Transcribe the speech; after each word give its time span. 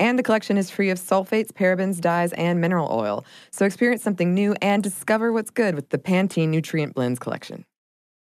And 0.00 0.18
the 0.18 0.22
collection 0.22 0.56
is 0.56 0.70
free 0.70 0.90
of 0.90 0.98
sulfates, 0.98 1.52
parabens, 1.52 2.00
dyes, 2.00 2.32
and 2.32 2.60
mineral 2.60 2.88
oil. 2.90 3.24
So 3.52 3.66
experience 3.66 4.02
something 4.02 4.34
new 4.34 4.56
and 4.62 4.82
discover 4.82 5.30
what's 5.30 5.50
good 5.50 5.74
with 5.76 5.90
the 5.90 5.98
Pantene 5.98 6.48
Nutrient 6.48 6.94
Blends 6.94 7.20
collection. 7.20 7.66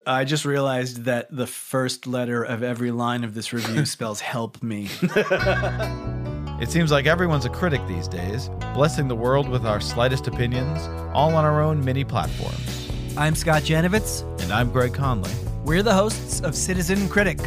I 0.06 0.24
just 0.24 0.46
realized 0.46 1.06
that 1.06 1.36
the 1.36 1.48
first 1.48 2.06
letter 2.06 2.44
of 2.44 2.62
every 2.62 2.92
line 2.92 3.24
of 3.24 3.34
this 3.34 3.52
review 3.52 3.86
spells 3.98 4.22
help 4.22 4.64
me. 4.64 4.90
It 6.62 6.72
seems 6.72 6.92
like 6.92 7.08
everyone's 7.08 7.44
a 7.44 7.50
critic 7.50 7.82
these 7.88 8.08
days, 8.08 8.50
blessing 8.74 9.10
the 9.10 9.16
world 9.16 9.50
with 9.50 9.66
our 9.66 9.82
slightest 9.82 10.28
opinions, 10.28 10.88
all 11.14 11.36
on 11.36 11.44
our 11.44 11.62
own 11.62 11.84
mini 11.84 12.06
platforms. 12.06 12.90
I'm 13.18 13.36
Scott 13.36 13.64
Janovitz. 13.64 14.22
And 14.42 14.54
I'm 14.54 14.72
Greg 14.72 14.94
Conley. 14.94 15.34
We're 15.64 15.82
the 15.82 15.94
hosts 15.94 16.42
of 16.42 16.56
Citizen 16.56 17.08
Critic, 17.08 17.40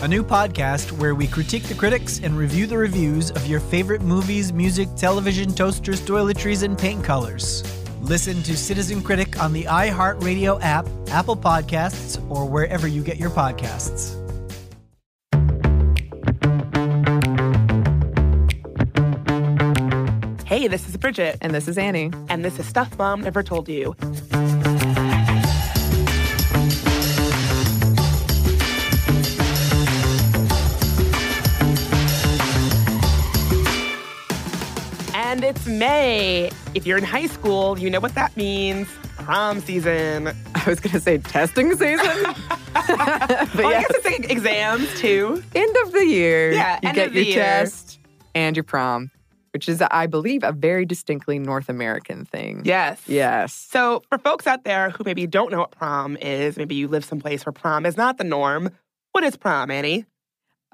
a 0.00 0.06
new 0.06 0.22
podcast 0.22 0.92
where 0.92 1.16
we 1.16 1.26
critique 1.26 1.64
the 1.64 1.74
critics 1.74 2.20
and 2.22 2.38
review 2.38 2.68
the 2.68 2.78
reviews 2.78 3.32
of 3.32 3.48
your 3.48 3.58
favorite 3.58 4.00
movies, 4.00 4.52
music, 4.52 4.88
television, 4.94 5.52
toasters, 5.52 6.00
toiletries, 6.00 6.62
and 6.62 6.78
paint 6.78 7.02
colors. 7.02 7.64
Listen 8.00 8.44
to 8.44 8.56
Citizen 8.56 9.02
Critic 9.02 9.42
on 9.42 9.52
the 9.52 9.64
iHeartRadio 9.64 10.60
app, 10.62 10.86
Apple 11.08 11.36
Podcasts, 11.36 12.24
or 12.30 12.48
wherever 12.48 12.86
you 12.86 13.02
get 13.02 13.16
your 13.16 13.30
podcasts. 13.30 14.20
Hey, 20.46 20.68
this 20.68 20.88
is 20.88 20.96
Bridget. 20.96 21.38
And 21.40 21.52
this 21.52 21.66
is 21.66 21.76
Anney. 21.76 22.12
And 22.28 22.44
this 22.44 22.60
is 22.60 22.66
Stuff 22.66 22.96
Mom 22.96 23.22
Never 23.22 23.42
Told 23.42 23.68
You. 23.68 23.96
And 35.34 35.42
it's 35.42 35.66
May. 35.66 36.48
If 36.74 36.86
you're 36.86 36.96
in 36.96 37.02
high 37.02 37.26
school, 37.26 37.76
you 37.76 37.90
know 37.90 37.98
what 37.98 38.14
that 38.14 38.36
means. 38.36 38.86
Prom 39.16 39.58
season. 39.58 40.28
I 40.54 40.62
was 40.64 40.78
going 40.78 40.92
to 40.92 41.00
say 41.00 41.18
testing 41.18 41.72
season. 41.72 41.98
but 42.72 42.88
well, 42.88 42.92
yes. 42.92 43.50
I 43.58 43.80
guess 43.80 43.90
it's 43.90 44.04
like 44.04 44.30
exams 44.30 45.00
too. 45.00 45.42
End 45.56 45.76
of 45.82 45.90
the 45.90 46.06
year. 46.06 46.52
Yeah, 46.52 46.78
you 46.84 46.92
get 46.92 47.12
your 47.12 47.24
test 47.34 47.98
and 48.36 48.56
your 48.56 48.62
prom 48.62 49.10
which 49.50 49.68
is, 49.68 49.82
I 49.82 50.06
believe, 50.06 50.42
a 50.42 50.52
very 50.52 50.84
distinctly 50.84 51.38
North 51.38 51.68
American 51.68 52.24
thing. 52.24 52.62
Yes. 52.64 53.00
Yes. 53.06 53.52
So, 53.52 54.02
for 54.08 54.18
folks 54.18 54.48
out 54.48 54.64
there 54.64 54.90
who 54.90 55.04
maybe 55.04 55.28
don't 55.28 55.52
know 55.52 55.60
what 55.60 55.70
prom 55.70 56.16
is, 56.16 56.56
maybe 56.56 56.74
you 56.74 56.88
live 56.88 57.04
someplace 57.04 57.46
where 57.46 57.52
prom 57.52 57.86
is 57.86 57.96
not 57.96 58.18
the 58.18 58.24
norm, 58.24 58.70
what 59.12 59.22
is 59.22 59.36
prom, 59.36 59.70
Anney? 59.70 60.06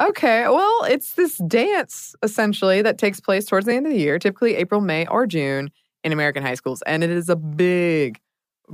Okay, 0.01 0.49
well, 0.49 0.85
it's 0.85 1.13
this 1.15 1.37
dance 1.47 2.15
essentially 2.23 2.81
that 2.81 2.97
takes 2.97 3.21
place 3.21 3.45
towards 3.45 3.67
the 3.67 3.75
end 3.75 3.87
of 3.87 3.93
the 3.93 3.99
year, 3.99 4.19
typically 4.19 4.57
April, 4.57 4.81
May, 4.81 5.07
or 5.07 5.27
June 5.27 5.71
in 6.03 6.13
American 6.13 6.43
high 6.43 6.55
schools. 6.55 6.83
And 6.87 7.05
it 7.05 7.11
is 7.11 7.29
a 7.29 7.37
big, 7.37 8.19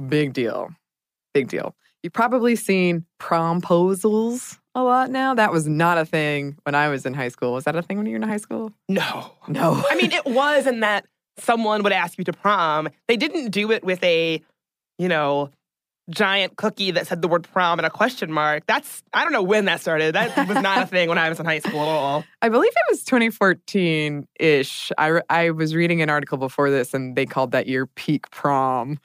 big 0.09 0.33
deal. 0.33 0.71
Big 1.35 1.49
deal. 1.49 1.75
You've 2.03 2.13
probably 2.13 2.55
seen 2.55 3.05
promposals 3.21 4.59
a 4.77 4.83
lot 4.85 5.11
now. 5.11 5.35
That 5.35 5.51
was 5.51 5.67
not 5.67 5.99
a 5.99 6.05
thing 6.05 6.57
when 6.63 6.77
I 6.77 6.89
was 6.89 7.05
in 7.05 7.15
high 7.15 7.29
school. 7.29 7.55
Was 7.55 7.65
that 7.65 7.75
a 7.75 7.83
thing 7.83 7.97
when 7.97 8.07
you 8.07 8.13
were 8.13 8.23
in 8.23 8.29
high 8.29 8.37
school? 8.37 8.71
No. 8.89 9.33
No. 9.49 9.83
I 9.91 9.97
mean, 9.97 10.13
it 10.13 10.27
was 10.27 10.67
in 10.67 10.81
that 10.81 11.07
someone 11.39 11.83
would 11.83 11.93
ask 11.93 12.19
you 12.19 12.25
to 12.25 12.33
prom. 12.33 12.89
They 13.09 13.17
didn't 13.17 13.51
do 13.51 13.73
it 13.73 13.83
with 13.83 14.03
a, 14.05 14.41
you 14.99 15.09
know, 15.09 15.51
giant 16.11 16.57
cookie 16.57 16.91
that 16.93 17.07
said 17.07 17.23
the 17.23 17.29
word 17.29 17.49
prom 17.53 17.79
and 17.79 17.87
a 17.87 17.91
question 17.91 18.33
mark. 18.33 18.65
That's, 18.67 19.03
I 19.13 19.25
don't 19.25 19.33
know 19.33 19.43
when 19.43 19.65
that 19.65 19.81
started. 19.81 20.15
That 20.15 20.37
was 20.49 20.61
not 20.63 20.83
a 20.83 20.87
thing 20.87 21.09
when 21.09 21.19
I 21.19 21.29
was 21.29 21.41
in 21.41 21.47
high 21.47 21.59
school 21.59 21.81
at 21.81 21.89
all. 21.89 22.25
I 22.43 22.49
believe 22.49 22.71
it 22.71 22.91
was 22.91 23.05
2014 23.05 24.27
ish. 24.39 24.93
I, 24.99 25.21
I 25.29 25.51
was 25.51 25.75
reading 25.75 26.03
an 26.03 26.11
article 26.11 26.39
before 26.39 26.71
this 26.71 26.95
and 26.95 27.17
they 27.17 27.27
called 27.27 27.53
that 27.53 27.67
year 27.67 27.87
peak 27.87 28.31
prom. 28.31 28.99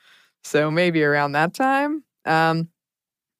So 0.43 0.71
maybe 0.71 1.03
around 1.03 1.33
that 1.33 1.53
time. 1.53 2.03
Um, 2.25 2.69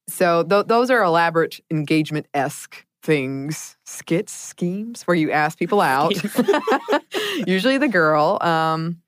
so 0.08 0.42
th- 0.42 0.66
those 0.66 0.90
are 0.90 1.02
elaborate 1.02 1.60
engagement 1.70 2.26
esque 2.34 2.84
things, 3.02 3.76
skits, 3.84 4.32
schemes 4.32 5.02
where 5.04 5.14
you 5.14 5.30
ask 5.30 5.58
people 5.58 5.80
out. 5.80 6.14
Usually 7.46 7.78
the 7.78 7.88
girl. 7.88 8.38
Um, 8.40 9.02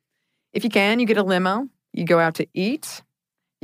if 0.52 0.64
you 0.64 0.70
can, 0.70 1.00
you 1.00 1.06
get 1.06 1.16
a 1.16 1.22
limo. 1.22 1.68
You 1.92 2.04
go 2.04 2.18
out 2.18 2.34
to 2.36 2.46
eat. 2.54 3.02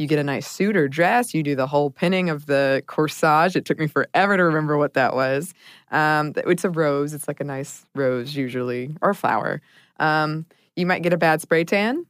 You 0.01 0.07
get 0.07 0.19
a 0.19 0.25
nice 0.25 0.49
suit 0.49 0.79
or 0.79 0.89
dress. 0.89 1.35
You 1.35 1.43
do 1.43 1.55
the 1.55 1.67
whole 1.67 1.91
pinning 1.91 2.31
of 2.31 2.47
the 2.47 2.83
corsage. 2.87 3.55
It 3.55 3.67
took 3.67 3.79
me 3.79 3.87
forever 3.87 4.35
to 4.35 4.43
remember 4.43 4.79
what 4.79 4.95
that 4.95 5.15
was. 5.15 5.53
Um, 5.91 6.33
it's 6.37 6.65
a 6.65 6.71
rose. 6.71 7.13
It's 7.13 7.29
like 7.29 7.39
a 7.39 7.45
nice 7.45 7.85
rose, 7.95 8.35
usually, 8.35 8.97
or 9.03 9.11
a 9.11 9.15
flower. 9.15 9.61
Um, 9.99 10.47
you 10.75 10.87
might 10.87 11.03
get 11.03 11.13
a 11.13 11.19
bad 11.19 11.43
spray 11.43 11.65
tan. 11.65 12.07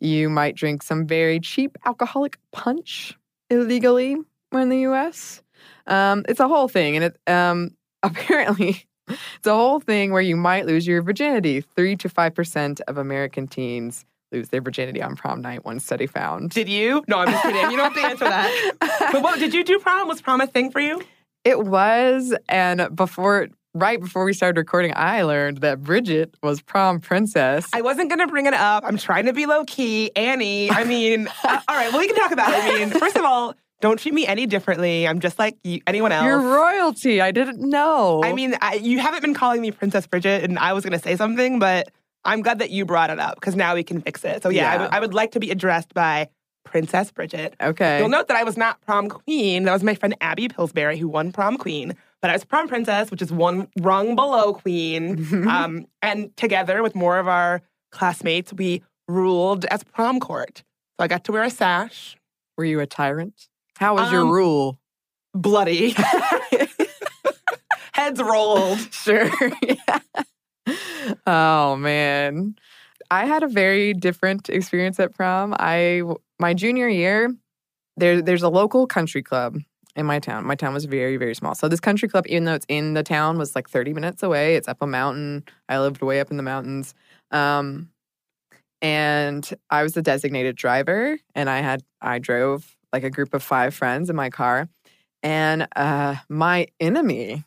You 0.00 0.30
might 0.30 0.54
drink 0.54 0.84
some 0.84 1.08
very 1.08 1.40
cheap 1.40 1.76
alcoholic 1.84 2.38
punch 2.52 3.18
illegally 3.50 4.16
in 4.52 4.68
the 4.68 4.78
U.S. 4.82 5.42
Um, 5.88 6.24
it's 6.28 6.38
a 6.38 6.46
whole 6.46 6.68
thing, 6.68 6.94
and 6.94 7.06
it 7.06 7.18
um, 7.26 7.72
apparently 8.04 8.86
it's 9.08 9.46
a 9.46 9.54
whole 9.54 9.80
thing 9.80 10.12
where 10.12 10.22
you 10.22 10.36
might 10.36 10.66
lose 10.66 10.86
your 10.86 11.02
virginity. 11.02 11.62
Three 11.62 11.96
to 11.96 12.08
five 12.08 12.32
percent 12.32 12.80
of 12.86 12.96
American 12.96 13.48
teens 13.48 14.04
lose 14.34 14.48
their 14.48 14.60
virginity 14.60 15.00
on 15.02 15.16
prom 15.16 15.40
night. 15.40 15.64
One 15.64 15.80
study 15.80 16.06
found. 16.06 16.50
Did 16.50 16.68
you? 16.68 17.04
No, 17.08 17.18
I'm 17.18 17.30
just 17.30 17.42
kidding. 17.42 17.70
You 17.70 17.76
don't 17.76 17.92
have 17.92 17.94
to 17.94 18.08
answer 18.08 18.24
that. 18.24 19.08
but 19.12 19.22
what 19.22 19.38
did 19.38 19.54
you 19.54 19.64
do? 19.64 19.78
Prom 19.78 20.08
was 20.08 20.20
prom 20.20 20.40
a 20.40 20.46
thing 20.46 20.70
for 20.70 20.80
you? 20.80 21.02
It 21.44 21.64
was, 21.64 22.34
and 22.48 22.94
before 22.94 23.48
right 23.74 24.00
before 24.00 24.24
we 24.24 24.32
started 24.32 24.58
recording, 24.58 24.92
I 24.96 25.22
learned 25.22 25.58
that 25.58 25.82
Bridget 25.82 26.34
was 26.42 26.62
prom 26.62 27.00
princess. 27.00 27.68
I 27.72 27.82
wasn't 27.82 28.08
going 28.08 28.20
to 28.20 28.26
bring 28.26 28.46
it 28.46 28.54
up. 28.54 28.84
I'm 28.86 28.96
trying 28.96 29.26
to 29.26 29.32
be 29.32 29.46
low 29.46 29.64
key. 29.64 30.10
Anney, 30.16 30.70
I 30.70 30.84
mean, 30.94 31.28
uh, 31.44 31.60
all 31.68 31.76
right, 31.76 31.90
well, 31.90 32.00
we 32.00 32.06
can 32.06 32.16
talk 32.16 32.32
about 32.32 32.50
it. 32.50 32.64
I 32.64 32.78
mean, 32.78 32.90
first 32.98 33.16
of 33.16 33.24
all, 33.24 33.54
don't 33.80 33.98
treat 33.98 34.14
me 34.14 34.26
any 34.26 34.46
differently. 34.46 35.06
I'm 35.06 35.20
just 35.20 35.38
like 35.38 35.58
you, 35.62 35.80
anyone 35.86 36.12
else. 36.12 36.24
You're 36.24 36.40
royalty. 36.40 37.20
I 37.20 37.32
didn't 37.32 37.60
know. 37.60 38.22
I 38.24 38.32
mean, 38.32 38.56
I, 38.62 38.74
you 38.74 38.98
haven't 38.98 39.20
been 39.20 39.34
calling 39.34 39.60
me 39.60 39.70
Princess 39.72 40.06
Bridget, 40.06 40.44
and 40.44 40.58
I 40.58 40.72
was 40.72 40.84
going 40.84 40.98
to 40.98 41.04
say 41.04 41.16
something, 41.16 41.58
but 41.58 41.90
I'm 42.24 42.42
glad 42.42 42.58
that 42.60 42.70
you 42.70 42.84
brought 42.84 43.10
it 43.10 43.18
up 43.18 43.36
because 43.36 43.56
now 43.56 43.74
we 43.74 43.82
can 43.82 44.00
fix 44.00 44.24
it. 44.24 44.42
So, 44.42 44.48
yeah, 44.48 44.62
yeah. 44.62 44.68
I, 44.68 44.72
w- 44.74 44.90
I 44.92 45.00
would 45.00 45.14
like 45.14 45.32
to 45.32 45.40
be 45.40 45.50
addressed 45.50 45.92
by 45.94 46.28
Princess 46.64 47.10
Bridget. 47.12 47.54
Okay. 47.60 47.98
You'll 47.98 48.08
note 48.08 48.28
that 48.28 48.36
I 48.36 48.44
was 48.44 48.56
not 48.56 48.80
prom 48.80 49.08
queen. 49.08 49.64
That 49.64 49.72
was 49.72 49.82
my 49.82 49.94
friend 49.94 50.14
Abby 50.20 50.48
Pillsbury 50.48 50.96
who 50.98 51.08
won 51.08 51.32
prom 51.32 51.58
queen. 51.58 51.94
But 52.22 52.30
I 52.30 52.32
was 52.32 52.44
prom 52.44 52.68
princess, 52.68 53.10
which 53.10 53.20
is 53.20 53.30
one 53.30 53.68
rung 53.80 54.16
below 54.16 54.54
queen. 54.54 55.46
um, 55.46 55.86
and 56.00 56.34
together 56.36 56.82
with 56.82 56.94
more 56.94 57.18
of 57.18 57.28
our 57.28 57.60
classmates, 57.92 58.52
we 58.52 58.82
ruled 59.08 59.66
as 59.66 59.84
prom 59.84 60.20
court. 60.20 60.64
So 60.98 61.04
I 61.04 61.06
got 61.06 61.24
to 61.24 61.32
wear 61.32 61.42
a 61.42 61.50
sash. 61.50 62.16
Were 62.56 62.64
you 62.64 62.80
a 62.80 62.86
tyrant? 62.86 63.48
How 63.76 63.96
was 63.96 64.08
um, 64.08 64.14
your 64.14 64.26
rule? 64.26 64.78
Bloody. 65.34 65.94
Heads 67.92 68.22
rolled. 68.22 68.78
Sure. 68.92 69.30
yeah. 69.62 69.98
Oh 71.26 71.76
man. 71.76 72.56
I 73.10 73.26
had 73.26 73.42
a 73.42 73.48
very 73.48 73.92
different 73.94 74.48
experience 74.48 74.98
at 74.98 75.14
prom. 75.14 75.54
I 75.58 76.02
my 76.38 76.54
junior 76.54 76.88
year, 76.88 77.34
there 77.96 78.22
there's 78.22 78.42
a 78.42 78.48
local 78.48 78.86
country 78.86 79.22
club 79.22 79.58
in 79.96 80.06
my 80.06 80.18
town. 80.18 80.46
My 80.46 80.54
town 80.54 80.74
was 80.74 80.86
very 80.86 81.16
very 81.16 81.34
small. 81.34 81.54
So 81.54 81.68
this 81.68 81.80
country 81.80 82.08
club 82.08 82.26
even 82.28 82.44
though 82.44 82.54
it's 82.54 82.66
in 82.68 82.94
the 82.94 83.02
town 83.02 83.38
was 83.38 83.54
like 83.54 83.68
30 83.68 83.92
minutes 83.94 84.22
away. 84.22 84.56
It's 84.56 84.68
up 84.68 84.78
a 84.80 84.86
mountain. 84.86 85.44
I 85.68 85.78
lived 85.80 86.02
way 86.02 86.20
up 86.20 86.30
in 86.30 86.36
the 86.38 86.42
mountains. 86.42 86.94
Um 87.30 87.90
and 88.82 89.48
I 89.70 89.82
was 89.82 89.94
the 89.94 90.02
designated 90.02 90.56
driver 90.56 91.18
and 91.34 91.50
I 91.50 91.60
had 91.60 91.82
I 92.00 92.18
drove 92.18 92.76
like 92.92 93.04
a 93.04 93.10
group 93.10 93.34
of 93.34 93.42
five 93.42 93.74
friends 93.74 94.10
in 94.10 94.16
my 94.16 94.30
car. 94.30 94.68
And 95.22 95.66
uh, 95.74 96.16
my 96.28 96.66
enemy, 96.80 97.44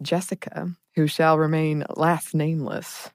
Jessica, 0.00 0.70
who 0.98 1.06
shall 1.06 1.38
remain 1.38 1.84
last 1.96 2.34
nameless, 2.34 3.10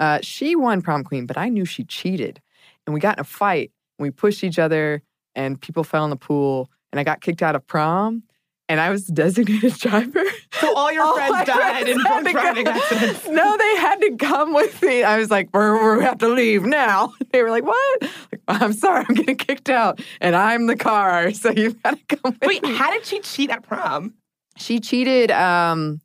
uh, 0.00 0.18
she 0.22 0.56
won 0.56 0.80
prom 0.80 1.04
queen, 1.04 1.26
but 1.26 1.36
I 1.36 1.50
knew 1.50 1.66
she 1.66 1.84
cheated. 1.84 2.40
And 2.86 2.94
we 2.94 3.00
got 3.00 3.18
in 3.18 3.20
a 3.20 3.24
fight 3.24 3.72
and 3.98 4.04
we 4.04 4.10
pushed 4.10 4.42
each 4.42 4.58
other 4.58 5.02
and 5.34 5.60
people 5.60 5.84
fell 5.84 6.04
in 6.04 6.10
the 6.10 6.16
pool 6.16 6.70
and 6.90 6.98
I 6.98 7.04
got 7.04 7.20
kicked 7.20 7.42
out 7.42 7.54
of 7.54 7.66
prom 7.66 8.22
and 8.70 8.80
I 8.80 8.88
was 8.88 9.04
designated 9.22 9.74
driver. 9.74 10.22
So 10.52 10.74
all 10.74 10.90
your 10.90 11.02
all 11.02 11.14
friends 11.14 11.46
died 11.46 11.84
friends 11.84 11.88
in 11.90 11.98
drunk 11.98 12.30
driving 12.30 12.66
accidents. 12.68 13.28
No, 13.28 13.56
they 13.58 13.76
had 13.76 14.00
to 14.00 14.16
come 14.16 14.54
with 14.54 14.80
me. 14.80 15.02
I 15.02 15.18
was 15.18 15.30
like, 15.30 15.50
we're 15.52 16.00
have 16.00 16.18
to 16.18 16.28
leave 16.28 16.62
now. 16.64 17.12
They 17.32 17.42
were 17.42 17.50
like, 17.50 17.64
what? 17.64 18.02
Like, 18.02 18.40
I'm 18.48 18.72
sorry, 18.72 19.04
I'm 19.06 19.14
getting 19.14 19.36
kicked 19.36 19.68
out, 19.68 20.00
and 20.22 20.34
I'm 20.34 20.68
the 20.68 20.76
car, 20.76 21.32
so 21.32 21.50
you've 21.50 21.82
got 21.82 21.98
to 21.98 22.16
come 22.16 22.32
with 22.40 22.48
Wait, 22.48 22.62
me. 22.62 22.74
how 22.74 22.90
did 22.90 23.04
she 23.04 23.20
cheat 23.20 23.50
at 23.50 23.62
prom? 23.62 24.14
She 24.56 24.80
cheated 24.80 25.30
um, 25.30 26.00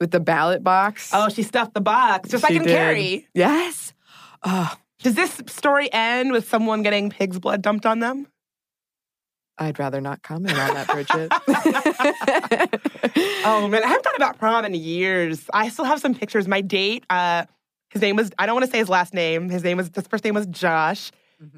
with 0.00 0.10
the 0.10 0.20
ballot 0.20 0.62
box. 0.64 1.10
Oh, 1.12 1.28
she 1.28 1.42
stuffed 1.42 1.74
the 1.74 1.80
box, 1.80 2.28
just 2.30 2.46
She 2.46 2.52
like 2.54 2.60
in 2.60 2.66
did. 2.66 2.76
Carrie. 2.76 3.28
yes. 3.34 3.92
Oh, 4.42 4.74
Does 5.02 5.14
this 5.14 5.40
story 5.46 5.90
end 5.92 6.32
with 6.32 6.48
someone 6.48 6.82
getting 6.82 7.10
pig's 7.10 7.38
blood 7.38 7.62
dumped 7.62 7.86
on 7.86 8.00
them? 8.00 8.26
I'd 9.56 9.78
rather 9.78 10.00
not 10.00 10.22
comment 10.22 10.58
on 10.58 10.74
that, 10.74 10.88
Bridget. 10.88 11.30
Oh 13.46 13.68
man, 13.68 13.84
I 13.84 13.88
haven't 13.88 14.02
thought 14.02 14.16
about 14.16 14.38
prom 14.38 14.64
in 14.64 14.72
years. 14.74 15.48
I 15.52 15.68
still 15.68 15.84
have 15.84 16.00
some 16.00 16.14
pictures. 16.14 16.48
My 16.48 16.62
date, 16.62 17.04
uh, 17.10 17.44
his 17.90 18.00
name 18.00 18.16
was 18.16 18.30
I 18.38 18.46
don't 18.46 18.54
want 18.54 18.64
to 18.64 18.70
say 18.70 18.78
his 18.78 18.88
last 18.88 19.12
name. 19.12 19.50
His 19.50 19.62
name 19.62 19.76
was 19.76 19.90
his 19.94 20.06
first 20.06 20.24
name 20.24 20.34
was 20.34 20.46
Josh. 20.46 21.10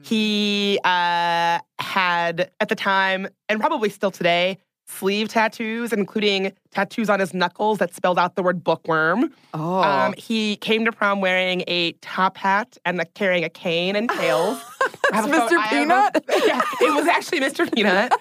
He 0.02 0.80
uh, 0.82 1.60
had 1.78 2.50
at 2.60 2.68
the 2.68 2.74
time, 2.74 3.28
and 3.48 3.60
probably 3.60 3.88
still 3.88 4.10
today, 4.10 4.58
sleeve 4.88 5.28
tattoos, 5.28 5.92
including 5.92 6.52
tattoos 6.70 7.10
on 7.10 7.18
his 7.20 7.34
knuckles 7.34 7.78
that 7.78 7.94
spelled 7.94 8.18
out 8.18 8.36
the 8.36 8.42
word 8.42 8.62
bookworm. 8.62 9.32
oh, 9.54 9.82
Um, 9.82 10.14
he 10.16 10.56
came 10.56 10.84
to 10.84 10.92
prom 10.92 11.20
wearing 11.20 11.64
a 11.66 11.92
top 12.02 12.36
hat 12.36 12.76
and 12.84 12.96
like, 12.98 13.14
carrying 13.14 13.44
a 13.44 13.48
cane 13.48 13.96
and 13.96 14.08
tails. 14.08 14.58
A 15.12 15.22
Mr. 15.22 15.30
photo- 15.48 15.56
I 15.56 15.60
have 15.66 15.72
a- 16.16 16.20
Peanut? 16.20 16.24
yeah, 16.46 16.60
it 16.80 16.94
was 16.94 17.06
actually 17.06 17.40
Mr. 17.40 17.72
Peanut. 17.72 18.12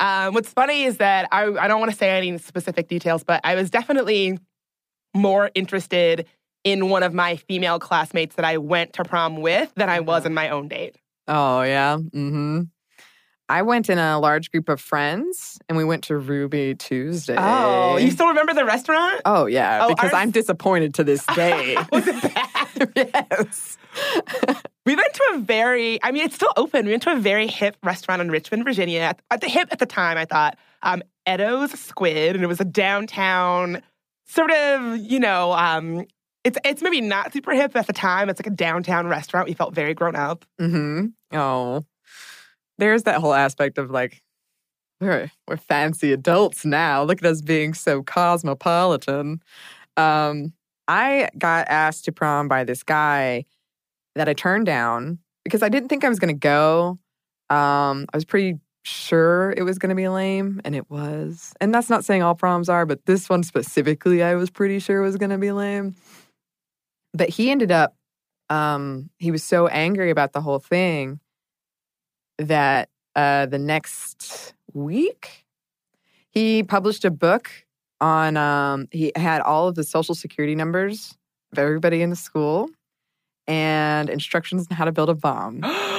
Um, 0.00 0.32
what's 0.34 0.48
funny 0.50 0.84
is 0.84 0.96
that 0.96 1.28
I, 1.30 1.44
I 1.44 1.68
don't 1.68 1.78
want 1.78 1.90
to 1.92 1.96
say 1.96 2.10
any 2.10 2.36
specific 2.38 2.88
details, 2.88 3.22
but 3.22 3.40
I 3.44 3.54
was 3.54 3.70
definitely 3.70 4.38
more 5.14 5.50
interested 5.54 6.26
in 6.64 6.88
one 6.88 7.02
of 7.02 7.12
my 7.12 7.36
female 7.36 7.78
classmates 7.78 8.36
that 8.36 8.44
I 8.46 8.56
went 8.58 8.94
to 8.94 9.04
prom 9.04 9.40
with 9.42 9.72
than 9.74 9.88
I 9.90 10.00
was 10.00 10.24
in 10.24 10.32
my 10.32 10.48
own 10.48 10.68
date. 10.68 10.96
oh 11.28 11.62
yeah. 11.62 11.96
Mm-hmm. 11.98 12.62
I 13.48 13.62
went 13.62 13.90
in 13.90 13.98
a 13.98 14.18
large 14.18 14.50
group 14.50 14.68
of 14.68 14.80
friends, 14.80 15.58
and 15.68 15.76
we 15.76 15.84
went 15.84 16.04
to 16.04 16.16
Ruby 16.16 16.74
Tuesday. 16.74 17.34
Oh, 17.38 17.96
you 17.98 18.10
still 18.10 18.28
remember 18.28 18.54
the 18.54 18.64
restaurant? 18.64 19.20
Oh 19.24 19.46
yeah, 19.46 19.84
Oh, 19.84 19.88
because 19.88 20.12
ours- 20.12 20.14
I'm 20.14 20.30
disappointed 20.30 20.94
to 20.94 21.04
this 21.04 21.24
day. 21.34 21.76
Was 21.92 22.06
it 22.06 22.34
bad? 22.34 22.92
yes. 23.30 23.78
We 24.84 24.96
went 24.96 25.14
to 25.14 25.22
a 25.34 25.38
very, 25.38 26.02
I 26.02 26.10
mean, 26.10 26.24
it's 26.24 26.34
still 26.34 26.52
open. 26.56 26.86
We 26.86 26.90
went 26.90 27.04
to 27.04 27.12
a 27.12 27.16
very 27.16 27.46
hip 27.46 27.76
restaurant 27.84 28.20
in 28.20 28.32
Richmond, 28.32 28.64
Virginia. 28.64 28.98
At, 28.98 29.22
at 29.30 29.40
the 29.40 29.46
hip 29.48 29.68
at 29.70 29.78
the 29.78 29.86
time, 29.86 30.18
I 30.18 30.24
thought, 30.24 30.58
um, 30.82 31.04
Edo's 31.24 31.70
Squid, 31.78 32.34
and 32.34 32.42
it 32.42 32.48
was 32.48 32.60
a 32.60 32.64
downtown 32.64 33.80
sort 34.26 34.50
of, 34.50 34.96
you 34.96 35.20
know, 35.20 35.52
um, 35.52 36.04
it's 36.42 36.58
it's 36.64 36.82
maybe 36.82 37.00
not 37.00 37.32
super 37.32 37.52
hip 37.52 37.76
at 37.76 37.86
the 37.86 37.92
time. 37.92 38.28
It's 38.28 38.40
like 38.40 38.48
a 38.48 38.56
downtown 38.56 39.06
restaurant. 39.06 39.46
We 39.46 39.54
felt 39.54 39.72
very 39.72 39.94
grown 39.94 40.16
up. 40.16 40.44
Mm-hmm. 40.60 41.36
Oh, 41.38 41.84
there's 42.82 43.04
that 43.04 43.20
whole 43.20 43.32
aspect 43.32 43.78
of 43.78 43.92
like 43.92 44.20
we're 45.00 45.30
we're 45.46 45.56
fancy 45.56 46.12
adults 46.12 46.64
now. 46.64 47.04
Look 47.04 47.22
at 47.22 47.30
us 47.30 47.40
being 47.40 47.74
so 47.74 48.02
cosmopolitan. 48.02 49.40
Um, 49.96 50.52
I 50.88 51.30
got 51.38 51.68
asked 51.68 52.06
to 52.06 52.12
prom 52.12 52.48
by 52.48 52.64
this 52.64 52.82
guy 52.82 53.44
that 54.16 54.28
I 54.28 54.34
turned 54.34 54.66
down 54.66 55.20
because 55.44 55.62
I 55.62 55.68
didn't 55.68 55.90
think 55.90 56.02
I 56.02 56.08
was 56.08 56.18
going 56.18 56.34
to 56.34 56.38
go. 56.38 56.98
Um, 57.50 58.06
I 58.12 58.16
was 58.16 58.24
pretty 58.24 58.58
sure 58.84 59.54
it 59.56 59.62
was 59.62 59.78
going 59.78 59.90
to 59.90 59.94
be 59.94 60.08
lame, 60.08 60.60
and 60.64 60.74
it 60.74 60.90
was. 60.90 61.54
And 61.60 61.72
that's 61.72 61.88
not 61.88 62.04
saying 62.04 62.24
all 62.24 62.34
proms 62.34 62.68
are, 62.68 62.84
but 62.84 63.06
this 63.06 63.28
one 63.28 63.44
specifically, 63.44 64.24
I 64.24 64.34
was 64.34 64.50
pretty 64.50 64.80
sure 64.80 65.02
was 65.02 65.16
going 65.16 65.30
to 65.30 65.38
be 65.38 65.52
lame. 65.52 65.94
But 67.14 67.28
he 67.28 67.52
ended 67.52 67.70
up 67.70 67.94
um, 68.50 69.08
he 69.18 69.30
was 69.30 69.44
so 69.44 69.68
angry 69.68 70.10
about 70.10 70.32
the 70.32 70.40
whole 70.40 70.58
thing 70.58 71.20
that 72.42 72.88
uh, 73.14 73.46
the 73.46 73.58
next 73.58 74.54
week 74.72 75.44
he 76.30 76.62
published 76.62 77.04
a 77.04 77.10
book 77.10 77.50
on 78.00 78.36
um, 78.36 78.88
he 78.90 79.12
had 79.16 79.40
all 79.42 79.68
of 79.68 79.74
the 79.74 79.84
social 79.84 80.14
security 80.14 80.54
numbers 80.54 81.16
of 81.52 81.58
everybody 81.58 82.02
in 82.02 82.10
the 82.10 82.16
school 82.16 82.68
and 83.46 84.08
instructions 84.08 84.66
on 84.70 84.76
how 84.76 84.84
to 84.84 84.92
build 84.92 85.10
a 85.10 85.14
bomb. 85.14 85.60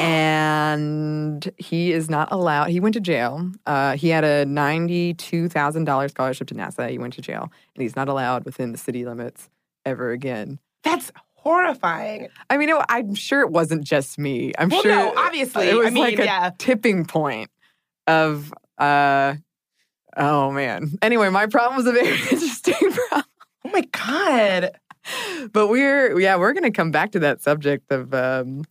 And 0.00 1.52
he 1.58 1.92
is 1.92 2.08
not 2.08 2.32
allowed 2.32 2.70
he 2.70 2.80
went 2.80 2.94
to 2.94 3.00
jail. 3.00 3.52
Uh, 3.66 3.98
he 3.98 4.08
had 4.08 4.24
a 4.24 4.46
$92000 4.46 6.10
scholarship 6.10 6.48
to 6.48 6.54
nasa. 6.54 6.88
He 6.88 6.96
went 6.96 7.12
to 7.14 7.20
jail 7.20 7.52
and 7.74 7.82
he's 7.82 7.94
not 7.94 8.08
allowed 8.08 8.46
within 8.46 8.72
the 8.72 8.78
city 8.78 9.04
limits 9.04 9.50
ever 9.84 10.10
again. 10.10 10.58
That's 10.84 11.12
horrifying. 11.42 12.28
I 12.48 12.56
mean, 12.56 12.68
it, 12.68 12.76
I'm 12.88 13.14
sure 13.14 13.40
it 13.40 13.50
wasn't 13.50 13.84
just 13.84 14.18
me. 14.18 14.52
I'm 14.58 14.68
Well, 14.68 14.82
sure 14.82 14.92
no, 14.92 15.14
obviously. 15.16 15.68
it 15.68 15.74
was 15.74 15.86
I 15.86 15.90
mean, 15.90 16.04
like 16.04 16.18
a 16.18 16.24
yeah. 16.24 16.50
tipping 16.58 17.04
point 17.04 17.50
of 18.06 18.52
uh 18.78 19.34
oh 20.16 20.50
man. 20.50 20.92
Anyway, 21.02 21.28
my 21.30 21.46
problem 21.46 21.76
was 21.76 21.86
a 21.86 21.92
very 21.92 22.08
interesting 22.30 22.74
problem. 22.92 23.24
Oh 23.64 23.70
my 23.70 23.82
God. 23.92 24.70
But 25.52 25.68
we're 25.68 26.18
yeah, 26.20 26.36
we're 26.36 26.52
gonna 26.52 26.70
come 26.70 26.90
back 26.90 27.12
to 27.12 27.20
that 27.20 27.42
subject 27.42 27.90
of 27.90 28.12
um 28.14 28.64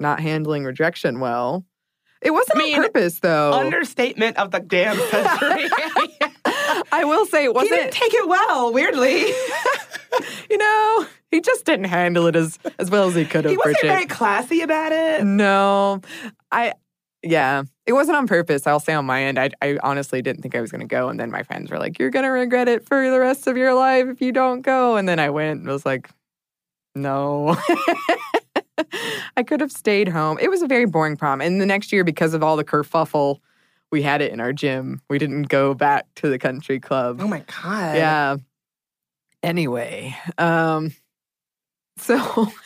not 0.00 0.20
handling 0.20 0.64
rejection 0.64 1.20
well. 1.20 1.64
It 2.22 2.30
wasn't 2.32 2.58
I 2.58 2.62
mean, 2.62 2.76
on 2.76 2.82
purpose 2.84 3.20
though. 3.20 3.52
Understatement 3.52 4.36
of 4.38 4.50
the 4.50 4.60
damn 4.60 4.96
century. 5.10 5.68
I 6.92 7.04
will 7.04 7.26
say 7.26 7.44
it 7.44 7.54
wasn't 7.54 7.74
didn't 7.74 7.92
take 7.92 8.14
it 8.14 8.26
well, 8.28 8.72
weirdly. 8.72 9.26
you 10.50 10.56
know, 10.56 11.06
he 11.30 11.40
just 11.40 11.64
didn't 11.64 11.86
handle 11.86 12.26
it 12.26 12.36
as 12.36 12.58
as 12.78 12.90
well 12.90 13.08
as 13.08 13.14
he 13.14 13.24
could 13.24 13.44
have. 13.44 13.50
he 13.50 13.56
wasn't 13.56 13.80
Bridget. 13.80 13.92
very 13.92 14.06
classy 14.06 14.60
about 14.60 14.92
it. 14.92 15.24
No, 15.24 16.00
I, 16.50 16.74
yeah, 17.22 17.64
it 17.86 17.92
wasn't 17.92 18.16
on 18.16 18.26
purpose. 18.26 18.66
I'll 18.66 18.80
say 18.80 18.94
on 18.94 19.04
my 19.04 19.22
end, 19.22 19.38
I, 19.38 19.50
I 19.60 19.78
honestly 19.82 20.22
didn't 20.22 20.42
think 20.42 20.54
I 20.54 20.60
was 20.60 20.70
going 20.70 20.80
to 20.80 20.86
go. 20.86 21.08
And 21.08 21.18
then 21.18 21.30
my 21.30 21.42
friends 21.42 21.70
were 21.70 21.78
like, 21.78 21.98
you're 21.98 22.10
going 22.10 22.24
to 22.24 22.30
regret 22.30 22.68
it 22.68 22.86
for 22.86 23.10
the 23.10 23.18
rest 23.18 23.46
of 23.46 23.56
your 23.56 23.74
life 23.74 24.06
if 24.06 24.20
you 24.20 24.32
don't 24.32 24.62
go. 24.62 24.96
And 24.96 25.08
then 25.08 25.18
I 25.18 25.30
went 25.30 25.60
and 25.60 25.68
was 25.68 25.84
like, 25.84 26.08
no. 26.94 27.56
I 29.36 29.42
could 29.42 29.60
have 29.60 29.72
stayed 29.72 30.08
home. 30.08 30.38
It 30.40 30.50
was 30.50 30.62
a 30.62 30.66
very 30.66 30.84
boring 30.84 31.16
prom. 31.16 31.40
And 31.40 31.60
the 31.60 31.66
next 31.66 31.92
year, 31.92 32.04
because 32.04 32.34
of 32.34 32.42
all 32.42 32.56
the 32.56 32.64
kerfuffle, 32.64 33.40
we 33.90 34.02
had 34.02 34.20
it 34.22 34.32
in 34.32 34.40
our 34.40 34.52
gym. 34.52 35.00
We 35.08 35.18
didn't 35.18 35.44
go 35.44 35.74
back 35.74 36.06
to 36.16 36.28
the 36.28 36.38
country 36.38 36.78
club. 36.80 37.20
Oh 37.20 37.28
my 37.28 37.42
God. 37.62 37.96
Yeah. 37.96 38.36
Anyway, 39.42 40.16
um, 40.38 40.92
so 41.98 42.48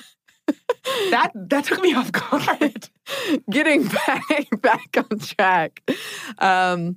That 1.10 1.30
that 1.34 1.64
took 1.64 1.80
me 1.80 1.94
off 2.00 2.10
guard. 2.12 2.88
getting 3.50 3.86
back 3.86 4.22
back 4.60 4.96
on 4.96 5.18
track. 5.18 5.82
Um, 6.38 6.96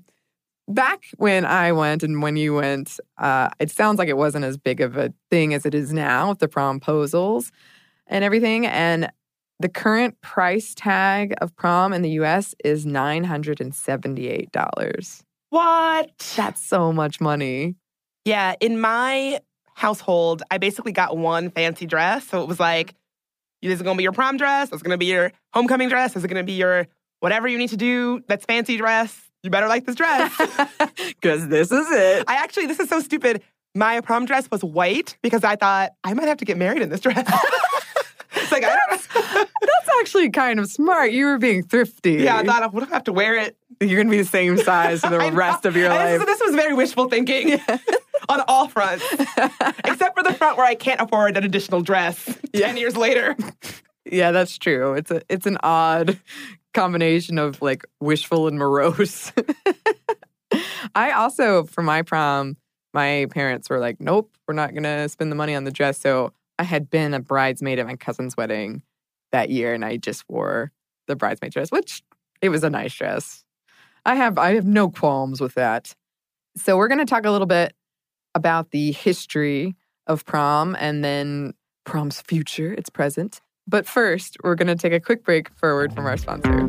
back 0.68 1.04
when 1.18 1.46
I 1.46 1.72
went 1.72 2.04
and 2.04 2.22
when 2.22 2.38
you 2.38 2.56
went, 2.56 3.00
uh, 3.18 3.50
it 3.60 3.70
sounds 3.70 4.00
like 4.00 4.08
it 4.10 4.18
wasn't 4.18 4.46
as 4.46 4.58
big 4.58 4.82
of 4.82 4.98
a 4.98 5.14
thing 5.30 5.54
as 5.54 5.66
it 5.66 5.76
is 5.76 5.94
now 5.94 6.30
with 6.30 6.40
the 6.40 6.48
promposals 6.48 7.52
and 8.08 8.24
everything. 8.24 8.66
And 8.66 9.12
the 9.60 9.70
current 9.70 10.20
price 10.22 10.74
tag 10.76 11.34
of 11.42 11.56
prom 11.56 11.94
in 11.94 12.02
the 12.02 12.12
U.S. 12.12 12.56
is 12.64 12.86
nine 12.86 13.24
hundred 13.24 13.62
and 13.62 13.74
seventy-eight 13.76 14.52
dollars. 14.52 15.24
What? 15.50 16.34
That's 16.36 16.66
so 16.66 16.92
much 16.92 17.22
money. 17.22 17.76
Yeah, 18.26 18.56
in 18.60 18.80
my 18.80 19.42
household, 19.76 20.44
I 20.52 20.58
basically 20.58 20.92
got 20.92 21.18
one 21.18 21.50
fancy 21.50 21.86
dress. 21.86 22.28
So 22.28 22.42
it 22.42 22.48
was 22.48 22.60
like, 22.60 22.94
this 23.62 23.74
is 23.74 23.82
gonna 23.82 23.98
be 23.98 24.04
your 24.04 24.12
prom 24.12 24.38
dress, 24.38 24.70
this 24.70 24.78
is 24.78 24.84
gonna 24.84 24.98
be 24.98 25.06
your 25.06 25.32
homecoming 25.54 25.90
dress, 25.90 26.14
this 26.14 26.24
is 26.24 26.28
gonna 26.28 26.44
be 26.44 26.54
your 26.54 26.88
whatever 27.20 27.48
you 27.48 27.58
need 27.58 27.70
to 27.70 27.78
do 27.78 28.22
that's 28.28 28.46
fancy 28.46 28.78
dress. 28.78 29.18
You 29.44 29.50
better 29.50 29.68
like 29.68 29.86
this 29.86 29.96
dress. 29.96 30.32
Because 31.22 31.48
this 31.48 31.72
is 31.72 31.90
it. 31.90 32.26
I 32.28 32.36
actually, 32.36 32.66
this 32.66 32.80
is 32.82 32.90
so 32.90 33.00
stupid. 33.00 33.42
My 33.76 34.02
prom 34.02 34.26
dress 34.26 34.50
was 34.52 34.62
white 34.64 35.18
because 35.22 35.46
I 35.46 35.56
thought 35.56 35.92
I 36.04 36.14
might 36.14 36.28
have 36.28 36.38
to 36.38 36.46
get 36.46 36.58
married 36.58 36.82
in 36.82 36.90
this 36.90 37.00
dress. 37.00 37.18
it's 38.36 38.52
like, 38.52 38.64
I 38.66 38.76
don't 38.76 38.94
That's 39.62 39.90
actually 40.02 40.30
kind 40.32 40.60
of 40.60 40.68
smart. 40.68 41.12
You 41.12 41.28
were 41.28 41.38
being 41.38 41.64
thrifty. 41.64 42.16
Yeah, 42.16 42.38
I 42.38 42.44
thought, 42.44 42.74
what 42.74 42.84
if 42.84 42.92
I 42.92 42.96
have 42.96 43.06
to 43.06 43.14
wear 43.14 43.36
it? 43.38 43.56
You're 43.80 43.96
going 43.96 44.08
to 44.08 44.12
be 44.12 44.18
the 44.22 44.28
same 44.28 44.58
size 44.58 45.02
for 45.02 45.10
the 45.10 45.32
rest 45.32 45.66
of 45.66 45.76
your 45.78 45.92
I- 45.92 45.96
life. 46.18 46.26
This, 46.26 46.40
this 46.40 46.48
was 46.48 46.56
very 46.56 46.74
wishful 46.74 47.08
thinking 47.10 47.60
on 48.30 48.42
all 48.48 48.68
fronts, 48.68 49.06
except 49.14 50.18
for 50.18 50.24
the 50.24 50.34
front 50.38 50.58
where 50.58 50.66
I 50.66 50.76
can't 50.76 51.02
afford 51.02 51.38
an 51.38 51.44
additional 51.44 51.82
dress 51.82 52.38
10 52.56 52.78
years 52.78 52.96
later. 52.96 53.36
Yeah, 54.06 54.32
that's 54.32 54.58
true. 54.58 54.94
It's 54.94 55.12
a 55.12 55.22
it's 55.30 55.46
an 55.46 55.58
odd 55.64 56.20
combination 56.74 57.38
of 57.38 57.62
like 57.62 57.86
wishful 58.00 58.48
and 58.48 58.58
morose. 58.58 59.32
I 60.96 61.12
also 61.12 61.64
for 61.64 61.82
my 61.82 62.02
prom, 62.02 62.58
my 62.94 63.28
parents 63.32 63.70
were 63.70 63.80
like, 63.80 64.00
"Nope, 64.00 64.32
we're 64.48 64.54
not 64.54 64.72
going 64.72 64.84
to 64.84 65.08
spend 65.10 65.32
the 65.32 65.36
money 65.36 65.56
on 65.56 65.64
the 65.64 65.72
dress." 65.72 66.00
So 66.00 66.34
I 66.60 66.64
had 66.64 66.90
been 66.90 67.14
a 67.14 67.20
bridesmaid 67.20 67.80
at 67.80 67.88
my 67.88 67.96
cousin's 67.96 68.36
wedding 68.36 68.84
that 69.32 69.50
year 69.50 69.74
and 69.74 69.84
I 69.84 69.98
just 69.98 70.24
wore 70.30 70.72
the 71.08 71.16
bridesmaid 71.16 71.52
dress, 71.52 71.72
which 71.72 72.04
it 72.42 72.50
was 72.50 72.64
a 72.64 72.70
nice 72.70 72.94
dress. 72.94 73.44
I 74.06 74.16
have 74.16 74.38
I 74.38 74.56
have 74.56 74.66
no 74.66 74.90
qualms 74.90 75.40
with 75.40 75.54
that. 75.56 75.94
So 76.58 76.78
we're 76.78 76.88
going 76.88 77.00
to 77.00 77.06
talk 77.06 77.26
a 77.26 77.32
little 77.32 77.48
bit 77.48 77.74
about 78.36 78.72
the 78.72 78.92
history 78.92 79.76
of 80.08 80.26
prom 80.26 80.76
and 80.80 81.04
then 81.04 81.54
prom's 81.86 82.22
future, 82.22 82.74
its 82.74 82.90
present, 82.90 83.42
But 83.68 83.86
first, 83.88 84.38
we're 84.44 84.56
going 84.56 84.68
to 84.68 84.76
take 84.76 84.94
a 84.94 85.00
quick 85.00 85.24
break 85.24 85.50
for 85.56 85.72
a 85.72 85.76
word 85.76 85.94
from 85.94 86.06
our 86.06 86.18
sponsor. 86.18 86.68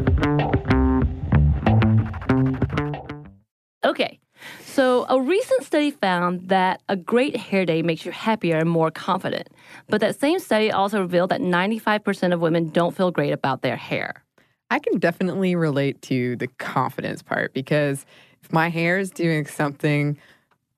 Okay. 3.84 4.20
So, 4.64 5.06
a 5.08 5.20
recent 5.20 5.62
study 5.64 5.90
found 5.90 6.48
that 6.48 6.82
a 6.88 6.96
great 6.96 7.36
hair 7.36 7.64
day 7.64 7.82
makes 7.82 8.04
you 8.04 8.12
happier 8.12 8.58
and 8.58 8.68
more 8.68 8.90
confident. 8.90 9.48
But 9.88 10.00
that 10.00 10.18
same 10.18 10.38
study 10.38 10.70
also 10.70 11.00
revealed 11.00 11.30
that 11.30 11.40
95% 11.40 12.32
of 12.32 12.40
women 12.40 12.70
don't 12.70 12.94
feel 12.94 13.10
great 13.10 13.32
about 13.32 13.62
their 13.62 13.76
hair. 13.76 14.24
I 14.70 14.78
can 14.80 14.98
definitely 14.98 15.54
relate 15.54 16.02
to 16.02 16.36
the 16.36 16.48
confidence 16.58 17.22
part 17.22 17.54
because 17.54 18.04
if 18.42 18.52
my 18.52 18.68
hair 18.68 18.98
is 18.98 19.10
doing 19.10 19.46
something 19.46 20.18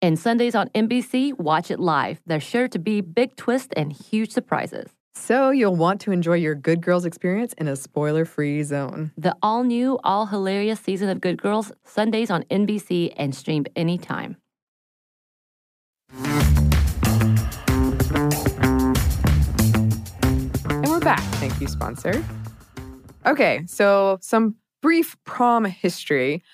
And 0.00 0.16
Sundays 0.16 0.54
on 0.54 0.68
NBC, 0.76 1.36
watch 1.38 1.72
it 1.72 1.80
live. 1.80 2.20
There's 2.24 2.44
sure 2.44 2.68
to 2.68 2.78
be 2.78 3.00
big 3.00 3.34
twists 3.34 3.70
and 3.76 3.92
huge 3.92 4.30
surprises. 4.30 4.90
So, 5.16 5.50
you'll 5.50 5.74
want 5.74 6.00
to 6.02 6.12
enjoy 6.12 6.34
your 6.34 6.54
Good 6.54 6.80
Girls 6.80 7.04
experience 7.04 7.52
in 7.54 7.66
a 7.66 7.74
spoiler 7.74 8.24
free 8.24 8.62
zone. 8.62 9.10
The 9.18 9.34
all 9.42 9.64
new, 9.64 9.98
all 10.04 10.26
hilarious 10.26 10.78
season 10.78 11.08
of 11.08 11.20
Good 11.20 11.42
Girls, 11.42 11.72
Sundays 11.84 12.30
on 12.30 12.44
NBC 12.44 13.12
and 13.16 13.34
streamed 13.34 13.68
anytime. 13.74 14.36
And 20.70 20.86
we're 20.86 21.00
back. 21.00 21.22
Thank 21.40 21.60
you, 21.60 21.66
sponsor. 21.66 22.24
Okay, 23.26 23.64
so 23.66 24.18
some 24.20 24.54
brief 24.80 25.16
prom 25.24 25.64
history. 25.64 26.44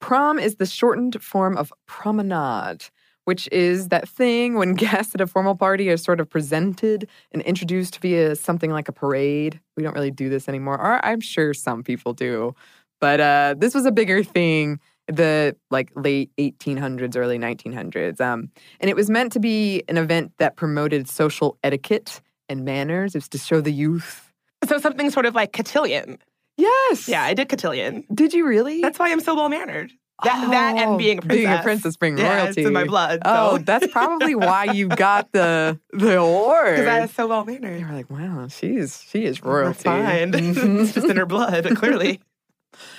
Prom 0.00 0.38
is 0.38 0.56
the 0.56 0.66
shortened 0.66 1.22
form 1.22 1.56
of 1.56 1.72
promenade, 1.86 2.84
which 3.24 3.48
is 3.52 3.88
that 3.88 4.08
thing 4.08 4.54
when 4.54 4.74
guests 4.84 5.14
at 5.14 5.20
a 5.20 5.26
formal 5.26 5.54
party 5.54 5.88
are 5.90 5.96
sort 5.96 6.20
of 6.20 6.28
presented 6.28 7.08
and 7.32 7.42
introduced 7.42 7.98
via 7.98 8.36
something 8.36 8.70
like 8.70 8.88
a 8.88 8.92
parade. 8.92 9.60
We 9.76 9.82
don't 9.82 9.94
really 9.94 10.10
do 10.10 10.28
this 10.28 10.48
anymore, 10.48 10.80
or 10.80 11.04
I'm 11.04 11.20
sure 11.20 11.54
some 11.54 11.82
people 11.82 12.12
do. 12.12 12.54
But 13.00 13.20
uh, 13.20 13.54
this 13.58 13.74
was 13.74 13.86
a 13.86 13.92
bigger 13.92 14.22
thing 14.22 14.80
the 15.10 15.56
like 15.70 15.90
late 15.96 16.30
1800s 16.36 17.16
early 17.16 17.38
1900s 17.38 18.20
um, 18.20 18.50
and 18.78 18.90
it 18.90 18.94
was 18.94 19.08
meant 19.08 19.32
to 19.32 19.40
be 19.40 19.82
an 19.88 19.96
event 19.96 20.32
that 20.36 20.54
promoted 20.54 21.08
social 21.08 21.56
etiquette 21.64 22.20
and 22.50 22.62
manners 22.62 23.14
it 23.14 23.18
was 23.18 23.28
to 23.30 23.38
show 23.38 23.62
the 23.62 23.72
youth 23.72 24.28
So 24.66 24.78
something 24.78 25.10
sort 25.10 25.26
of 25.26 25.34
like 25.34 25.52
cotillion. 25.52 26.18
Yes 26.58 27.08
Yeah, 27.08 27.22
I 27.22 27.32
did 27.34 27.48
cotillion. 27.48 28.04
did 28.12 28.34
you 28.34 28.46
really 28.46 28.80
That's 28.82 28.98
why 28.98 29.10
I'm 29.10 29.20
so 29.20 29.34
well 29.34 29.48
mannered. 29.48 29.92
That, 30.24 30.50
that 30.50 30.74
Oh, 30.74 30.78
and 30.78 30.98
being 30.98 31.18
a 31.18 31.22
princess. 31.22 31.36
being 31.46 31.52
a 31.52 31.62
princess 31.62 31.96
being 31.96 32.18
yeah, 32.18 32.34
royalty 32.42 32.60
It's 32.62 32.66
in 32.66 32.72
my 32.72 32.84
blood. 32.84 33.22
oh 33.24 33.58
that's 33.58 33.86
probably 33.86 34.34
why 34.34 34.64
you 34.64 34.88
got 34.88 35.30
the 35.32 35.78
the 35.92 36.18
award 36.18 36.74
because 36.76 36.88
I 36.88 37.00
was 37.00 37.12
so 37.12 37.28
well 37.28 37.44
mannered. 37.44 37.78
you 37.80 37.86
were 37.86 37.92
like 37.92 38.10
wow 38.10 38.48
she's 38.48 39.00
she 39.08 39.24
is 39.24 39.42
royalty 39.42 39.88
Refined. 39.88 40.34
Mhm. 40.34 40.80
it's 40.82 40.92
just 40.98 41.06
in 41.08 41.16
her 41.16 41.26
blood, 41.26 41.64
clearly. 41.76 42.20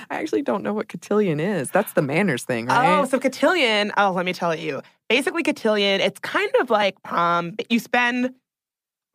i 0.10 0.16
actually 0.16 0.42
don't 0.44 0.64
know 0.64 0.74
what 0.74 0.88
cotillion 0.88 1.40
is 1.42 1.70
that's 1.72 1.92
the 1.94 2.02
manners 2.02 2.44
thing 2.44 2.68
right 2.68 3.00
Oh, 3.00 3.06
so 3.06 3.20
cotillion. 3.20 3.92
Oh, 3.98 4.12
let 4.12 4.26
me 4.26 4.32
tell 4.34 4.56
you. 4.56 4.82
Basically, 5.10 5.44
cotillion. 5.44 6.02
It's 6.02 6.20
kind 6.20 6.52
of 6.62 6.70
like 6.70 7.02
prom. 7.04 7.56
You 7.70 7.80
spend 7.80 8.32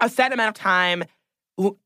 a 0.00 0.08
set 0.10 0.32
amount 0.32 0.48
of 0.48 0.54
time 0.54 1.04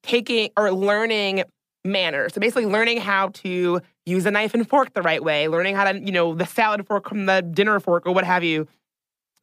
taking 0.03 0.51
or 0.57 0.73
learning 0.73 1.45
manners. 1.85 2.35
So 2.35 2.41
basically, 2.41 2.67
learning 2.67 2.99
how 3.01 3.29
to 3.29 3.81
use 4.07 4.27
a 4.27 4.31
knife 4.31 4.55
and 4.55 4.69
fork 4.69 4.95
the 4.95 5.03
right 5.03 5.23
way. 5.23 5.49
Learning 5.49 5.75
how 5.75 5.91
to, 5.91 5.99
you 5.99 6.13
know, 6.13 6.35
the 6.35 6.47
salad 6.47 6.87
fork 6.87 7.09
from 7.09 7.27
the 7.27 7.43
dinner 7.43 7.79
fork 7.81 8.07
or 8.07 8.13
what 8.13 8.25
have 8.25 8.45
you. 8.45 8.67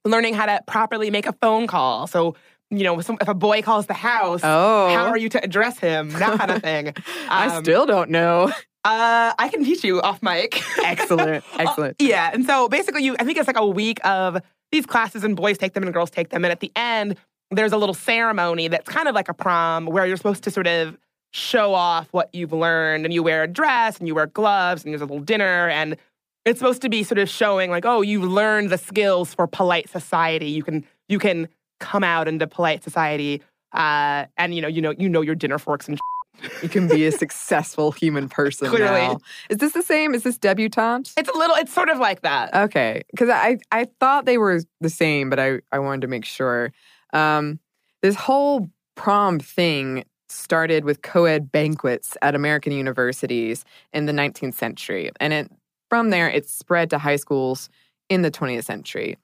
Learning 0.04 0.34
how 0.34 0.46
to 0.46 0.62
properly 0.68 1.10
make 1.10 1.26
a 1.26 1.34
phone 1.34 1.68
call. 1.68 2.08
So. 2.08 2.36
You 2.72 2.84
know, 2.84 3.00
some- 3.00 3.20
if 3.22 3.28
a 3.28 3.36
boy 3.36 3.62
calls 3.62 3.86
the 3.86 3.94
house, 3.94 4.42
oh 4.44 4.90
how 4.92 5.06
are 5.06 5.18
you 5.18 5.30
to 5.30 5.42
address 5.44 5.78
him? 5.78 6.10
That 6.10 6.40
kind 6.40 6.50
of 6.50 6.64
thing. 6.64 6.94
i 7.30 7.56
Um, 7.56 7.64
still 7.64 7.86
don't 7.86 8.10
know 8.10 8.52
Uh, 8.84 9.34
I 9.38 9.50
can 9.50 9.64
teach 9.64 9.84
you 9.84 10.02
off 10.02 10.24
mic. 10.24 10.60
excellent 10.84 11.44
excellent 11.60 11.96
Yeah, 12.02 12.32
and 12.34 12.44
so 12.44 12.68
basically, 12.68 13.04
you 13.04 13.16
I 13.20 13.24
think 13.24 13.38
it's 13.38 13.46
like 13.46 13.60
a 13.60 13.66
week 13.68 14.04
of 14.04 14.40
these 14.72 14.88
classes, 14.88 15.24
and 15.24 15.36
boys 15.36 15.60
take 15.60 15.74
them 15.74 15.84
and 15.84 15.94
girls 15.94 16.10
take 16.10 16.30
them, 16.30 16.44
and 16.44 16.52
at 16.52 16.60
the 16.60 16.72
end, 16.76 17.18
there's 17.52 17.72
a 17.72 17.78
little 17.78 17.94
ceremony 17.94 18.68
that's 18.68 18.90
kind 18.90 19.08
of 19.08 19.14
like 19.14 19.30
a 19.30 19.34
prom 19.36 19.86
where 19.86 20.08
you're 20.08 20.18
supposed 20.18 20.44
to 20.46 20.52
sort 20.52 20.66
of 20.68 20.98
show 21.36 21.74
off 21.74 22.08
what 22.12 22.30
you've 22.34 22.54
learned, 22.54 23.06
and 23.06 23.14
you 23.14 23.22
wear 23.22 23.44
a 23.44 23.48
dress 23.48 23.98
and 24.00 24.08
you 24.08 24.16
wear 24.16 24.28
gloves, 24.28 24.84
and 24.84 24.94
there's 24.94 25.02
a 25.02 25.06
little 25.06 25.20
dinner, 25.20 25.70
and 25.70 25.98
it's 26.46 26.60
supposed 26.60 26.82
to 26.82 26.90
be 26.90 27.04
sort 27.04 27.20
of 27.20 27.28
showing 27.28 27.70
like, 27.70 27.86
oh, 27.86 28.02
you've 28.02 28.24
learned 28.24 28.70
the 28.70 28.78
skills 28.78 29.34
for 29.34 29.46
polite 29.48 29.90
society. 29.90 30.48
You 30.48 30.64
can 30.64 30.86
you 31.10 31.20
can 31.20 31.50
come 31.80 32.04
out 32.04 32.28
into 32.28 32.48
polite 32.48 32.84
society, 32.84 33.42
uh, 33.74 34.26
and 34.38 34.56
you 34.56 34.62
know 34.62 34.68
you 34.68 34.82
know 34.82 34.94
you 34.98 35.10
know 35.10 35.22
your 35.22 35.36
dinner 35.36 35.60
forks 35.60 35.88
and. 35.88 36.00
you 36.62 36.68
can 36.68 36.86
be 36.86 37.06
a 37.06 37.14
successful 37.14 37.94
human 37.94 38.28
person 38.28 38.68
Clearly. 38.68 39.00
now. 39.00 39.20
Is 39.50 39.60
this 39.60 39.72
the 39.72 39.82
same? 39.82 40.14
Is 40.14 40.24
this 40.24 40.38
debutante? 40.38 41.14
It's 41.16 41.30
a 41.30 41.38
little. 41.38 41.56
It's 41.56 41.74
sort 41.74 41.88
of 41.88 41.98
like 41.98 42.24
that. 42.24 42.54
Okay, 42.54 43.04
because 43.12 43.30
I 43.30 43.58
I 43.72 43.88
thought 44.02 44.26
they 44.26 44.38
were 44.38 44.60
the 44.82 44.90
same, 44.90 45.30
but 45.30 45.40
I 45.40 45.60
I 45.72 45.80
wanted 45.80 46.02
to 46.02 46.08
make 46.08 46.26
sure. 46.26 46.74
Um, 47.14 47.60
this 48.02 48.16
whole 48.16 48.68
prom 48.96 49.40
thing 49.40 50.04
started 50.30 50.86
with 50.86 51.02
co-ed 51.02 51.52
banquets 51.52 52.18
at 52.22 52.36
American 52.36 52.72
universities 52.72 53.66
in 53.94 54.06
the 54.06 54.12
19th 54.12 54.56
century, 54.56 55.12
and 55.20 55.34
it 55.34 55.52
from 55.90 56.10
there 56.10 56.30
it 56.30 56.48
spread 56.50 56.90
to 56.90 56.98
high 56.98 57.16
schools 57.16 57.70
in 58.10 58.22
the 58.22 58.32
20th 58.32 58.66
century. 58.66 59.18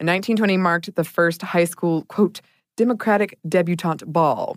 1920 0.00 0.56
marked 0.58 0.94
the 0.96 1.04
first 1.04 1.40
high 1.40 1.64
school 1.64 2.04
quote 2.06 2.40
democratic 2.76 3.38
debutante 3.48 4.04
ball, 4.06 4.56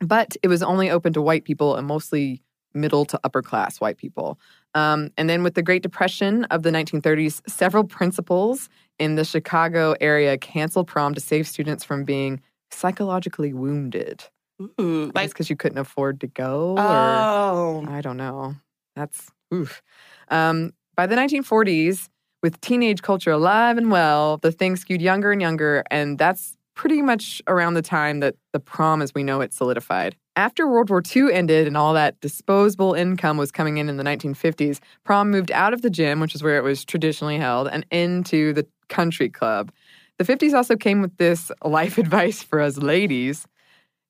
but 0.00 0.36
it 0.42 0.48
was 0.48 0.62
only 0.62 0.90
open 0.90 1.12
to 1.12 1.20
white 1.20 1.44
people 1.44 1.76
and 1.76 1.86
mostly 1.86 2.42
middle 2.72 3.04
to 3.04 3.20
upper 3.24 3.42
class 3.42 3.80
white 3.80 3.98
people. 3.98 4.38
Um, 4.74 5.10
and 5.16 5.28
then 5.28 5.42
with 5.42 5.54
the 5.54 5.62
Great 5.62 5.82
Depression 5.82 6.44
of 6.44 6.62
the 6.62 6.70
1930s, 6.70 7.40
several 7.48 7.84
principals 7.84 8.68
in 8.98 9.16
the 9.16 9.24
Chicago 9.24 9.96
area 10.00 10.38
canceled 10.38 10.86
prom 10.86 11.14
to 11.14 11.20
save 11.20 11.48
students 11.48 11.84
from 11.84 12.04
being 12.04 12.40
psychologically 12.70 13.52
wounded. 13.52 14.24
Ooh, 14.60 15.10
Like 15.14 15.28
because 15.30 15.48
you 15.48 15.56
couldn't 15.56 15.78
afford 15.78 16.20
to 16.20 16.26
go, 16.26 16.74
or 16.76 16.84
oh, 16.88 17.84
I 17.88 18.00
don't 18.00 18.16
know. 18.16 18.56
That's 18.94 19.30
oof. 19.52 19.82
Um, 20.28 20.72
by 20.96 21.06
the 21.06 21.16
1940s, 21.16 22.08
with 22.42 22.60
teenage 22.60 23.02
culture 23.02 23.30
alive 23.30 23.78
and 23.78 23.90
well, 23.90 24.38
the 24.38 24.52
thing 24.52 24.76
skewed 24.76 25.02
younger 25.02 25.32
and 25.32 25.40
younger, 25.40 25.84
and 25.90 26.18
that's 26.18 26.56
pretty 26.74 27.02
much 27.02 27.42
around 27.46 27.74
the 27.74 27.82
time 27.82 28.20
that 28.20 28.34
the 28.52 28.60
prom 28.60 29.02
as 29.02 29.14
we 29.14 29.22
know 29.22 29.40
it 29.40 29.52
solidified. 29.52 30.16
After 30.36 30.66
World 30.66 30.88
War 30.88 31.02
II 31.14 31.32
ended 31.32 31.66
and 31.66 31.76
all 31.76 31.92
that 31.94 32.18
disposable 32.20 32.94
income 32.94 33.36
was 33.36 33.52
coming 33.52 33.76
in 33.76 33.88
in 33.88 33.96
the 33.98 34.04
1950s, 34.04 34.80
prom 35.04 35.30
moved 35.30 35.50
out 35.50 35.74
of 35.74 35.82
the 35.82 35.90
gym, 35.90 36.20
which 36.20 36.34
is 36.34 36.42
where 36.42 36.56
it 36.56 36.64
was 36.64 36.84
traditionally 36.84 37.36
held, 37.36 37.68
and 37.68 37.84
into 37.90 38.52
the 38.54 38.66
country 38.88 39.28
club. 39.28 39.70
The 40.18 40.24
50s 40.24 40.54
also 40.54 40.76
came 40.76 41.02
with 41.02 41.16
this 41.18 41.50
life 41.64 41.98
advice 42.04 42.42
for 42.42 42.60
us 42.60 42.78
ladies. 42.78 43.46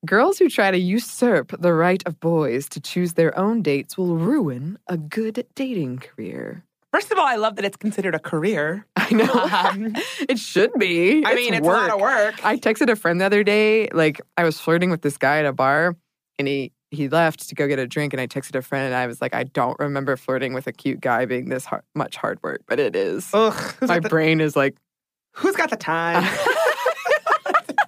Girls 0.07 0.39
who 0.39 0.49
try 0.49 0.71
to 0.71 0.79
usurp 0.79 1.55
the 1.61 1.75
right 1.75 2.03
of 2.07 2.19
boys 2.21 2.69
to 2.71 2.81
choose 2.81 3.15
their 3.15 3.37
own 3.39 3.61
dates 3.61 3.99
will 3.99 4.17
ruin 4.17 4.79
a 4.87 4.97
good 4.97 5.47
dating 5.55 5.99
career. 5.99 6.65
First 6.91 7.13
of 7.13 7.19
all, 7.19 7.27
I 7.27 7.37
love 7.37 7.57
that 7.57 7.67
it's 7.67 7.77
considered 7.77 8.15
a 8.15 8.19
career. 8.19 8.87
I 8.97 9.13
know. 9.13 9.27
Um, 9.51 9.95
it 10.29 10.39
should 10.39 10.73
be. 10.79 11.23
I 11.25 11.35
mean, 11.35 11.53
it's 11.53 11.67
a 11.67 11.71
lot 11.71 11.91
of 11.91 12.01
work. 12.01 12.45
I 12.45 12.57
texted 12.57 12.89
a 12.89 12.97
friend 12.97 13.21
the 13.21 13.27
other 13.27 13.45
day, 13.45 13.89
like 13.93 14.21
I 14.39 14.45
was 14.45 14.59
flirting 14.59 14.91
with 14.91 15.03
this 15.03 15.19
guy 15.19 15.39
at 15.39 15.45
a 15.45 15.53
bar 15.53 15.97
and 16.39 16.49
he 16.49 16.73
he 16.91 17.09
left 17.09 17.49
to 17.49 17.55
go 17.55 17.69
get 17.69 17.79
a 17.79 17.87
drink 17.87 18.13
and 18.15 18.21
I 18.21 18.27
texted 18.27 18.57
a 18.57 18.63
friend 18.63 18.87
and 18.87 18.95
I 18.95 19.07
was 19.07 19.21
like, 19.21 19.35
I 19.35 19.45
don't 19.45 19.79
remember 19.79 20.17
flirting 20.17 20.55
with 20.55 20.67
a 20.67 20.73
cute 20.73 21.01
guy 21.01 21.27
being 21.27 21.51
this 21.51 21.65
hard, 21.65 21.83
much 21.95 22.17
hard 22.17 22.43
work, 22.43 22.63
but 22.67 22.81
it 22.81 22.97
is. 22.97 23.29
Ugh, 23.33 23.75
My 23.83 24.01
the, 24.01 24.09
brain 24.09 24.41
is 24.41 24.57
like, 24.57 24.77
who's 25.35 25.55
got 25.55 25.71
the 25.71 25.77
time? 25.77 26.25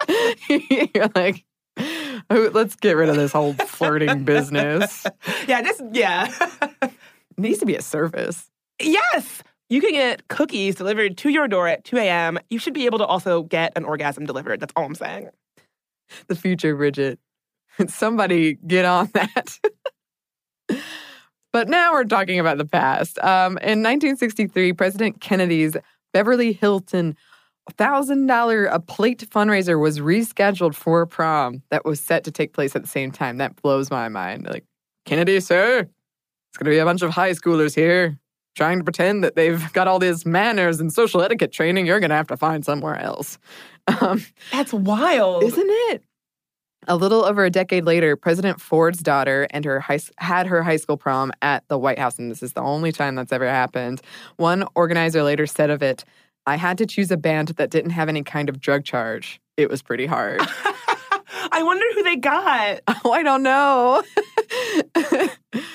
you're 0.49 1.09
like, 1.15 1.45
"Oh, 1.45 1.52
let's 2.53 2.77
get 2.77 2.97
rid 2.97 3.09
of 3.09 3.17
this 3.17 3.33
whole 3.33 3.55
flirting 3.55 4.25
business. 4.25 5.07
yeah, 5.47 5.63
just 5.63 5.83
yeah. 5.93 6.33
Needs 7.37 7.59
to 7.59 7.67
be 7.67 7.77
a 7.77 7.83
service. 7.83 8.51
yes. 8.81 9.43
You 9.69 9.81
can 9.81 9.93
get 9.93 10.29
cookies 10.29 10.75
delivered 10.75 11.17
to 11.19 11.31
your 11.31 11.49
door 11.49 11.67
at 11.67 11.83
2 11.85 11.97
a.m. 11.97 12.39
You 12.51 12.59
should 12.59 12.75
be 12.75 12.85
able 12.85 12.99
to 12.99 13.07
also 13.07 13.45
get 13.45 13.73
an 13.75 13.85
orgasm 13.85 14.27
delivered. 14.27 14.61
That's 14.61 14.73
all 14.77 14.85
I'm 14.85 14.95
saying. 14.95 15.31
The 16.27 16.35
future, 16.35 16.77
Bridget. 16.77 17.19
Somebody 17.89 18.59
get 18.67 18.85
on 18.85 19.11
that. 19.15 19.59
but 21.55 21.71
now 21.71 21.93
we're 21.93 22.05
talking 22.05 22.39
about 22.39 22.59
the 22.59 22.67
past. 22.67 23.19
Um, 23.21 23.53
in 23.59 23.83
1963, 23.83 24.75
President 24.75 25.23
Kennedy's 25.23 25.75
Beverly 26.13 26.53
Hilton 26.53 27.17
$1,000 27.71 28.69
a 28.73 28.81
plate 28.81 29.29
fundraiser 29.31 29.81
was 29.81 29.99
rescheduled 30.01 30.75
for 30.75 31.07
prom 31.07 31.63
that 31.71 31.85
was 31.85 32.01
set 32.01 32.25
to 32.25 32.31
take 32.31 32.53
place 32.53 32.75
at 32.75 32.83
the 32.83 32.89
same 32.89 33.11
time. 33.13 33.39
That 33.39 33.61
blows 33.63 33.91
my 33.91 34.09
mind. 34.09 34.47
Like, 34.47 34.65
Kennedy, 35.07 35.41
sir, 35.41 35.81
it's 35.81 36.59
going 36.59 36.65
to 36.67 36.71
be 36.71 36.79
a 36.79 36.85
bunch 36.85 37.03
of 37.03 37.11
high 37.11 37.31
schoolers 37.31 37.75
here 37.75 38.19
trying 38.55 38.79
to 38.79 38.85
pretend 38.85 39.25
that 39.25 39.35
they've 39.35 39.73
got 39.73 39.89
all 39.89 39.99
these 39.99 40.27
manners 40.27 40.81
and 40.81 40.93
social 40.93 41.23
etiquette 41.23 41.53
training. 41.53 41.87
You're 41.87 42.01
going 42.01 42.11
to 42.11 42.17
have 42.17 42.27
to 42.29 42.37
find 42.37 42.65
somewhere 42.65 42.99
else. 42.99 43.39
Um, 44.01 44.25
That's 44.53 44.73
wild. 44.73 45.43
isn't 45.43 45.67
it? 45.69 46.05
A 46.87 46.95
little 46.95 47.25
over 47.25 47.45
a 47.45 47.51
decade 47.51 47.85
later, 47.85 48.15
President 48.15 48.61
Ford's 48.61 49.01
daughter 49.01 49.49
and 49.51 49.65
her 49.65 49.81
high, 49.81 49.99
had 50.19 50.47
her 50.47 50.63
high 50.63 50.77
school 50.77 50.97
prom 50.97 51.33
at 51.43 51.67
the 51.67 51.77
White 51.77 51.99
House, 51.99 52.17
and 52.17 52.31
this 52.31 52.45
is 52.45 52.53
the 52.53 52.61
only 52.61 52.93
time 52.93 53.17
that's 53.17 53.33
ever 53.33 53.49
happened. 53.49 54.01
One 54.37 54.65
organizer 54.77 55.25
later 55.25 55.49
said 55.49 55.69
of 55.69 55.83
it, 55.83 56.05
I 56.47 56.57
had 56.57 56.79
to 56.79 56.87
choose 56.87 57.11
a 57.11 57.17
band 57.17 57.49
that 57.49 57.71
didn't 57.71 57.91
have 57.91 58.09
any 58.09 58.23
kind 58.23 58.49
of 58.49 58.61
drug 58.61 58.85
charge. 58.85 59.41
It 59.57 59.71
was 59.71 59.83
pretty 59.83 60.07
hard. 60.07 60.41
I 61.51 61.63
wonder 61.63 61.85
who 61.95 62.03
they 62.03 62.17
got. 62.17 62.81
oh, 63.05 63.13
I 63.13 63.23
don't 63.23 63.43
know. 63.43 64.03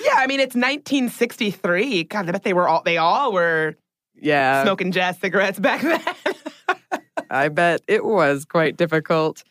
Yeah, 0.08 0.14
I 0.16 0.26
mean 0.26 0.40
it's 0.40 0.54
1963. 0.54 2.04
God, 2.04 2.28
I 2.28 2.32
bet 2.32 2.42
they 2.42 2.52
were 2.52 2.68
all 2.68 2.82
they 2.82 2.96
all 2.96 3.32
were 3.32 3.76
yeah, 4.14 4.62
smoking 4.62 4.90
jazz 4.90 5.18
cigarettes 5.18 5.58
back 5.58 5.82
then. 5.82 7.00
I 7.30 7.48
bet 7.48 7.82
it 7.86 8.04
was 8.04 8.44
quite 8.44 8.76
difficult. 8.76 9.44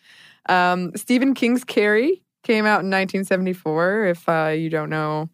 Um, 0.50 0.92
Stephen 0.96 1.36
King's 1.36 1.64
Carrie 1.64 2.24
came 2.44 2.66
out 2.66 2.82
in 2.82 2.90
1974. 2.90 4.06
If 4.06 4.28
uh, 4.28 4.54
you 4.58 4.70
don't 4.70 4.90
know 4.90 5.30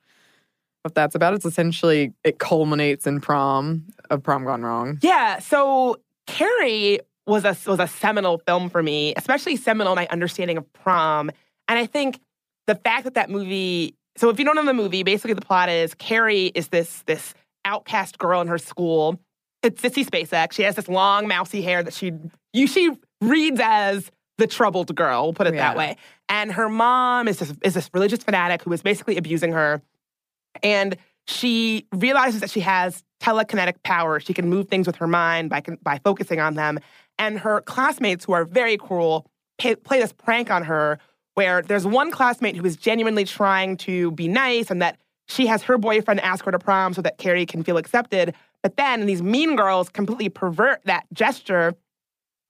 what 0.83 0.93
that's 0.95 1.15
about, 1.15 1.33
it's 1.33 1.45
essentially 1.45 2.13
it 2.23 2.39
culminates 2.39 3.07
in 3.07 3.21
prom 3.21 3.85
of 4.09 4.21
prom 4.21 4.43
gone 4.43 4.61
wrong. 4.63 4.99
yeah, 5.01 5.39
so 5.39 5.97
Carrie 6.27 6.99
was 7.25 7.45
a 7.45 7.55
was 7.65 7.79
a 7.79 7.87
seminal 7.87 8.37
film 8.45 8.69
for 8.69 8.83
me, 8.83 9.13
especially 9.15 9.55
seminal 9.55 9.93
in 9.93 9.97
my 9.97 10.07
understanding 10.11 10.57
of 10.57 10.71
prom. 10.73 11.31
And 11.67 11.79
I 11.79 11.85
think 11.85 12.19
the 12.67 12.75
fact 12.75 13.05
that 13.05 13.15
that 13.15 13.29
movie. 13.29 13.95
So 14.15 14.29
if 14.29 14.37
you 14.37 14.45
don't 14.45 14.55
know 14.55 14.65
the 14.65 14.73
movie, 14.73 15.01
basically 15.03 15.33
the 15.33 15.41
plot 15.41 15.69
is 15.69 15.93
Carrie 15.95 16.47
is 16.53 16.67
this 16.67 17.01
this 17.07 17.33
outcast 17.65 18.19
girl 18.19 18.41
in 18.41 18.47
her 18.47 18.57
school. 18.57 19.19
It's 19.63 19.81
Sissy 19.81 20.05
Spacek. 20.05 20.51
She 20.51 20.63
has 20.63 20.75
this 20.75 20.89
long 20.89 21.27
mousy 21.27 21.61
hair 21.61 21.81
that 21.81 21.93
she 21.93 22.11
you 22.51 22.67
she 22.67 22.91
reads 23.21 23.59
as 23.63 24.11
the 24.37 24.47
troubled 24.47 24.93
girl. 24.95 25.23
We'll 25.23 25.33
put 25.33 25.47
it 25.47 25.53
Yeah. 25.55 25.69
that 25.69 25.77
way. 25.77 25.95
And 26.27 26.51
her 26.51 26.67
mom 26.67 27.27
is 27.29 27.39
this 27.39 27.53
is 27.63 27.73
this 27.73 27.89
religious 27.93 28.21
fanatic 28.23 28.63
who 28.63 28.73
is 28.73 28.81
basically 28.81 29.15
abusing 29.17 29.53
her. 29.53 29.81
And 30.61 30.97
she 31.27 31.87
realizes 31.93 32.41
that 32.41 32.49
she 32.49 32.59
has 32.59 33.03
telekinetic 33.21 33.81
power. 33.83 34.19
She 34.19 34.33
can 34.33 34.49
move 34.49 34.67
things 34.67 34.85
with 34.85 34.97
her 34.97 35.07
mind 35.07 35.49
by 35.49 35.61
by 35.81 35.99
focusing 36.03 36.39
on 36.39 36.55
them. 36.55 36.79
And 37.17 37.39
her 37.39 37.61
classmates, 37.61 38.25
who 38.25 38.33
are 38.33 38.45
very 38.45 38.77
cruel, 38.77 39.25
pay, 39.57 39.75
play 39.75 39.99
this 39.99 40.13
prank 40.13 40.51
on 40.51 40.63
her. 40.63 40.99
Where 41.35 41.63
there's 41.63 41.87
one 41.87 42.11
classmate 42.11 42.55
who 42.55 42.65
is 42.65 42.75
genuinely 42.75 43.25
trying 43.25 43.77
to 43.77 44.11
be 44.11 44.27
nice, 44.27 44.69
and 44.69 44.81
that 44.81 44.99
she 45.27 45.47
has 45.47 45.63
her 45.63 45.77
boyfriend 45.77 46.19
ask 46.19 46.45
her 46.45 46.51
to 46.51 46.59
prom 46.59 46.93
so 46.93 47.01
that 47.01 47.17
Carrie 47.17 47.45
can 47.45 47.63
feel 47.63 47.77
accepted. 47.77 48.35
But 48.61 48.77
then 48.77 49.07
these 49.07 49.23
mean 49.23 49.55
girls 49.55 49.89
completely 49.89 50.29
pervert 50.29 50.81
that 50.85 51.05
gesture. 51.11 51.73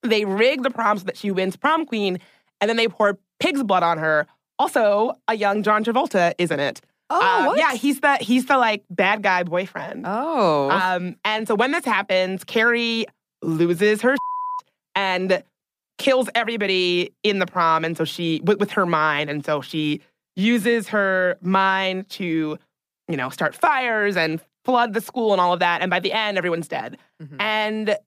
They 0.01 0.25
rig 0.25 0.63
the 0.63 0.69
prom 0.69 0.97
so 0.97 1.05
that 1.05 1.15
she 1.15 1.31
wins 1.31 1.55
prom 1.55 1.85
queen, 1.85 2.19
and 2.59 2.67
then 2.67 2.75
they 2.75 2.87
pour 2.87 3.17
pig's 3.39 3.63
blood 3.63 3.83
on 3.83 3.99
her. 3.99 4.27
Also, 4.59 5.13
a 5.27 5.35
young 5.35 5.63
John 5.63 5.83
Travolta 5.83 6.33
is 6.37 6.51
in 6.51 6.59
it. 6.59 6.81
Oh, 7.09 7.45
what? 7.47 7.57
yeah, 7.59 7.73
he's 7.73 7.99
the 7.99 8.15
he's 8.17 8.45
the 8.47 8.57
like 8.57 8.83
bad 8.89 9.21
guy 9.23 9.43
boyfriend. 9.43 10.05
Oh, 10.07 10.69
Um, 10.71 11.15
and 11.23 11.47
so 11.47 11.55
when 11.55 11.71
this 11.71 11.85
happens, 11.85 12.43
Carrie 12.43 13.05
loses 13.41 14.01
her 14.01 14.15
and 14.95 15.43
kills 15.99 16.29
everybody 16.33 17.13
in 17.23 17.39
the 17.39 17.45
prom, 17.45 17.85
and 17.85 17.95
so 17.97 18.03
she 18.05 18.41
with, 18.43 18.59
with 18.59 18.71
her 18.71 18.85
mind, 18.85 19.29
and 19.29 19.45
so 19.45 19.61
she 19.61 20.01
uses 20.35 20.87
her 20.89 21.37
mind 21.41 22.09
to, 22.09 22.57
you 23.07 23.17
know, 23.17 23.29
start 23.29 23.53
fires 23.53 24.17
and 24.17 24.41
flood 24.65 24.93
the 24.93 25.01
school 25.01 25.31
and 25.33 25.39
all 25.41 25.53
of 25.53 25.59
that. 25.59 25.81
And 25.81 25.91
by 25.91 25.99
the 25.99 26.11
end, 26.11 26.37
everyone's 26.37 26.67
dead. 26.67 26.97
Mhm. 27.21 27.35
And 27.39 27.97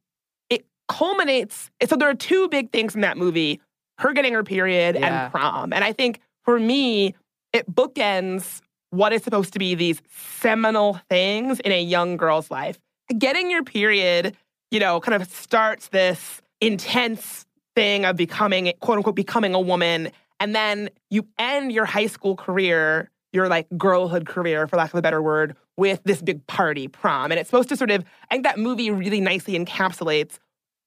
it 0.50 0.66
culminates. 0.88 1.70
So 1.86 1.94
there 1.96 2.08
are 2.08 2.14
two 2.14 2.48
big 2.48 2.72
things 2.72 2.94
in 2.96 3.02
that 3.02 3.16
movie: 3.16 3.60
her 3.98 4.12
getting 4.12 4.32
her 4.32 4.42
period 4.42 4.96
Yeah. 4.98 5.24
and 5.24 5.32
prom. 5.32 5.72
And 5.72 5.84
I 5.84 5.92
think 5.92 6.20
for 6.44 6.58
me, 6.58 7.14
it 7.52 7.70
bookends 7.72 8.62
what 8.90 9.12
is 9.12 9.22
supposed 9.22 9.52
to 9.52 9.58
be 9.58 9.74
these 9.74 10.00
seminal 10.40 11.00
things 11.08 11.60
in 11.60 11.72
a 11.72 11.82
young 11.82 12.16
girl's 12.16 12.50
life. 12.50 12.78
Getting 13.16 13.50
your 13.50 13.62
period, 13.62 14.36
you 14.70 14.80
know, 14.80 15.00
kind 15.00 15.20
of 15.20 15.28
starts 15.30 15.88
this 15.88 16.40
intense 16.60 17.46
thing 17.74 18.04
of 18.04 18.16
becoming, 18.16 18.72
quote 18.80 18.98
unquote, 18.98 19.14
becoming 19.14 19.54
a 19.54 19.60
woman. 19.60 20.10
And 20.40 20.54
then 20.54 20.90
you 21.10 21.26
end 21.38 21.72
your 21.72 21.84
high 21.84 22.06
school 22.06 22.36
career, 22.36 23.10
your 23.32 23.48
like 23.48 23.66
girlhood 23.76 24.26
career, 24.26 24.66
for 24.66 24.76
lack 24.76 24.92
of 24.92 24.98
a 24.98 25.02
better 25.02 25.22
word, 25.22 25.56
with 25.76 26.00
this 26.04 26.22
big 26.22 26.46
party, 26.46 26.88
prom. 26.88 27.30
And 27.30 27.38
it's 27.38 27.50
supposed 27.50 27.68
to 27.68 27.76
sort 27.76 27.90
of, 27.90 28.04
I 28.30 28.34
think 28.34 28.44
that 28.44 28.58
movie 28.58 28.90
really 28.90 29.20
nicely 29.20 29.58
encapsulates 29.58 30.38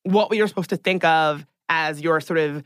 what 0.04 0.30
we 0.30 0.42
are 0.42 0.48
supposed 0.48 0.70
to 0.72 0.78
think 0.78 1.04
of 1.04 1.46
as 1.68 2.02
your 2.02 2.20
sort 2.22 2.40
of 2.40 2.64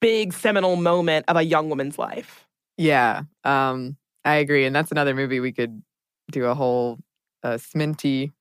big 0.00 0.32
seminal 0.32 0.76
moment 0.76 1.24
of 1.28 1.36
a 1.36 1.42
young 1.42 1.68
woman's 1.68 1.98
life. 1.98 2.46
yeah. 2.76 3.22
Um, 3.44 3.96
I 4.28 4.36
agree, 4.36 4.66
and 4.66 4.74
that's 4.76 4.90
another 4.90 5.14
movie 5.14 5.40
we 5.40 5.52
could 5.52 5.82
do 6.30 6.44
a 6.44 6.54
whole 6.54 6.98
uh, 7.42 7.54
Sminty, 7.54 8.32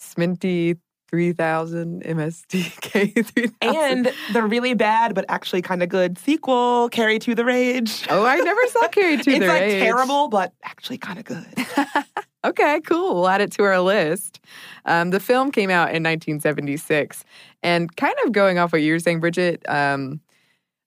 Sminty 0.00 0.78
three 1.08 1.32
thousand 1.32 2.02
MSDK 2.04 3.26
three 3.26 3.46
thousand. 3.46 4.06
And 4.06 4.12
the 4.32 4.42
really 4.42 4.74
bad 4.74 5.14
but 5.14 5.24
actually 5.28 5.62
kind 5.62 5.82
of 5.82 5.88
good 5.88 6.18
sequel, 6.18 6.88
Carrie 6.88 7.18
to 7.20 7.34
the 7.34 7.44
Rage. 7.44 8.06
oh, 8.08 8.24
I 8.24 8.36
never 8.36 8.66
saw 8.68 8.88
Carrie 8.92 9.18
to 9.18 9.24
the 9.24 9.40
like 9.40 9.48
Rage. 9.48 9.62
It's 9.62 9.72
like 9.74 9.82
terrible, 9.82 10.28
but 10.28 10.52
actually 10.64 10.98
kind 10.98 11.18
of 11.18 11.24
good. 11.24 11.46
Okay, 12.46 12.80
cool. 12.82 13.16
We'll 13.16 13.28
add 13.28 13.40
it 13.40 13.50
to 13.52 13.64
our 13.64 13.80
list. 13.80 14.38
Um, 14.84 15.10
the 15.10 15.18
film 15.18 15.50
came 15.50 15.68
out 15.68 15.88
in 15.88 16.04
1976. 16.04 17.24
And 17.64 17.94
kind 17.96 18.14
of 18.24 18.30
going 18.30 18.58
off 18.58 18.72
what 18.72 18.82
you 18.82 18.92
were 18.92 19.00
saying, 19.00 19.18
Bridget, 19.18 19.68
um, 19.68 20.20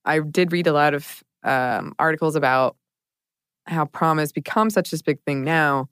I 0.05 0.19
did 0.19 0.53
read 0.53 0.67
a 0.67 0.71
lot 0.71 0.93
of 0.93 1.21
um, 1.43 1.95
articles 1.99 2.37
about 2.37 2.77
how 3.69 3.85
prom 3.85 4.17
has 4.17 4.31
become 4.31 4.69
such 4.69 4.91
this 4.91 5.01
big 5.01 5.19
thing 5.25 5.43
now. 5.43 5.89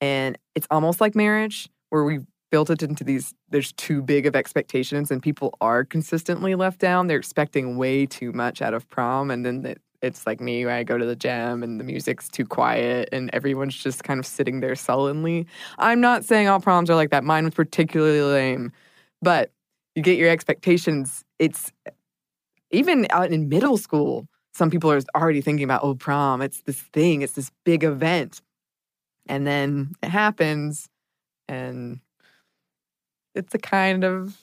And 0.00 0.38
it's 0.54 0.66
almost 0.70 1.00
like 1.00 1.14
marriage, 1.14 1.68
where 1.90 2.04
we 2.04 2.20
built 2.50 2.70
it 2.70 2.82
into 2.82 3.02
these, 3.02 3.34
there's 3.48 3.72
too 3.72 4.02
big 4.02 4.26
of 4.26 4.36
expectations, 4.36 5.10
and 5.10 5.22
people 5.22 5.56
are 5.60 5.84
consistently 5.84 6.54
left 6.54 6.78
down. 6.78 7.06
They're 7.06 7.18
expecting 7.18 7.76
way 7.76 8.06
too 8.06 8.32
much 8.32 8.62
out 8.62 8.74
of 8.74 8.88
prom. 8.88 9.30
And 9.30 9.44
then 9.44 9.64
it, 9.64 9.80
it's 10.02 10.26
like 10.26 10.40
me, 10.40 10.64
where 10.64 10.74
I 10.74 10.84
go 10.84 10.98
to 10.98 11.06
the 11.06 11.16
gym 11.16 11.62
and 11.62 11.80
the 11.80 11.84
music's 11.84 12.28
too 12.28 12.44
quiet 12.44 13.08
and 13.12 13.30
everyone's 13.32 13.76
just 13.76 14.04
kind 14.04 14.20
of 14.20 14.26
sitting 14.26 14.60
there 14.60 14.74
sullenly. 14.74 15.46
I'm 15.78 16.00
not 16.00 16.24
saying 16.24 16.48
all 16.48 16.60
proms 16.60 16.90
are 16.90 16.94
like 16.94 17.10
that. 17.10 17.24
Mine 17.24 17.44
was 17.44 17.54
particularly 17.54 18.20
lame, 18.20 18.72
but 19.22 19.50
you 19.94 20.02
get 20.02 20.18
your 20.18 20.28
expectations. 20.28 21.24
It's 21.38 21.72
even 22.70 23.06
out 23.10 23.32
in 23.32 23.48
middle 23.48 23.78
school, 23.78 24.28
some 24.56 24.70
people 24.70 24.90
are 24.90 25.00
already 25.14 25.42
thinking 25.42 25.64
about, 25.64 25.84
oh, 25.84 25.94
prom, 25.94 26.40
it's 26.40 26.62
this 26.62 26.80
thing, 26.80 27.22
it's 27.22 27.34
this 27.34 27.50
big 27.64 27.84
event. 27.84 28.40
And 29.28 29.46
then 29.46 29.92
it 30.02 30.08
happens, 30.08 30.88
and 31.48 32.00
it's 33.34 33.54
a 33.54 33.58
kind 33.58 34.04
of 34.04 34.36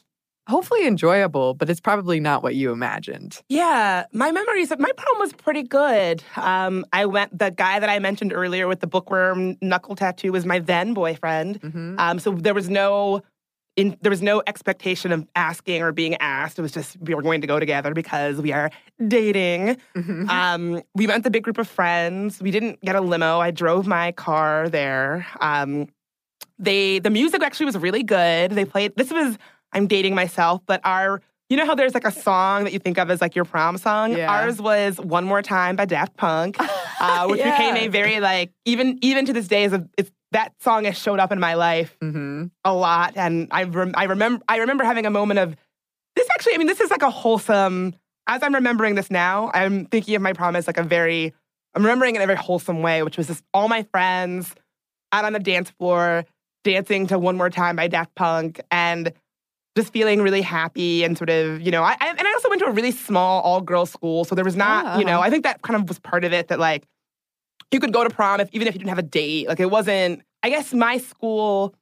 hopefully 0.47 0.86
enjoyable, 0.86 1.54
but 1.54 1.69
it's 1.69 1.80
probably 1.80 2.19
not 2.19 2.43
what 2.43 2.54
you 2.54 2.71
imagined. 2.71 3.41
Yeah, 3.47 4.06
my 4.12 4.30
memories 4.32 4.71
of 4.71 4.80
my 4.80 4.91
prom 4.97 5.19
was 5.19 5.32
pretty 5.34 5.63
good. 5.63 6.21
Um, 6.36 6.86
I 6.91 7.06
went. 7.06 7.38
The 7.38 7.49
guy 7.49 7.80
that 7.80 7.89
I 7.89 7.97
mentioned 7.99 8.34
earlier 8.34 8.67
with 8.67 8.82
the 8.82 8.88
bookworm 8.88 9.56
knuckle 9.62 9.95
tattoo 9.95 10.32
was 10.34 10.45
my 10.45 10.60
then 10.60 10.93
boyfriend. 10.93 11.62
Mhm. 11.62 11.97
Um, 11.97 12.19
so 12.19 12.32
there 12.32 12.54
was 12.54 12.69
no, 12.69 13.21
in, 13.75 13.97
there 14.01 14.09
was 14.12 14.21
no 14.21 14.43
expectation 14.45 15.12
of 15.12 15.27
asking 15.36 15.81
or 15.81 15.91
being 15.91 16.15
asked. 16.17 16.59
It 16.59 16.62
was 16.62 16.71
just 16.71 16.97
we 17.01 17.15
were 17.15 17.21
going 17.23 17.41
to 17.41 17.47
go 17.47 17.59
together 17.59 17.93
because 17.93 18.38
we 18.41 18.51
are 18.51 18.69
dating. 19.07 19.77
Mhm. 19.95 20.29
Um, 20.29 20.81
we 20.93 21.07
went 21.07 21.19
with 21.19 21.27
a 21.27 21.31
big 21.31 21.43
group 21.43 21.57
of 21.57 21.67
friends. 21.67 22.39
We 22.41 22.51
didn't 22.51 22.81
get 22.81 22.95
a 22.95 23.01
limo. 23.01 23.39
I 23.39 23.51
drove 23.51 23.88
my 23.88 24.12
car 24.12 24.69
there. 24.69 25.25
Um, 25.39 25.88
they 26.59 26.99
the 26.99 27.09
music 27.09 27.41
actually 27.41 27.65
was 27.65 27.77
really 27.77 28.03
good. 28.03 28.51
They 28.51 28.65
played. 28.65 28.95
This 28.95 29.12
was 29.12 29.38
I'm 29.71 29.88
dating 29.88 30.13
myself, 30.15 30.62
but 30.65 30.79
our 30.83 31.21
you 31.49 31.57
know 31.57 31.65
how 31.65 31.75
there's 31.75 31.93
like 31.93 32.05
a 32.05 32.12
song 32.12 32.63
that 32.63 32.73
you 32.73 32.79
think 32.79 32.97
of 32.97 33.09
as 33.12 33.21
like 33.21 33.36
your 33.36 33.45
prom 33.45 33.77
song. 33.77 34.13
Yeah. 34.15 34.31
Ours 34.31 34.62
was 34.62 34.99
"One 34.99 35.23
More 35.25 35.41
Time" 35.41 35.75
by 35.75 35.86
Daft 35.86 36.15
Punk, 36.15 36.57
uh, 36.99 37.27
which 37.27 37.39
Yeah. 37.39 37.57
became 37.57 37.75
a 37.75 37.88
very 37.88 38.19
like 38.19 38.51
even 38.65 38.97
even 39.01 39.25
to 39.25 39.33
this 39.33 39.47
day 39.47 39.63
is 39.63 39.73
a, 39.73 39.88
it's 39.97 40.12
that 40.34 40.54
song 40.62 40.84
has 40.86 40.98
showed 40.98 41.19
up 41.19 41.32
in 41.32 41.39
my 41.39 41.54
life 41.54 41.98
Mhm. 42.02 42.52
a 42.65 42.74
lot, 42.74 43.13
and 43.15 43.48
I 43.52 43.63
rem- 43.63 43.93
I 43.96 44.04
remember 44.06 44.43
I 44.48 44.58
remember 44.58 44.84
having 44.84 45.06
a 45.06 45.10
moment 45.10 45.39
of 45.39 45.56
this. 46.15 46.28
Actually, 46.36 46.56
I 46.56 46.58
mean, 46.58 46.67
this 46.67 46.80
is 46.82 46.91
like 46.91 47.02
a 47.02 47.10
wholesome. 47.10 47.96
As 48.28 48.41
I'm 48.43 48.54
remembering 48.56 48.96
this 48.96 49.10
now, 49.12 49.52
I'm 49.54 49.86
thinking 49.86 50.15
of 50.15 50.22
my 50.22 50.34
prom 50.34 50.56
as 50.56 50.67
like 50.67 50.78
a 50.78 50.84
very. 50.84 51.34
I'm 51.76 51.82
remembering 51.84 52.15
it 52.15 52.19
in 52.19 52.24
a 52.24 52.28
very 52.28 52.38
wholesome 52.38 52.82
way, 52.82 53.02
which 53.04 53.17
was 53.17 53.28
just 53.28 53.43
all 53.54 53.67
my 53.67 53.84
friends 53.84 54.54
out 55.12 55.26
on 55.26 55.34
the 55.34 55.39
dance 55.39 55.72
floor 55.72 56.24
dancing 56.63 57.08
to 57.08 57.17
"One 57.19 57.36
More 57.38 57.50
Time" 57.50 57.76
by 57.76 57.88
Daft 57.88 58.13
Punk, 58.15 58.62
and 58.72 59.12
just 59.76 59.91
feeling 59.91 60.22
really 60.22 60.41
happy 60.43 61.04
and 61.04 61.17
sort 61.17 61.30
of 61.32 61.62
you 61.62 61.72
know. 61.72 61.84
I, 61.84 61.96
I 62.00 62.10
and 62.10 62.28
I 62.28 62.32
also 62.34 62.48
went 62.50 62.60
to 62.62 62.67
a 62.67 62.72
really 62.72 62.91
small 62.91 63.41
all 63.41 63.60
girls 63.62 63.89
school, 63.91 64.24
so 64.24 64.36
there 64.36 64.46
was 64.46 64.56
not 64.56 65.00
you 65.00 65.06
know. 65.06 65.19
Ah. 65.19 65.24
I 65.24 65.30
think 65.30 65.43
that 65.43 65.62
kind 65.63 65.80
of 65.82 65.88
was 65.89 66.00
part 66.00 66.24
of 66.24 66.32
it 66.34 66.48
that 66.50 66.60
like 66.60 66.86
you 67.71 67.80
could 67.80 67.93
go 67.93 68.04
to 68.04 68.10
prom 68.10 68.39
if 68.39 68.49
even 68.54 68.67
if 68.67 68.73
you 68.76 68.80
didn't 68.80 68.89
have 68.89 68.99
a 68.99 69.04
date. 69.04 69.47
Like 69.47 69.60
it 69.60 69.69
wasn't. 69.71 70.21
I 70.43 70.49
guess 70.49 70.73
my 70.73 70.97
school 70.97 71.73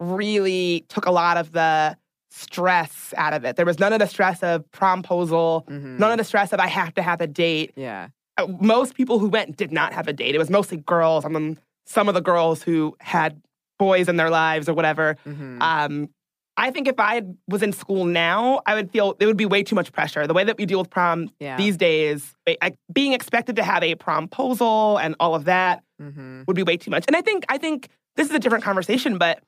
really 0.00 0.84
took 0.88 1.06
a 1.06 1.10
lot 1.10 1.36
of 1.36 1.52
the 1.52 1.96
stress 2.30 3.14
out 3.16 3.32
of 3.32 3.44
it. 3.44 3.56
There 3.56 3.66
was 3.66 3.78
none 3.78 3.92
of 3.92 4.00
the 4.00 4.06
stress 4.06 4.42
of 4.42 4.64
promposal, 4.72 5.64
Mhm. 5.66 5.98
none 5.98 6.10
of 6.10 6.18
the 6.18 6.24
stress 6.24 6.52
of 6.52 6.60
I 6.60 6.66
have 6.66 6.94
to 6.94 7.02
have 7.02 7.20
a 7.20 7.26
date. 7.26 7.72
Yeah. 7.76 8.08
Uh, 8.36 8.46
Most 8.60 8.94
people 8.94 9.18
who 9.20 9.28
went 9.28 9.56
did 9.56 9.70
not 9.72 9.92
have 9.92 10.08
a 10.08 10.12
date. 10.12 10.34
It 10.34 10.38
was 10.38 10.50
mostly 10.50 10.76
girls. 10.78 11.24
I 11.24 11.28
mean, 11.28 11.58
some 11.86 12.08
of 12.08 12.14
the 12.14 12.20
girls 12.20 12.62
who 12.62 12.96
had 13.00 13.40
boys 13.78 14.08
in 14.08 14.16
their 14.16 14.30
lives 14.30 14.68
or 14.68 14.74
whatever. 14.74 15.16
Mhm. 15.26 15.60
Um, 15.62 16.08
I 16.56 16.70
think 16.70 16.86
if 16.86 17.00
I 17.00 17.22
was 17.48 17.62
in 17.62 17.72
school 17.72 18.04
now, 18.04 18.60
I 18.64 18.74
would 18.74 18.90
feel 18.90 19.16
it 19.18 19.26
would 19.26 19.36
be 19.36 19.46
way 19.46 19.62
too 19.64 19.74
much 19.74 19.92
pressure. 19.92 20.26
The 20.26 20.34
way 20.34 20.44
that 20.44 20.56
we 20.56 20.66
deal 20.66 20.78
with 20.78 20.90
prom 20.90 21.30
Yeah. 21.40 21.56
these 21.56 21.76
days, 21.76 22.32
I, 22.46 22.72
being 22.92 23.12
expected 23.12 23.56
to 23.56 23.64
have 23.64 23.82
a 23.82 23.94
promposal 23.96 25.00
and 25.02 25.16
all 25.18 25.34
of 25.34 25.46
that 25.46 25.82
Mhm. 26.00 26.46
would 26.46 26.54
be 26.56 26.62
way 26.62 26.76
too 26.76 26.90
much. 26.90 27.04
And 27.08 27.16
I 27.16 27.22
think 27.22 27.44
I 27.48 27.58
think 27.58 27.88
this 28.16 28.28
is 28.28 28.34
a 28.34 28.38
different 28.38 28.62
conversation, 28.62 29.18
but 29.18 29.42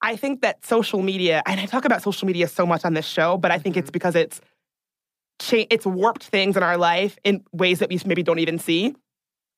I 0.00 0.14
think 0.16 0.42
that 0.42 0.64
social 0.64 1.02
media, 1.02 1.42
and 1.46 1.58
I 1.60 1.66
talk 1.66 1.84
about 1.84 2.02
social 2.02 2.26
media 2.26 2.46
so 2.46 2.66
much 2.66 2.84
on 2.84 2.94
this 2.94 3.06
show, 3.06 3.36
but 3.36 3.50
I 3.50 3.58
think 3.58 3.76
it's 3.76 3.90
because 3.90 4.14
it's 4.14 4.40
cha- 5.40 5.66
it's 5.70 5.86
warped 5.86 6.24
things 6.24 6.56
in 6.56 6.62
our 6.62 6.76
life 6.76 7.18
in 7.24 7.42
ways 7.52 7.80
that 7.80 7.88
we 7.88 7.98
maybe 8.06 8.22
don't 8.22 8.38
even 8.38 8.58
see. 8.58 8.94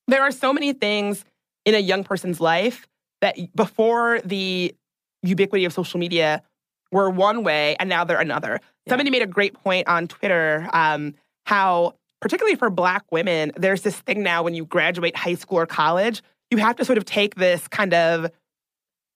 There 0.07 0.21
are 0.23 0.31
so 0.31 0.51
many 0.53 0.73
things 0.73 1.25
in 1.65 1.75
a 1.75 1.79
young 1.79 2.03
person's 2.03 2.39
life 2.39 2.87
that 3.21 3.35
before 3.55 4.19
the 4.23 4.73
ubiquity 5.21 5.65
of 5.65 5.73
social 5.73 5.99
media 5.99 6.41
were 6.91 7.09
one 7.09 7.43
way 7.43 7.75
and 7.79 7.89
now 7.89 8.03
they're 8.03 8.19
another. 8.19 8.59
Yeah. 8.85 8.91
Somebody 8.91 9.09
made 9.09 9.21
a 9.21 9.27
great 9.27 9.53
point 9.53 9.87
on 9.87 10.07
Twitter 10.07 10.69
um, 10.73 11.13
how, 11.45 11.93
particularly 12.21 12.55
for 12.55 12.69
Black 12.69 13.03
women, 13.11 13.51
there's 13.55 13.81
this 13.81 13.97
thing 13.99 14.23
now 14.23 14.43
when 14.43 14.53
you 14.53 14.65
graduate 14.65 15.15
high 15.15 15.35
school 15.35 15.59
or 15.59 15.65
college, 15.65 16.21
you 16.51 16.57
have 16.57 16.75
to 16.77 16.85
sort 16.85 16.97
of 16.97 17.05
take 17.05 17.35
this 17.35 17.67
kind 17.67 17.93
of 17.93 18.31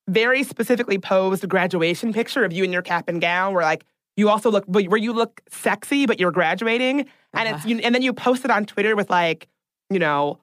very 0.08 0.44
specifically 0.44 0.98
posed 0.98 1.48
graduation 1.48 2.14
picture 2.14 2.44
of 2.44 2.52
you 2.52 2.64
in 2.64 2.72
your 2.72 2.82
cap 2.82 3.08
and 3.08 3.22
gown, 3.22 3.54
where 3.54 3.64
like 3.64 3.86
you 4.18 4.30
also 4.30 4.52
look, 4.52 4.66
where 4.66 4.98
you 4.98 5.14
look 5.14 5.42
sexy, 5.50 6.06
but 6.06 6.20
you're 6.20 6.32
graduating, 6.32 7.06
and 7.34 7.50
it's 7.50 7.66
you, 7.66 7.78
and 7.78 7.96
then 7.96 8.02
you 8.02 8.14
post 8.14 8.44
it 8.44 8.52
on 8.52 8.66
Twitter 8.66 8.96
with 8.96 9.10
like, 9.10 9.48
you 9.90 10.00
know, 10.00 10.40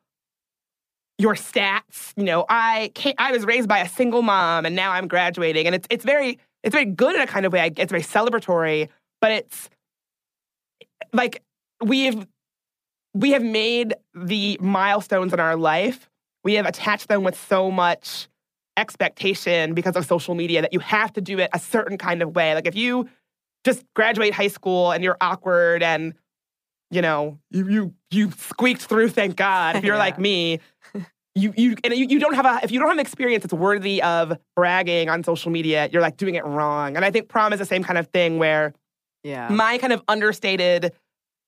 your 1.19 1.35
stats. 1.35 2.13
You 2.17 2.25
know, 2.25 2.47
I 2.49 2.93
can't, 2.95 3.17
I 3.19 3.33
was 3.33 3.45
raised 3.45 3.69
by 3.69 3.81
a 3.81 3.89
single 3.89 4.23
mom, 4.23 4.65
and 4.65 4.75
now 4.75 4.93
I'm 4.93 5.07
graduating, 5.07 5.67
and 5.67 5.75
it's 5.75 5.87
it's 5.91 6.05
very 6.05 6.39
it's 6.63 6.73
very 6.75 6.85
good 6.87 7.15
in 7.15 7.21
a 7.21 7.27
kind 7.27 7.47
of 7.47 7.53
way. 7.53 7.71
It's 7.77 7.91
very 7.91 8.03
celebratory, 8.03 8.89
but 9.21 9.33
it's 9.33 9.69
like 11.13 11.43
we've 11.83 12.27
we 13.15 13.31
have 13.31 13.43
made 13.43 13.95
the 14.15 14.59
milestones 14.61 15.33
in 15.33 15.41
our 15.41 15.57
life. 15.57 16.09
We 16.45 16.55
have 16.55 16.67
attached 16.67 17.09
them 17.09 17.25
with 17.25 17.39
so 17.49 17.71
much 17.71 18.29
expectation 18.77 19.75
because 19.75 19.97
of 19.97 20.07
social 20.07 20.35
media 20.35 20.63
that 20.63 20.73
you 20.73 20.79
have 20.81 21.13
to 21.15 21.21
do 21.21 21.39
it 21.39 21.51
a 21.53 21.59
certain 21.59 21.99
kind 21.99 22.23
of 22.23 22.37
way. 22.37 22.55
Like 22.55 22.67
if 22.67 22.77
you 22.77 23.09
just 23.65 23.85
graduate 23.95 24.35
high 24.35 24.49
school 24.49 24.93
and 24.93 25.03
you're 25.03 25.17
awkward 25.21 25.83
and 25.83 26.15
you 26.91 27.03
know 27.03 27.39
you 27.51 27.69
you, 27.69 27.95
you 28.11 28.31
squeaked 28.33 28.83
through, 28.83 29.09
thank 29.11 29.37
God. 29.37 29.77
If 29.79 29.85
you're 29.85 29.95
Yeah. 29.97 29.99
like 30.01 30.19
me, 30.19 30.61
you 31.39 31.53
you 31.57 31.77
and 31.85 31.95
you, 31.95 32.07
you 32.09 32.19
don't 32.21 32.35
have 32.35 32.47
a 32.47 32.61
if 32.63 32.71
you 32.71 32.79
don't 32.79 32.89
have 32.89 32.97
an 32.97 33.01
experience 33.01 33.43
that's 33.45 33.55
worthy 33.55 34.03
of 34.03 34.37
bragging 34.57 35.09
on 35.09 35.23
social 35.25 35.51
media, 35.51 35.89
you're 35.93 36.03
like 36.03 36.17
doing 36.17 36.35
it 36.35 36.45
wrong. 36.45 36.97
And 36.97 37.05
I 37.05 37.11
think 37.11 37.29
prom 37.29 37.53
is 37.53 37.59
the 37.59 37.65
same 37.67 37.83
kind 37.85 37.99
of 37.99 38.09
thing 38.09 38.39
where 38.39 38.73
Yeah. 39.25 39.49
my 39.49 39.79
kind 39.79 39.93
of 39.93 40.03
understated 40.09 40.93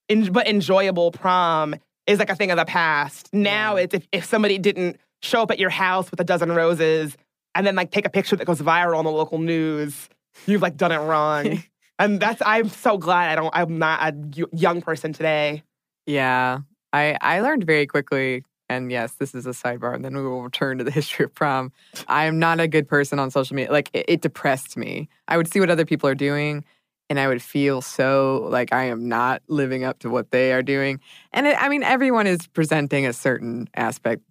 en- 0.09 0.33
but 0.33 0.47
enjoyable 0.49 1.11
prom 1.13 1.75
is 2.07 2.19
like 2.19 2.31
a 2.31 2.35
thing 2.37 2.51
of 2.51 2.57
the 2.59 2.65
past. 2.65 3.29
Now 3.33 3.77
Yeah. 3.77 3.83
it's 3.83 3.95
if, 3.95 4.09
if 4.13 4.25
somebody 4.25 4.59
didn't 4.59 4.97
show 5.23 5.43
up 5.43 5.51
at 5.51 5.59
your 5.59 5.71
house 5.71 6.11
with 6.11 6.19
a 6.21 6.25
dozen 6.25 6.51
roses 6.53 7.17
and 7.55 7.67
then 7.67 7.75
like 7.77 7.91
take 7.91 8.07
a 8.07 8.11
picture 8.11 8.37
that 8.37 8.47
goes 8.47 8.61
viral 8.61 8.97
on 8.99 9.05
the 9.05 9.11
local 9.11 9.39
news, 9.39 10.09
you've 10.47 10.63
like 10.63 10.77
done 10.77 10.93
it 10.93 10.99
wrong. 10.99 11.63
and 11.99 12.21
that's 12.21 12.41
I'm 12.45 12.69
so 12.69 12.97
glad 12.99 13.31
I 13.31 13.35
don't 13.35 13.51
I'm 13.55 13.79
not 13.79 14.15
a 14.15 14.47
young 14.53 14.81
person 14.83 15.13
today. 15.13 15.63
Yeah. 16.07 16.61
I 16.93 17.17
I 17.21 17.41
learned 17.41 17.65
very 17.65 17.87
quickly 17.87 18.43
and 18.71 18.93
yes, 18.93 19.15
this 19.15 19.35
is 19.35 19.47
a 19.47 19.51
sidebar 19.51 19.95
and 19.97 20.05
then 20.05 20.17
we 20.17 20.23
will 20.23 20.43
return 20.43 20.79
to 20.79 20.85
the 20.85 20.91
history 21.01 21.25
of 21.25 21.35
prom. 21.35 21.73
I 22.07 22.25
am 22.25 22.39
not 22.39 22.61
a 22.61 22.69
good 22.69 22.89
person 22.89 23.19
on 23.19 23.31
social 23.31 23.57
media. 23.57 23.73
Like 23.73 23.91
it, 23.93 24.05
it 24.09 24.21
depressed 24.21 24.77
me. 24.77 25.09
I 25.27 25.37
would 25.37 25.53
see 25.53 25.59
what 25.59 25.71
other 25.71 25.85
people 25.85 26.09
are 26.09 26.15
doing 26.15 26.65
and 27.11 27.19
I 27.19 27.27
would 27.27 27.43
feel 27.43 27.83
so 27.83 28.47
like 28.49 28.73
I 28.73 28.85
am 28.85 29.09
not 29.09 29.43
living 29.49 29.83
up 29.83 29.99
to 30.01 30.09
what 30.09 30.31
they 30.31 30.53
are 30.53 30.63
doing. 30.63 31.01
And 31.33 31.49
it, 31.49 31.61
I 31.61 31.69
mean 31.69 31.83
everyone 31.83 32.29
is 32.29 32.47
presenting 32.47 33.07
a 33.07 33.13
certain 33.13 33.69
aspect. 33.75 34.23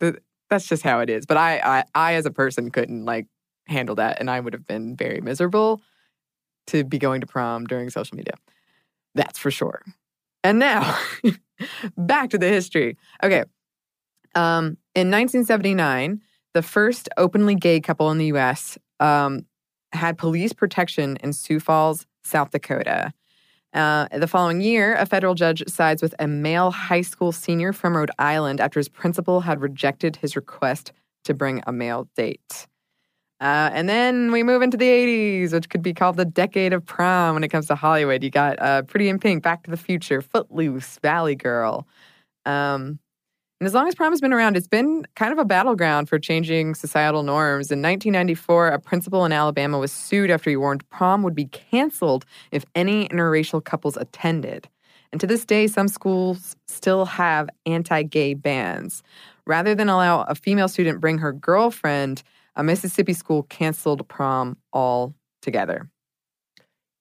That's 0.50 0.68
just 0.68 0.84
how 0.84 1.02
it 1.02 1.10
is. 1.10 1.26
But 1.26 1.36
I 1.36 1.60
I, 1.60 1.84
I 1.94 2.14
as 2.14 2.26
a 2.26 2.32
person 2.32 2.72
couldn't 2.72 3.04
like 3.04 3.28
handle 3.68 3.96
that 3.96 4.22
and 4.22 4.32
I 4.32 4.40
would 4.40 4.54
have 4.54 4.66
been 4.66 4.96
very 4.96 5.20
miserable 5.20 5.82
to 6.68 6.86
be 6.86 6.98
going 6.98 7.20
to 7.22 7.28
prom 7.28 7.66
during 7.66 7.90
social 7.90 8.16
media. 8.16 8.36
That's 9.16 9.38
for 9.38 9.52
sure. 9.52 9.84
And 10.46 10.60
now, 10.60 10.98
back 11.98 12.30
to 12.30 12.38
the 12.38 12.48
history. 12.48 12.98
Okay. 13.22 13.44
Um, 14.40 14.78
in 14.96 15.12
1979, 15.12 16.22
the 16.54 16.62
first 16.62 17.10
openly 17.18 17.56
gay 17.56 17.82
couple 17.82 18.10
in 18.10 18.18
the 18.18 18.28
US 18.28 18.78
um, 19.02 19.46
had 19.92 20.18
police 20.18 20.54
protection 20.54 21.18
in 21.18 21.34
Sioux 21.34 21.60
Falls, 21.60 22.06
South 22.24 22.52
Dakota. 22.52 23.12
Uh, 23.74 24.08
the 24.18 24.28
following 24.28 24.62
year, 24.62 24.96
a 24.96 25.06
federal 25.06 25.36
judge 25.36 25.62
sides 25.68 26.02
with 26.02 26.16
a 26.20 26.28
male 26.28 26.72
high 26.72 27.02
school 27.02 27.34
senior 27.34 27.74
from 27.74 27.98
Rhode 27.98 28.12
Island 28.18 28.62
after 28.62 28.80
his 28.80 28.88
principal 28.88 29.42
had 29.42 29.62
rejected 29.62 30.16
his 30.16 30.38
request 30.38 30.94
to 31.26 31.34
bring 31.34 31.62
a 31.68 31.74
male 31.74 32.08
date. 32.16 32.66
Uh, 33.42 33.70
and 33.74 33.90
then 33.90 34.32
we 34.32 34.42
move 34.42 34.62
into 34.62 34.78
the 34.78 34.88
80s, 34.88 35.52
which 35.52 35.70
could 35.70 35.82
be 35.82 35.94
called 35.94 36.16
the 36.16 36.26
decade 36.26 36.72
of 36.72 36.86
prom 36.86 37.36
when 37.36 37.44
it 37.44 37.50
comes 37.50 37.68
to 37.68 37.76
Hollywood. 37.76 38.24
You 38.24 38.30
got 38.30 38.60
uh, 38.62 38.84
Pretty 38.84 39.10
in 39.10 39.20
Pink, 39.20 39.44
Back 39.44 39.64
to 39.64 39.72
the 39.72 39.78
Future, 39.78 40.22
Footloose, 40.22 40.98
Valley 41.02 41.36
Girl. 41.36 41.86
Um, 42.46 43.00
and 43.60 43.68
as 43.68 43.74
long 43.74 43.88
as 43.88 43.96
prom 43.96 44.12
has 44.14 44.22
been 44.22 44.32
around, 44.32 44.56
it's 44.56 44.68
been 44.68 45.06
kind 45.16 45.34
of 45.34 45.38
a 45.38 45.44
battleground 45.44 46.08
for 46.08 46.18
changing 46.18 46.76
societal 46.76 47.24
norms. 47.24 47.72
In 47.72 47.82
1994, 47.82 48.70
a 48.70 48.80
principal 48.80 49.26
in 49.26 49.34
Alabama 49.34 49.78
was 49.78 49.92
sued 49.92 50.32
after 50.32 50.50
he 50.50 50.56
warned 50.56 50.88
prom 50.90 51.24
would 51.24 51.36
be 51.36 51.46
canceled 51.46 52.26
if 52.52 52.64
any 52.74 53.10
interracial 53.10 53.64
couples 53.64 53.98
attended. 53.98 54.70
And 55.12 55.20
to 55.20 55.28
this 55.28 55.44
day, 55.44 55.68
some 55.68 55.90
schools 55.90 56.56
still 56.68 57.06
have 57.06 57.50
anti 57.66 58.04
gay 58.04 58.34
bans. 58.34 59.04
Rather 59.46 59.76
than 59.76 59.90
allow 59.90 60.22
a 60.24 60.36
female 60.36 60.68
student 60.68 61.02
bring 61.02 61.18
her 61.18 61.34
girlfriend, 61.34 62.24
a 62.56 62.64
Mississippi 62.64 63.14
school 63.14 63.44
canceled 63.44 64.08
prom 64.08 64.56
altogether. 64.72 65.90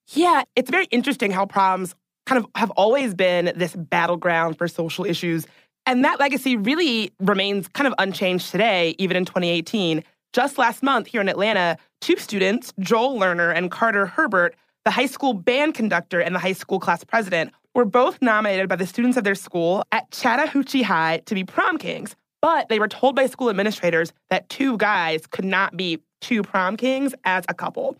Yeah, 0.09 0.42
it's 0.57 0.71
very 0.71 0.87
interesting 0.87 1.31
how 1.31 1.47
proms 1.47 1.94
kind 2.27 2.42
of 2.42 2.51
have 2.55 2.71
always 2.73 3.14
been 3.14 3.53
this 3.57 3.75
battleground 3.77 4.57
for 4.59 4.68
social 4.68 5.05
issues. 5.05 5.47
And 5.88 6.05
that 6.05 6.20
legacy 6.20 6.55
really 6.55 7.12
remains 7.18 7.66
kind 7.68 7.87
of 7.87 7.94
unchanged 7.96 8.51
today, 8.51 8.94
even 8.98 9.16
in 9.16 9.24
2018. 9.24 10.05
Just 10.35 10.59
last 10.59 10.83
month 10.83 11.07
here 11.07 11.22
in 11.22 11.31
Atlanta, 11.31 11.79
two 12.03 12.18
students, 12.18 12.74
Joel 12.79 13.18
Lerner 13.18 13.57
and 13.57 13.70
Carter 13.70 14.05
Herbert, 14.05 14.55
the 14.85 14.90
high 14.90 15.07
school 15.07 15.33
band 15.33 15.72
conductor 15.72 16.20
and 16.20 16.35
the 16.35 16.38
high 16.38 16.53
school 16.53 16.79
class 16.79 17.05
president, 17.05 17.53
were 17.74 17.87
both 17.87 18.20
nominated 18.20 18.68
by 18.68 18.77
the 18.77 18.87
students 18.87 19.16
of 19.16 19.24
their 19.24 19.35
school 19.35 19.83
at 19.90 20.11
Chattahoochee 20.11 20.83
High 20.83 21.22
to 21.24 21.35
be 21.35 21.42
prom 21.42 21.79
kings. 21.79 22.14
But 22.42 22.68
they 22.68 22.81
were 22.81 22.88
told 22.88 23.16
by 23.16 23.24
school 23.24 23.48
administrators 23.48 24.12
that 24.29 24.46
two 24.51 24.77
guys 24.77 25.27
could 25.27 25.46
not 25.46 25.74
be 25.74 26.03
two 26.20 26.42
prom 26.42 26.77
kings 26.77 27.14
as 27.24 27.46
a 27.48 27.55
couple. 27.55 27.96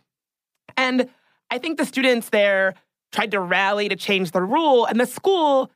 And 0.77 1.09
I 1.51 1.57
think 1.57 1.79
the 1.79 1.87
students 1.87 2.29
there 2.29 2.74
tried 3.12 3.31
to 3.31 3.40
rally 3.40 3.88
to 3.88 3.96
change 3.96 4.33
the 4.33 4.42
rule, 4.42 4.85
and 4.85 5.01
the 5.01 5.07
school, 5.07 5.70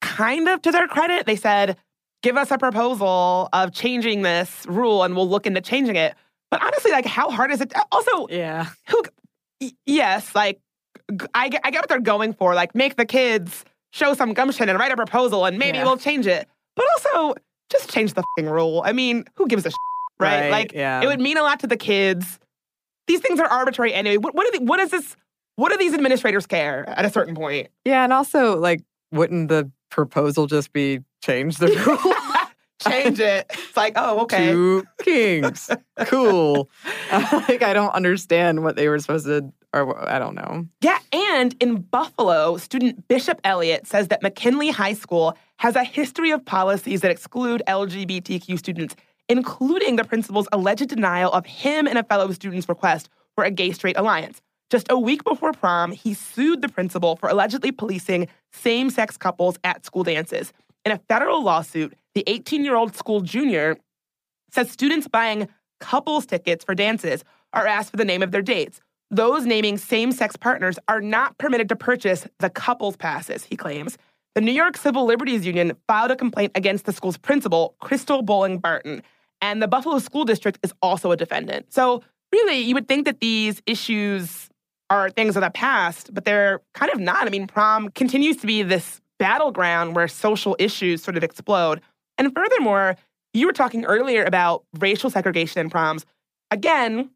kind 0.00 0.48
of 0.48 0.62
to 0.62 0.70
their 0.72 0.86
credit, 0.88 1.26
they 1.26 1.36
said, 1.36 1.76
give 2.22 2.36
us 2.36 2.50
a 2.50 2.58
proposal 2.58 3.48
of 3.52 3.72
changing 3.72 4.22
this 4.22 4.64
rule 4.68 5.02
and 5.04 5.14
we'll 5.16 5.28
look 5.28 5.46
into 5.46 5.60
changing 5.60 5.96
it. 5.96 6.14
But 6.50 6.62
honestly, 6.62 6.90
like, 6.90 7.06
how 7.06 7.30
hard 7.30 7.50
is 7.50 7.60
it? 7.60 7.74
Uh, 7.76 7.84
also, 7.92 8.26
Yeah. 8.28 8.66
who, 8.88 9.02
yes, 9.86 10.34
like, 10.34 10.60
I 11.34 11.48
get, 11.48 11.60
I 11.64 11.70
get 11.70 11.80
what 11.82 11.88
they're 11.88 12.00
going 12.00 12.32
for. 12.32 12.54
Like, 12.54 12.74
make 12.74 12.96
the 12.96 13.04
kids 13.06 13.64
show 13.92 14.14
some 14.14 14.32
gumption 14.34 14.68
and 14.68 14.78
write 14.78 14.92
a 14.92 14.96
proposal 14.96 15.44
and 15.46 15.58
maybe 15.58 15.78
Yeah. 15.78 15.84
we'll 15.84 15.96
change 15.98 16.26
it. 16.26 16.48
But 16.76 16.86
also, 16.94 17.34
just 17.70 17.90
change 17.90 18.14
the 18.14 18.22
fing 18.36 18.48
rule. 18.48 18.82
I 18.84 18.92
mean, 18.92 19.24
who 19.36 19.46
gives 19.46 19.64
a 19.66 19.70
shit, 19.70 19.76
right? 20.18 20.40
Right, 20.42 20.50
Like, 20.50 20.72
yeah. 20.72 21.02
it 21.02 21.06
would 21.06 21.20
mean 21.20 21.36
a 21.36 21.42
lot 21.42 21.60
to 21.60 21.66
the 21.66 21.76
kids. 21.76 22.38
These 23.06 23.20
things 23.20 23.40
are 23.40 23.46
arbitrary 23.46 23.92
anyway. 23.94 24.16
What, 24.18 24.34
what, 24.34 24.46
are 24.46 24.58
the, 24.58 24.64
what 24.64 24.80
is 24.80 24.90
this? 24.90 25.16
What 25.56 25.72
do 25.72 25.78
these 25.78 25.92
administrators 25.92 26.46
care 26.46 26.88
at 26.88 27.04
a 27.04 27.10
certain 27.10 27.34
point? 27.34 27.68
Yeah, 27.84 28.04
and 28.04 28.12
also 28.12 28.56
like 28.58 28.80
wouldn't 29.12 29.48
the 29.48 29.70
proposal 29.90 30.46
just 30.46 30.72
be 30.72 31.00
change 31.22 31.56
the 31.56 31.68
rule? 31.68 32.14
Change 32.80 33.18
it. 33.18 33.46
It's 33.50 33.76
like, 33.76 33.94
oh, 33.96 34.20
okay. 34.22 34.52
Two 34.52 34.84
kings. 35.02 35.68
cool. 36.06 36.70
like 37.12 37.62
I 37.62 37.72
don't 37.72 37.90
understand 37.90 38.62
what 38.62 38.76
they 38.76 38.88
were 38.88 38.98
supposed 39.00 39.26
to 39.26 39.52
or 39.74 40.08
I 40.08 40.18
don't 40.18 40.34
know. 40.34 40.66
Yeah, 40.80 40.98
and 41.12 41.54
in 41.60 41.82
Buffalo, 41.82 42.56
student 42.56 43.06
Bishop 43.08 43.40
Elliott 43.44 43.86
says 43.86 44.08
that 44.08 44.22
McKinley 44.22 44.70
High 44.70 44.94
School 44.94 45.36
has 45.58 45.76
a 45.76 45.84
history 45.84 46.30
of 46.30 46.44
policies 46.44 47.02
that 47.02 47.10
exclude 47.10 47.62
LGBTQ 47.66 48.58
students, 48.58 48.96
including 49.28 49.96
the 49.96 50.04
principal's 50.04 50.48
alleged 50.52 50.88
denial 50.88 51.32
of 51.32 51.44
him 51.44 51.86
and 51.86 51.98
a 51.98 52.02
fellow 52.02 52.32
student's 52.32 52.68
request 52.68 53.10
for 53.34 53.44
a 53.44 53.50
gay 53.50 53.72
straight 53.72 53.98
alliance. 53.98 54.40
Just 54.70 54.90
a 54.90 54.98
week 54.98 55.24
before 55.24 55.52
prom, 55.52 55.92
he 55.92 56.12
sued 56.12 56.60
the 56.60 56.68
principal 56.68 57.16
for 57.16 57.28
allegedly 57.28 57.72
policing 57.72 58.28
same 58.52 58.90
sex 58.90 59.16
couples 59.16 59.58
at 59.64 59.86
school 59.86 60.04
dances. 60.04 60.52
In 60.84 60.92
a 60.92 60.98
federal 61.08 61.42
lawsuit, 61.42 61.94
the 62.14 62.24
18 62.26 62.64
year 62.64 62.76
old 62.76 62.94
school 62.94 63.20
junior 63.22 63.76
says 64.50 64.70
students 64.70 65.08
buying 65.08 65.48
couples 65.80 66.26
tickets 66.26 66.64
for 66.64 66.74
dances 66.74 67.24
are 67.52 67.66
asked 67.66 67.90
for 67.90 67.96
the 67.96 68.04
name 68.04 68.22
of 68.22 68.30
their 68.30 68.42
dates. 68.42 68.80
Those 69.10 69.46
naming 69.46 69.78
same 69.78 70.12
sex 70.12 70.36
partners 70.36 70.78
are 70.86 71.00
not 71.00 71.38
permitted 71.38 71.68
to 71.70 71.76
purchase 71.76 72.26
the 72.40 72.50
couples 72.50 72.96
passes, 72.96 73.44
he 73.44 73.56
claims. 73.56 73.96
The 74.34 74.42
New 74.42 74.52
York 74.52 74.76
Civil 74.76 75.06
Liberties 75.06 75.46
Union 75.46 75.72
filed 75.86 76.10
a 76.10 76.16
complaint 76.16 76.52
against 76.54 76.84
the 76.84 76.92
school's 76.92 77.16
principal, 77.16 77.74
Crystal 77.80 78.20
Boling-Barton, 78.20 79.02
and 79.40 79.62
the 79.62 79.68
Buffalo 79.68 79.98
School 79.98 80.24
District 80.24 80.58
is 80.62 80.74
also 80.82 81.10
a 81.10 81.16
defendant. 81.16 81.72
So, 81.72 82.02
really, 82.32 82.58
you 82.58 82.74
would 82.74 82.86
think 82.86 83.06
that 83.06 83.20
these 83.20 83.62
issues 83.66 84.50
are 84.90 85.10
things 85.10 85.36
of 85.36 85.42
the 85.42 85.50
past, 85.50 86.12
but 86.14 86.24
they're 86.24 86.60
kind 86.74 86.92
of 86.92 86.98
not. 86.98 87.26
I 87.26 87.30
mean, 87.30 87.46
prom 87.46 87.90
continues 87.90 88.38
to 88.38 88.46
be 88.46 88.62
this 88.62 89.00
battleground 89.18 89.94
where 89.94 90.08
social 90.08 90.56
issues 90.58 91.02
sort 91.02 91.16
of 91.16 91.24
explode. 91.24 91.80
And 92.16 92.32
furthermore, 92.34 92.96
you 93.34 93.46
were 93.46 93.52
talking 93.52 93.84
earlier 93.84 94.24
about 94.24 94.64
racial 94.78 95.10
segregation 95.10 95.60
in 95.60 95.70
proms. 95.70 96.06
Again, 96.50 97.10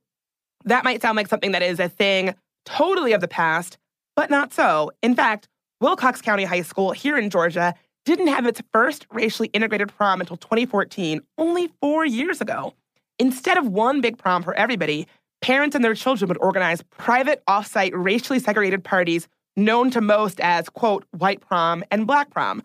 that 0.64 0.85
might 0.85 1.02
sound 1.02 1.16
like 1.16 1.28
something 1.28 1.52
that 1.52 1.62
is 1.62 1.80
a 1.80 1.88
thing 1.88 2.35
totally 2.64 3.12
of 3.12 3.20
the 3.20 3.28
past, 3.28 3.78
but 4.14 4.30
not 4.30 4.52
so. 4.52 4.92
In 5.02 5.14
fact, 5.14 5.48
Wilcox 5.80 6.20
County 6.20 6.44
High 6.44 6.62
School 6.62 6.92
here 6.92 7.16
in 7.16 7.30
Georgia 7.30 7.74
didn't 8.04 8.28
have 8.28 8.46
its 8.46 8.61
first 8.72 9.06
racially 9.11 9.48
integrated 9.48 9.88
prom 9.96 10.20
until 10.20 10.37
2014, 10.37 11.20
only 11.38 11.70
four 11.80 12.04
years 12.04 12.40
ago. 12.40 12.74
Instead 13.18 13.56
of 13.56 13.66
one 13.66 14.00
big 14.00 14.18
prom 14.18 14.42
for 14.42 14.54
everybody, 14.54 15.06
parents 15.42 15.74
and 15.76 15.85
their 15.85 15.94
children 15.94 16.28
would 16.28 16.38
organize 16.38 16.83
private, 16.96 17.42
offsite, 17.48 17.90
racially 17.94 18.38
segregated 18.38 18.83
parties 18.85 19.28
known 19.57 19.90
to 19.90 20.00
most 20.00 20.40
as, 20.40 20.68
quote, 20.70 21.05
white 21.11 21.40
prom 21.40 21.85
and 21.90 22.07
black 22.07 22.31
prom. 22.31 22.62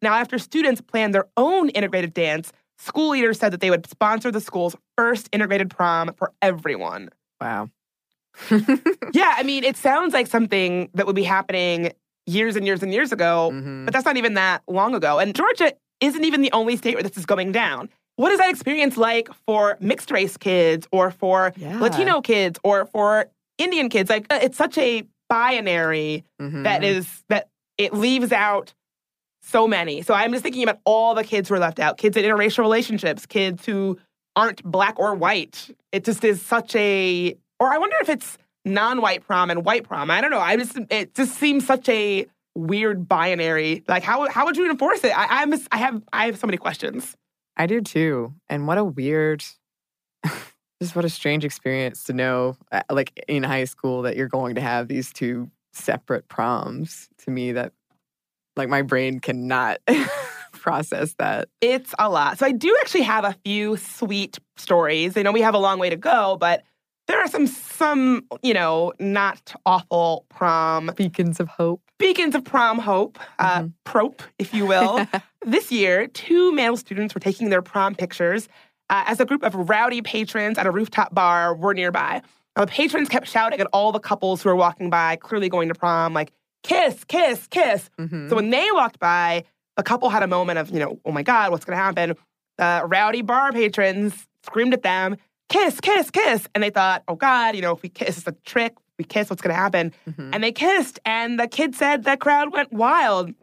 Now, 0.00 0.14
after 0.14 0.38
students 0.38 0.80
planned 0.80 1.14
their 1.14 1.26
own 1.36 1.68
integrated 1.70 2.14
dance, 2.14 2.52
school 2.78 3.10
leaders 3.10 3.38
said 3.38 3.52
that 3.52 3.60
they 3.60 3.68
would 3.68 3.86
sponsor 3.86 4.30
the 4.30 4.40
school's 4.40 4.74
first 4.96 5.28
integrated 5.32 5.68
prom 5.68 6.14
for 6.16 6.32
everyone. 6.40 7.10
Wow. 7.40 7.68
yeah, 9.12 9.34
I 9.36 9.42
mean, 9.42 9.64
it 9.64 9.76
sounds 9.76 10.14
like 10.14 10.26
something 10.26 10.88
that 10.94 11.06
would 11.06 11.16
be 11.16 11.22
happening 11.24 11.92
years 12.26 12.56
and 12.56 12.64
years 12.64 12.82
and 12.82 12.92
years 12.94 13.12
ago, 13.12 13.50
Mhm. 13.52 13.84
but 13.84 13.92
that's 13.92 14.04
not 14.06 14.16
even 14.16 14.34
that 14.34 14.62
long 14.68 14.94
ago. 14.94 15.18
And 15.18 15.34
Georgia 15.34 15.72
isn't 16.00 16.24
even 16.24 16.40
the 16.40 16.52
only 16.52 16.76
state 16.76 16.94
where 16.94 17.02
this 17.02 17.18
is 17.18 17.26
going 17.26 17.52
down. 17.52 17.90
What 18.20 18.32
is 18.32 18.38
that 18.38 18.50
experience 18.50 18.98
like 18.98 19.30
for 19.46 19.78
mixed 19.80 20.10
race 20.10 20.36
kids 20.36 20.86
or 20.92 21.10
for 21.10 21.54
Yeah. 21.56 21.80
Latino 21.80 22.20
kids 22.20 22.58
or 22.62 22.84
for 22.84 23.30
Indian 23.56 23.88
kids? 23.88 24.10
Like, 24.10 24.26
uh, 24.30 24.38
it's 24.42 24.58
such 24.58 24.76
a 24.76 25.04
binary 25.30 26.24
Mhm. 26.38 26.64
that 26.64 26.84
is 26.84 27.06
that 27.30 27.48
it 27.78 27.94
leaves 27.94 28.30
out 28.30 28.74
so 29.42 29.66
many. 29.66 30.02
So 30.02 30.12
I'm 30.12 30.32
just 30.32 30.42
thinking 30.42 30.62
about 30.62 30.80
all 30.84 31.14
the 31.14 31.24
kids 31.24 31.48
who 31.48 31.54
are 31.54 31.58
left 31.58 31.80
out, 31.80 31.96
kids 31.96 32.14
in 32.16 32.24
interracial 32.26 32.58
relationships, 32.58 33.24
kids 33.24 33.64
who 33.64 33.98
aren't 34.36 34.62
black 34.64 34.98
or 34.98 35.14
white. 35.14 35.70
It 35.90 36.04
just 36.04 36.22
is 36.22 36.42
such 36.42 36.74
a 36.76 37.34
or 37.58 37.72
I 37.72 37.78
wonder 37.78 37.96
if 38.02 38.10
it's 38.10 38.36
non-white 38.66 39.26
prom 39.26 39.48
and 39.50 39.64
white 39.64 39.84
prom. 39.84 40.10
I 40.10 40.20
don't 40.20 40.30
know. 40.30 40.40
I 40.40 40.56
just 40.56 40.76
it 40.90 41.14
just 41.14 41.36
seems 41.38 41.66
such 41.66 41.88
a 41.88 42.26
weird 42.54 43.08
binary. 43.08 43.82
Like 43.88 44.02
how 44.02 44.28
how 44.28 44.44
would 44.44 44.58
you 44.58 44.70
enforce 44.70 45.02
it? 45.04 45.16
I, 45.16 45.42
I'm 45.42 45.54
I 45.72 45.78
have 45.78 46.02
I 46.12 46.26
have 46.26 46.38
so 46.38 46.46
many 46.46 46.58
questions. 46.58 47.16
I 47.60 47.66
do 47.66 47.82
too. 47.82 48.32
And 48.48 48.66
what 48.66 48.78
a 48.78 48.84
weird, 48.84 49.44
just 50.82 50.96
what 50.96 51.04
a 51.04 51.10
strange 51.10 51.44
experience 51.44 52.04
to 52.04 52.14
know, 52.14 52.56
uh, 52.72 52.80
like 52.90 53.22
in 53.28 53.42
high 53.42 53.64
school, 53.64 54.00
that 54.02 54.16
you're 54.16 54.28
going 54.28 54.54
to 54.54 54.62
have 54.62 54.88
these 54.88 55.12
two 55.12 55.50
separate 55.74 56.26
proms. 56.26 57.10
To 57.18 57.30
me, 57.30 57.52
that 57.52 57.74
like 58.56 58.70
my 58.70 58.80
brain 58.80 59.20
cannot 59.20 59.76
process 60.52 61.14
that. 61.18 61.50
It's 61.60 61.94
a 61.98 62.08
lot. 62.08 62.38
So 62.38 62.46
I 62.46 62.52
do 62.52 62.74
actually 62.80 63.02
have 63.02 63.26
a 63.26 63.36
few 63.44 63.76
sweet 63.76 64.38
stories. 64.56 65.18
I 65.18 65.22
know 65.22 65.30
we 65.30 65.42
have 65.42 65.54
a 65.54 65.58
long 65.58 65.78
way 65.78 65.90
to 65.90 65.96
go, 65.96 66.38
but 66.40 66.62
there 67.10 67.20
are 67.20 67.28
some 67.28 67.46
some, 67.46 68.24
you 68.42 68.54
know, 68.54 68.92
not 69.00 69.52
awful 69.66 70.26
prom 70.28 70.90
Beacons 70.96 71.40
of 71.40 71.48
hope. 71.48 71.82
beacons 71.98 72.34
of 72.34 72.44
prom 72.44 72.78
hope, 72.78 73.18
uh, 73.38 73.64
prop, 73.84 74.22
if 74.38 74.54
you 74.54 74.66
will. 74.66 75.04
this 75.44 75.72
year, 75.72 76.06
two 76.06 76.52
male 76.52 76.76
students 76.76 77.14
were 77.14 77.20
taking 77.20 77.50
their 77.50 77.62
prom 77.62 77.94
pictures 77.94 78.48
uh, 78.90 79.04
as 79.06 79.18
a 79.20 79.24
group 79.24 79.42
of 79.42 79.54
rowdy 79.68 80.02
patrons 80.02 80.58
at 80.58 80.66
a 80.66 80.70
rooftop 80.70 81.14
bar 81.14 81.54
were 81.54 81.74
nearby. 81.74 82.22
Now, 82.56 82.64
the 82.64 82.70
patrons 82.70 83.08
kept 83.08 83.28
shouting 83.28 83.60
at 83.60 83.66
all 83.72 83.92
the 83.92 84.00
couples 84.00 84.42
who 84.42 84.48
were 84.48 84.56
walking 84.56 84.90
by, 84.90 85.16
clearly 85.16 85.48
going 85.48 85.68
to 85.68 85.74
prom, 85.74 86.12
like, 86.14 86.32
kiss, 86.62 87.04
kiss, 87.04 87.46
kiss. 87.46 87.88
Mhm. 87.98 88.28
So 88.28 88.36
when 88.36 88.50
they 88.50 88.68
walked 88.72 88.98
by, 88.98 89.44
the 89.76 89.82
couple 89.82 90.10
had 90.10 90.22
a 90.22 90.26
moment 90.26 90.58
of, 90.58 90.70
you 90.70 90.78
know, 90.78 90.98
oh 91.04 91.12
my 91.12 91.22
God, 91.22 91.50
what's 91.50 91.64
going 91.64 91.76
to 91.78 91.82
happen? 91.82 92.16
The 92.58 92.82
rowdy 92.86 93.22
bar 93.22 93.52
patrons 93.52 94.26
screamed 94.44 94.74
at 94.74 94.82
them, 94.82 95.16
kiss, 95.50 95.78
kiss, 95.80 96.10
kiss. 96.10 96.48
And 96.54 96.64
they 96.64 96.70
thought, 96.70 97.02
oh 97.08 97.14
God, 97.16 97.54
you 97.54 97.60
know, 97.60 97.72
if 97.72 97.82
we 97.82 97.90
kiss, 97.90 98.16
it's 98.16 98.26
a 98.26 98.32
trick. 98.46 98.72
If 98.78 98.94
we 98.98 99.04
kiss, 99.04 99.28
what's 99.28 99.42
going 99.42 99.54
to 99.54 99.60
happen? 99.60 99.92
Mhm. 100.08 100.30
And 100.32 100.42
they 100.42 100.52
kissed. 100.52 100.98
And 101.04 101.38
the 101.38 101.46
kid 101.46 101.74
said 101.74 102.04
the 102.04 102.16
crowd 102.16 102.52
went 102.52 102.72
wild. 102.72 103.34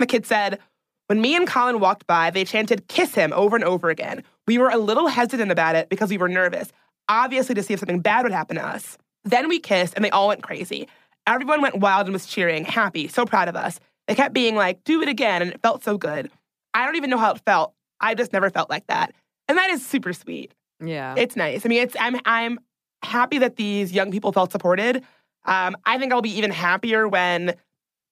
The 0.00 0.06
kid 0.06 0.26
said, 0.26 0.58
when 1.06 1.20
me 1.20 1.36
and 1.36 1.46
Colin 1.46 1.78
walked 1.78 2.06
by, 2.06 2.30
they 2.30 2.44
chanted, 2.44 2.88
kiss 2.88 3.14
him 3.14 3.32
over 3.34 3.54
and 3.54 3.64
over 3.64 3.90
again. 3.90 4.24
We 4.48 4.58
were 4.58 4.70
a 4.70 4.78
little 4.78 5.06
hesitant 5.08 5.52
about 5.52 5.76
it 5.76 5.88
because 5.88 6.10
we 6.10 6.18
were 6.18 6.28
nervous, 6.28 6.72
obviously 7.08 7.54
to 7.54 7.62
see 7.62 7.74
if 7.74 7.80
something 7.80 8.00
bad 8.00 8.22
would 8.24 8.32
happen 8.32 8.56
to 8.56 8.66
us. 8.66 8.96
Then 9.24 9.48
we 9.48 9.60
kissed 9.60 9.92
and 9.94 10.04
they 10.04 10.10
all 10.10 10.28
went 10.28 10.42
crazy. 10.42 10.88
Everyone 11.26 11.60
went 11.62 11.76
wild 11.78 12.06
and 12.06 12.12
was 12.12 12.26
cheering, 12.26 12.64
happy, 12.64 13.06
so 13.06 13.24
proud 13.24 13.48
of 13.48 13.54
us. 13.54 13.78
They 14.08 14.14
kept 14.16 14.34
being 14.34 14.56
like, 14.56 14.82
do 14.82 15.00
it 15.02 15.08
again. 15.08 15.42
And 15.42 15.52
it 15.52 15.60
felt 15.62 15.84
so 15.84 15.96
good. 15.96 16.30
I 16.74 16.84
don't 16.86 16.96
even 16.96 17.10
know 17.10 17.18
how 17.18 17.32
it 17.32 17.40
felt. 17.46 17.74
I 18.00 18.14
just 18.14 18.32
never 18.32 18.50
felt 18.50 18.70
like 18.70 18.86
that. 18.88 19.14
And 19.48 19.56
that 19.58 19.70
is 19.70 19.86
super 19.86 20.12
sweet. 20.12 20.52
Yeah. 20.82 21.14
It's 21.16 21.36
nice. 21.36 21.64
I 21.64 21.68
mean, 21.68 21.82
it's 21.82 21.96
I'm 21.98 22.20
I'm 22.24 22.58
happy 23.02 23.38
that 23.38 23.56
these 23.56 23.92
young 23.92 24.10
people 24.10 24.32
felt 24.32 24.52
supported. 24.52 25.02
Um, 25.44 25.76
I 25.84 25.98
think 25.98 26.12
I'll 26.12 26.22
be 26.22 26.36
even 26.36 26.50
happier 26.50 27.08
when 27.08 27.54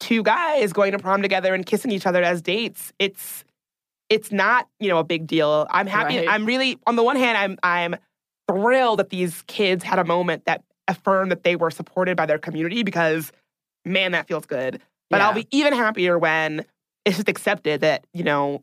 two 0.00 0.22
guys 0.22 0.72
going 0.72 0.92
to 0.92 0.98
prom 0.98 1.22
together 1.22 1.54
and 1.54 1.64
kissing 1.64 1.90
each 1.90 2.06
other 2.06 2.22
as 2.22 2.42
dates. 2.42 2.92
It's 2.98 3.44
it's 4.09 4.33
not 4.33 4.68
you 4.78 4.88
know 4.88 4.98
a 4.98 5.04
big 5.04 5.26
deal. 5.26 5.66
I'm 5.70 5.87
happy. 5.87 6.18
Right. 6.18 6.28
I'm 6.28 6.46
really 6.46 6.78
on 6.87 6.96
the 6.96 7.02
one 7.02 7.16
hand 7.16 7.38
I'm 7.38 7.59
I'm 7.62 7.96
thrilled 8.48 8.98
that 8.98 9.11
these 9.11 9.42
kids 9.46 9.85
had 9.85 9.98
a 9.98 10.04
moment 10.04 10.44
that 10.46 10.64
affirmed 10.88 11.30
that 11.30 11.44
they 11.44 11.56
were 11.56 11.70
supported 11.70 12.16
by 12.16 12.26
their 12.26 12.38
community 12.38 12.83
because 12.83 13.33
man 13.85 14.12
that 14.12 14.26
feels 14.26 14.46
good. 14.46 14.80
But 15.09 15.20
I'll 15.20 15.35
be 15.35 15.48
even 15.50 15.72
happier 15.72 16.18
when 16.18 16.64
it's 17.04 17.16
just 17.16 17.28
accepted 17.28 17.80
that, 17.80 18.04
you 18.12 18.22
know, 18.22 18.62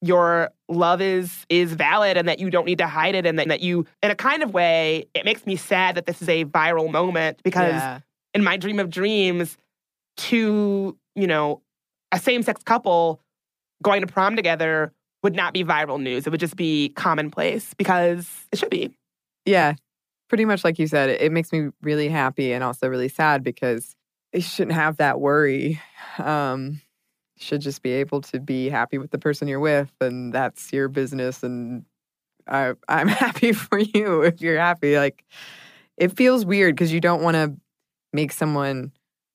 your 0.00 0.50
love 0.68 1.00
is 1.00 1.44
is 1.48 1.72
valid 1.74 2.16
and 2.16 2.28
that 2.28 2.38
you 2.38 2.50
don't 2.50 2.66
need 2.66 2.78
to 2.78 2.86
hide 2.86 3.14
it 3.14 3.26
and 3.26 3.38
that, 3.38 3.48
that 3.48 3.60
you 3.60 3.84
in 4.02 4.10
a 4.10 4.14
kind 4.14 4.42
of 4.42 4.54
way 4.54 5.06
it 5.14 5.24
makes 5.24 5.44
me 5.46 5.56
sad 5.56 5.94
that 5.96 6.06
this 6.06 6.22
is 6.22 6.28
a 6.28 6.44
viral 6.44 6.90
moment 6.90 7.40
because 7.42 7.74
Yeah. 7.74 8.00
in 8.34 8.44
my 8.44 8.56
dream 8.56 8.78
of 8.78 8.90
dreams 8.90 9.56
two 10.16 10.96
you 11.14 11.26
know 11.26 11.62
a 12.12 12.18
same-sex 12.18 12.62
couple 12.62 13.20
going 13.82 14.00
to 14.00 14.06
prom 14.06 14.36
together 14.36 14.92
would 15.22 15.34
not 15.34 15.52
be 15.52 15.64
viral 15.64 16.00
news 16.00 16.26
it 16.26 16.30
would 16.30 16.40
just 16.40 16.56
be 16.56 16.90
commonplace 16.90 17.74
because 17.74 18.46
it 18.52 18.58
should 18.58 18.70
be 18.70 18.90
Yeah, 19.44 19.74
pretty 20.28 20.44
much 20.44 20.62
like 20.62 20.78
you 20.78 20.86
said, 20.86 21.10
it, 21.10 21.20
it 21.22 21.32
makes 21.32 21.52
me 21.52 21.70
really 21.82 22.08
happy 22.08 22.52
and 22.52 22.62
also 22.62 22.86
really 22.88 23.08
sad 23.08 23.42
because 23.42 23.96
they 24.32 24.40
shouldn't 24.40 24.74
have 24.74 24.98
that 24.98 25.20
worry. 25.20 25.80
Um, 26.18 26.80
should 27.38 27.60
just 27.60 27.82
be 27.82 27.92
able 27.92 28.20
to 28.22 28.40
be 28.40 28.68
happy 28.68 28.98
with 28.98 29.10
the 29.10 29.18
person 29.18 29.48
you're 29.48 29.60
with, 29.60 29.90
and 30.00 30.32
that's 30.32 30.72
your 30.72 30.88
business. 30.88 31.42
And 31.42 31.84
I, 32.46 32.74
I'm 32.88 33.08
happy 33.08 33.52
for 33.52 33.78
you 33.78 34.22
if 34.22 34.40
you're 34.40 34.58
happy. 34.58 34.96
Like, 34.98 35.24
it 35.96 36.16
feels 36.16 36.44
weird 36.44 36.74
because 36.76 36.92
you 36.92 37.00
don't 37.00 37.22
want 37.22 37.34
to 37.36 37.56
make 38.12 38.32
someone 38.32 38.92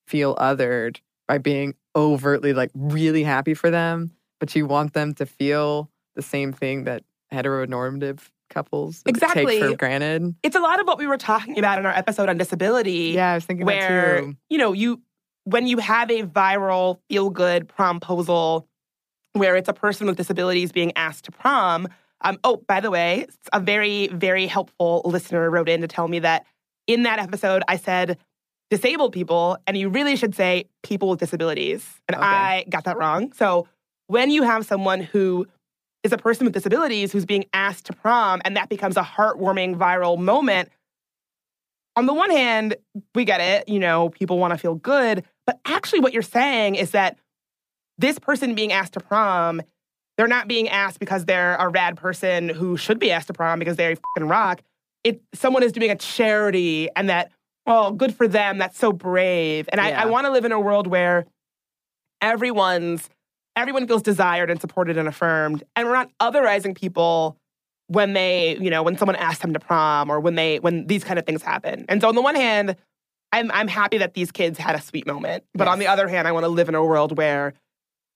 feel 0.08 0.34
othered 0.36 0.98
by 1.28 1.38
being 1.38 1.74
overtly 1.96 2.52
like 2.52 2.70
really 2.74 3.22
happy 3.22 3.54
for 3.54 3.70
them, 3.70 4.10
but 4.40 4.54
you 4.54 4.66
want 4.66 4.92
them 4.92 5.14
to 5.14 5.26
feel 5.26 5.88
the 6.16 6.22
same 6.22 6.52
thing 6.52 6.84
that 6.84 7.02
heteronormative 7.32 8.18
couples 8.50 9.02
Exactly. 9.06 9.58
take 9.60 9.70
for 9.70 9.76
granted. 9.76 10.34
it's 10.42 10.54
a 10.54 10.60
lot 10.60 10.78
of 10.80 10.86
what 10.86 10.98
we 10.98 11.06
were 11.06 11.16
talking 11.16 11.58
about 11.58 11.78
in 11.78 11.86
our 11.86 11.92
episode 11.96 12.28
on 12.28 12.36
disability 12.36 13.12
Yeah, 13.14 13.32
I 13.32 13.34
was 13.36 13.44
thinking 13.44 13.66
that 13.66 13.72
where 13.90 14.20
too. 14.20 14.36
you 14.50 14.58
know 14.58 14.72
you 14.72 15.00
when 15.44 15.66
you 15.66 15.78
have 15.78 16.10
a 16.10 16.22
viral 16.22 16.98
feel 17.08 17.30
good 17.30 17.68
promposal 17.68 18.66
where 19.34 19.56
it's 19.56 19.68
a 19.68 19.72
person 19.72 20.06
with 20.06 20.16
disabilities 20.16 20.72
being 20.72 20.92
asked 20.96 21.24
to 21.24 21.32
prom 21.32 21.88
um, 22.22 22.38
oh 22.44 22.62
by 22.68 22.80
the 22.80 22.90
way 22.90 23.26
a 23.52 23.60
very 23.60 24.08
very 24.08 24.46
helpful 24.46 25.02
listener 25.04 25.50
wrote 25.50 25.68
in 25.68 25.80
to 25.80 25.88
tell 25.88 26.08
me 26.08 26.18
that 26.18 26.44
in 26.86 27.02
that 27.02 27.18
episode 27.18 27.62
i 27.68 27.76
said 27.76 28.18
disabled 28.70 29.12
people 29.12 29.58
and 29.66 29.76
you 29.76 29.88
really 29.88 30.16
should 30.16 30.34
say 30.34 30.64
people 30.82 31.08
with 31.08 31.20
disabilities 31.20 32.00
and 32.08 32.16
Okay. 32.16 32.26
i 32.26 32.64
got 32.68 32.84
that 32.84 32.96
wrong 32.96 33.32
so 33.32 33.68
when 34.06 34.30
you 34.30 34.42
have 34.42 34.66
someone 34.66 35.00
who 35.00 35.46
is 36.02 36.12
a 36.12 36.18
person 36.18 36.44
with 36.44 36.52
disabilities 36.54 37.12
who's 37.12 37.24
being 37.24 37.44
asked 37.52 37.86
to 37.86 37.92
prom 37.92 38.40
and 38.44 38.56
that 38.56 38.68
becomes 38.68 38.96
a 38.96 39.02
heartwarming 39.02 39.76
viral 39.76 40.18
moment 40.18 40.68
on 41.96 42.06
the 42.06 42.14
one 42.14 42.30
hand, 42.30 42.74
we 43.14 43.24
get 43.24 43.40
it, 43.40 43.68
you 43.68 43.78
know, 43.78 44.08
people 44.08 44.38
want 44.38 44.52
to 44.52 44.58
feel 44.58 44.74
good, 44.74 45.22
but 45.46 45.60
actually 45.64 46.00
what 46.00 46.12
you're 46.12 46.22
saying 46.22 46.74
is 46.74 46.92
that 46.92 47.18
this 47.98 48.18
person 48.18 48.54
being 48.54 48.72
asked 48.72 48.94
to 48.94 49.00
prom, 49.00 49.62
they're 50.16 50.28
not 50.28 50.48
being 50.48 50.68
asked 50.68 50.98
because 50.98 51.24
they're 51.24 51.56
a 51.56 51.68
rad 51.68 51.96
person 51.96 52.48
who 52.48 52.76
should 52.76 52.98
be 52.98 53.10
asked 53.10 53.28
to 53.28 53.32
prom 53.32 53.58
because 53.58 53.76
they 53.76 53.94
fucking 53.94 54.28
rock. 54.28 54.62
It 55.02 55.20
someone 55.34 55.62
is 55.62 55.72
doing 55.72 55.90
a 55.90 55.96
charity 55.96 56.88
and 56.96 57.08
that, 57.10 57.30
oh, 57.66 57.92
good 57.92 58.14
for 58.14 58.26
them. 58.26 58.58
That's 58.58 58.78
so 58.78 58.92
brave. 58.92 59.68
And 59.70 59.80
I, 59.80 59.90
I 59.90 60.06
want 60.06 60.26
to 60.26 60.30
live 60.30 60.44
in 60.44 60.52
a 60.52 60.60
world 60.60 60.86
where 60.86 61.26
everyone's 62.20 63.10
everyone 63.56 63.86
feels 63.86 64.02
desired 64.02 64.50
and 64.50 64.60
supported 64.60 64.96
and 64.96 65.06
affirmed. 65.06 65.62
And 65.76 65.86
we're 65.86 65.94
not 65.94 66.10
otherizing 66.20 66.74
people 66.76 67.36
when 67.88 68.14
they, 68.14 68.56
you 68.58 68.70
know, 68.70 68.82
when 68.82 68.96
someone 68.96 69.16
asks 69.16 69.42
them 69.42 69.52
to 69.52 69.60
prom 69.60 70.10
or 70.10 70.20
when 70.20 70.34
they 70.34 70.58
when 70.58 70.86
these 70.86 71.04
kind 71.04 71.18
of 71.18 71.26
things 71.26 71.42
happen. 71.42 71.84
And 71.88 72.00
so 72.00 72.08
on 72.08 72.14
the 72.14 72.22
one 72.22 72.34
hand, 72.34 72.76
I'm 73.34 73.50
I'm 73.50 73.68
happy 73.68 73.98
that 73.98 74.14
these 74.14 74.30
kids 74.30 74.58
had 74.58 74.74
a 74.76 74.80
sweet 74.80 75.06
moment. 75.06 75.44
But 75.54 75.66
on 75.68 75.78
the 75.78 75.88
other 75.88 76.06
hand, 76.08 76.28
I 76.28 76.32
want 76.32 76.44
to 76.44 76.48
live 76.48 76.68
in 76.68 76.74
a 76.74 76.84
world 76.84 77.16
where 77.18 77.54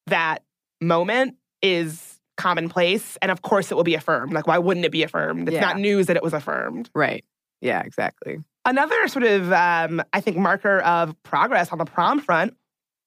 that 0.06 0.44
moment 0.80 1.36
is 1.60 2.20
commonplace 2.36 3.18
and 3.20 3.32
of 3.32 3.42
course 3.42 3.72
it 3.72 3.74
will 3.74 3.84
be 3.84 3.96
affirmed. 3.96 4.32
Like 4.32 4.46
why 4.46 4.58
wouldn't 4.58 4.86
it 4.86 4.92
be 4.92 5.02
affirmed? 5.02 5.48
It's 5.48 5.54
Yeah. 5.56 5.60
not 5.62 5.78
news 5.78 6.06
that 6.06 6.16
it 6.16 6.22
was 6.22 6.32
affirmed. 6.32 6.88
Right. 6.94 7.24
Yeah, 7.60 7.82
exactly. 7.82 8.38
Another 8.64 9.08
sort 9.08 9.24
of, 9.24 9.52
um, 9.52 10.00
I 10.12 10.20
think, 10.20 10.36
marker 10.36 10.78
of 10.80 11.20
progress 11.24 11.72
on 11.72 11.78
the 11.78 11.84
prom 11.84 12.20
front. 12.20 12.54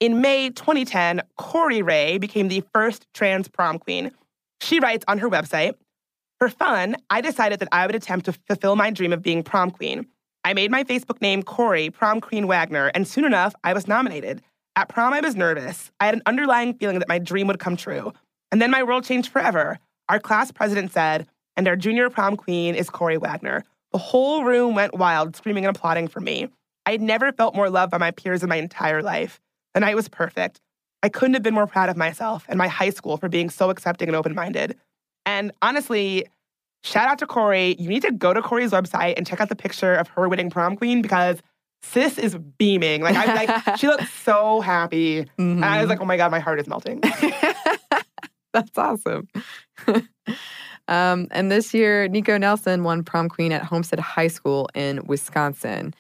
In 0.01 0.19
May 0.19 0.49
2010, 0.49 1.21
Corey 1.37 1.81
Ray 1.81 2.17
became 2.17 2.49
the 2.49 2.63
first 2.73 3.05
trans 3.13 3.47
prom 3.47 3.79
queen. 3.79 4.11
She 4.59 4.79
writes 4.79 5.05
on 5.07 5.19
her 5.19 5.29
website 5.29 5.75
For 6.39 6.49
fun, 6.49 6.97
I 7.09 7.21
decided 7.21 7.59
that 7.59 7.69
I 7.71 7.85
would 7.85 7.95
attempt 7.95 8.25
to 8.25 8.33
fulfill 8.33 8.75
my 8.75 8.89
dream 8.91 9.13
of 9.13 9.21
being 9.21 9.43
prom 9.43 9.71
queen. 9.71 10.07
I 10.43 10.53
made 10.53 10.71
my 10.71 10.83
Facebook 10.83 11.21
name 11.21 11.43
Corey 11.43 11.89
Prom 11.89 12.19
Queen 12.19 12.47
Wagner, 12.47 12.91
and 12.95 13.07
soon 13.07 13.25
enough, 13.25 13.53
I 13.63 13.73
was 13.73 13.87
nominated. 13.87 14.41
At 14.75 14.89
prom, 14.89 15.13
I 15.13 15.19
was 15.19 15.35
nervous. 15.35 15.91
I 15.99 16.05
had 16.05 16.15
an 16.15 16.23
underlying 16.25 16.73
feeling 16.73 16.99
that 16.99 17.07
my 17.07 17.19
dream 17.19 17.47
would 17.47 17.59
come 17.59 17.77
true. 17.77 18.11
And 18.51 18.61
then 18.61 18.71
my 18.71 18.83
world 18.83 19.03
changed 19.03 19.31
forever. 19.31 19.77
Our 20.09 20.19
class 20.19 20.51
president 20.51 20.91
said, 20.91 21.27
and 21.55 21.67
our 21.67 21.75
junior 21.75 22.09
prom 22.09 22.37
queen 22.37 22.75
is 22.75 22.89
Corey 22.89 23.17
Wagner. 23.17 23.63
The 23.91 23.97
whole 23.97 24.43
room 24.43 24.73
went 24.73 24.97
wild, 24.97 25.35
screaming 25.35 25.65
and 25.65 25.75
applauding 25.75 26.07
for 26.07 26.21
me. 26.21 26.47
I 26.85 26.91
had 26.91 27.01
never 27.01 27.31
felt 27.31 27.55
more 27.55 27.69
loved 27.69 27.91
by 27.91 27.97
my 27.97 28.11
peers 28.11 28.41
in 28.41 28.49
my 28.49 28.55
entire 28.55 29.03
life. 29.03 29.39
The 29.73 29.81
night 29.81 29.95
was 29.95 30.09
perfect. 30.09 30.59
I 31.03 31.09
couldn't 31.09 31.33
have 31.33 31.43
been 31.43 31.53
more 31.53 31.67
proud 31.67 31.89
of 31.89 31.97
myself 31.97 32.45
and 32.47 32.57
my 32.57 32.67
high 32.67 32.89
school 32.89 33.17
for 33.17 33.29
being 33.29 33.49
so 33.49 33.69
accepting 33.69 34.07
and 34.07 34.15
open 34.15 34.33
minded. 34.33 34.77
And 35.25 35.51
honestly, 35.61 36.25
shout 36.83 37.07
out 37.07 37.19
to 37.19 37.27
Corey. 37.27 37.75
You 37.79 37.87
need 37.87 38.01
to 38.03 38.11
go 38.11 38.33
to 38.33 38.41
Corey's 38.41 38.71
website 38.71 39.15
and 39.17 39.25
check 39.25 39.41
out 39.41 39.49
the 39.49 39.55
picture 39.55 39.93
of 39.93 40.07
her 40.09 40.27
winning 40.27 40.49
prom 40.49 40.75
queen 40.75 41.01
because 41.01 41.41
sis 41.81 42.17
is 42.17 42.35
beaming. 42.57 43.01
Like 43.01 43.15
I 43.15 43.33
like 43.33 43.77
she 43.79 43.87
looks 43.87 44.11
so 44.11 44.61
happy. 44.61 45.25
And 45.37 45.63
I 45.63 45.81
was 45.81 45.89
like, 45.89 46.01
oh 46.01 46.05
my 46.05 46.17
God, 46.17 46.31
my 46.31 46.39
heart 46.39 46.59
is 46.59 46.67
melting. 46.67 47.01
That's 48.53 48.77
awesome. 48.77 49.27
um, 50.87 51.27
and 51.31 51.51
this 51.51 51.73
year, 51.73 52.07
Nico 52.07 52.37
Nelson 52.37 52.83
won 52.83 53.03
prom 53.03 53.29
queen 53.29 53.51
at 53.51 53.63
Homestead 53.63 53.99
High 53.99 54.27
School 54.27 54.69
in 54.75 55.05
Wisconsin. 55.05 55.93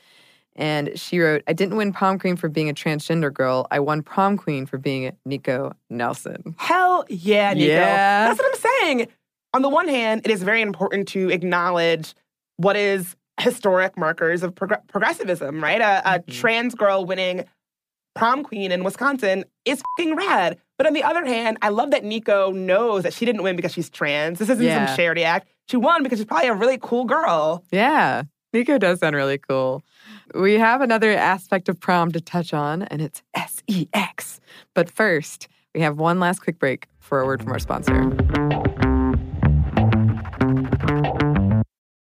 And 0.57 0.91
she 0.99 1.19
wrote, 1.19 1.43
I 1.47 1.53
didn't 1.53 1.77
win 1.77 1.93
prom 1.93 2.19
queen 2.19 2.35
for 2.35 2.49
being 2.49 2.69
a 2.69 2.73
transgender 2.73 3.33
girl. 3.33 3.67
I 3.71 3.79
won 3.79 4.03
prom 4.03 4.37
queen 4.37 4.65
for 4.65 4.77
being 4.77 5.15
Nico 5.25 5.71
Nelson. 5.89 6.55
Hell 6.57 7.05
yeah, 7.07 7.53
Nico. 7.53 7.71
Yeah. 7.71 8.27
That's 8.27 8.39
what 8.39 8.53
I'm 8.53 8.59
saying. 8.81 9.07
On 9.53 9.61
the 9.61 9.69
one 9.69 9.87
hand, 9.87 10.21
it 10.25 10.31
is 10.31 10.43
very 10.43 10.61
important 10.61 11.07
to 11.09 11.29
acknowledge 11.29 12.13
what 12.57 12.75
is 12.75 13.15
historic 13.39 13.97
markers 13.97 14.43
of 14.43 14.53
progr- 14.55 14.85
progressivism, 14.87 15.61
right? 15.63 15.81
A, 15.81 16.01
a 16.15 16.19
Mm-hmm. 16.19 16.31
trans 16.31 16.75
girl 16.75 17.05
winning 17.05 17.45
prom 18.15 18.43
queen 18.43 18.71
in 18.71 18.83
Wisconsin 18.83 19.45
is 19.65 19.81
fucking 19.97 20.15
rad. 20.15 20.57
But 20.77 20.87
on 20.87 20.93
the 20.93 21.03
other 21.03 21.25
hand, 21.25 21.57
I 21.61 21.69
love 21.69 21.91
that 21.91 22.03
Nico 22.03 22.51
knows 22.51 23.03
that 23.03 23.13
she 23.13 23.25
didn't 23.25 23.43
win 23.43 23.55
because 23.55 23.71
she's 23.73 23.89
trans. 23.89 24.39
This 24.39 24.49
isn't 24.49 24.63
Yeah. 24.65 24.85
some 24.87 24.95
charity 24.95 25.23
act. 25.23 25.47
She 25.69 25.77
won 25.77 26.03
because 26.03 26.19
she's 26.19 26.25
probably 26.25 26.49
a 26.49 26.53
really 26.53 26.77
cool 26.81 27.05
girl. 27.05 27.63
Yeah, 27.71 28.23
Nico 28.53 28.77
does 28.77 28.99
sound 28.99 29.15
really 29.15 29.37
cool. 29.37 29.81
We 30.35 30.55
have 30.55 30.81
another 30.81 31.11
aspect 31.11 31.69
of 31.69 31.79
prom 31.79 32.11
to 32.11 32.19
touch 32.21 32.53
on, 32.53 32.83
and 32.83 33.01
it's 33.01 33.21
SEX. 33.35 34.39
But 34.75 34.89
first, 34.89 35.47
we 35.73 35.81
have 35.81 35.97
one 35.97 36.19
last 36.19 36.39
quick 36.39 36.59
break 36.59 36.87
for 36.99 37.21
a 37.21 37.25
word 37.25 37.41
from 37.43 37.51
our 37.53 37.59
sponsor. 37.59 38.09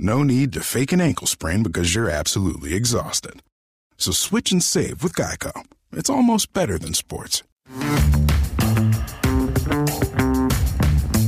No 0.00 0.22
need 0.22 0.52
to 0.52 0.60
fake 0.60 0.92
an 0.92 1.00
ankle 1.00 1.26
sprain 1.26 1.64
because 1.64 1.92
you're 1.94 2.08
absolutely 2.08 2.72
exhausted. 2.74 3.42
So 3.96 4.12
switch 4.12 4.52
and 4.52 4.62
save 4.62 5.02
with 5.02 5.14
Geico. 5.14 5.64
It's 5.92 6.08
almost 6.08 6.52
better 6.52 6.78
than 6.78 6.94
sports. 6.94 7.42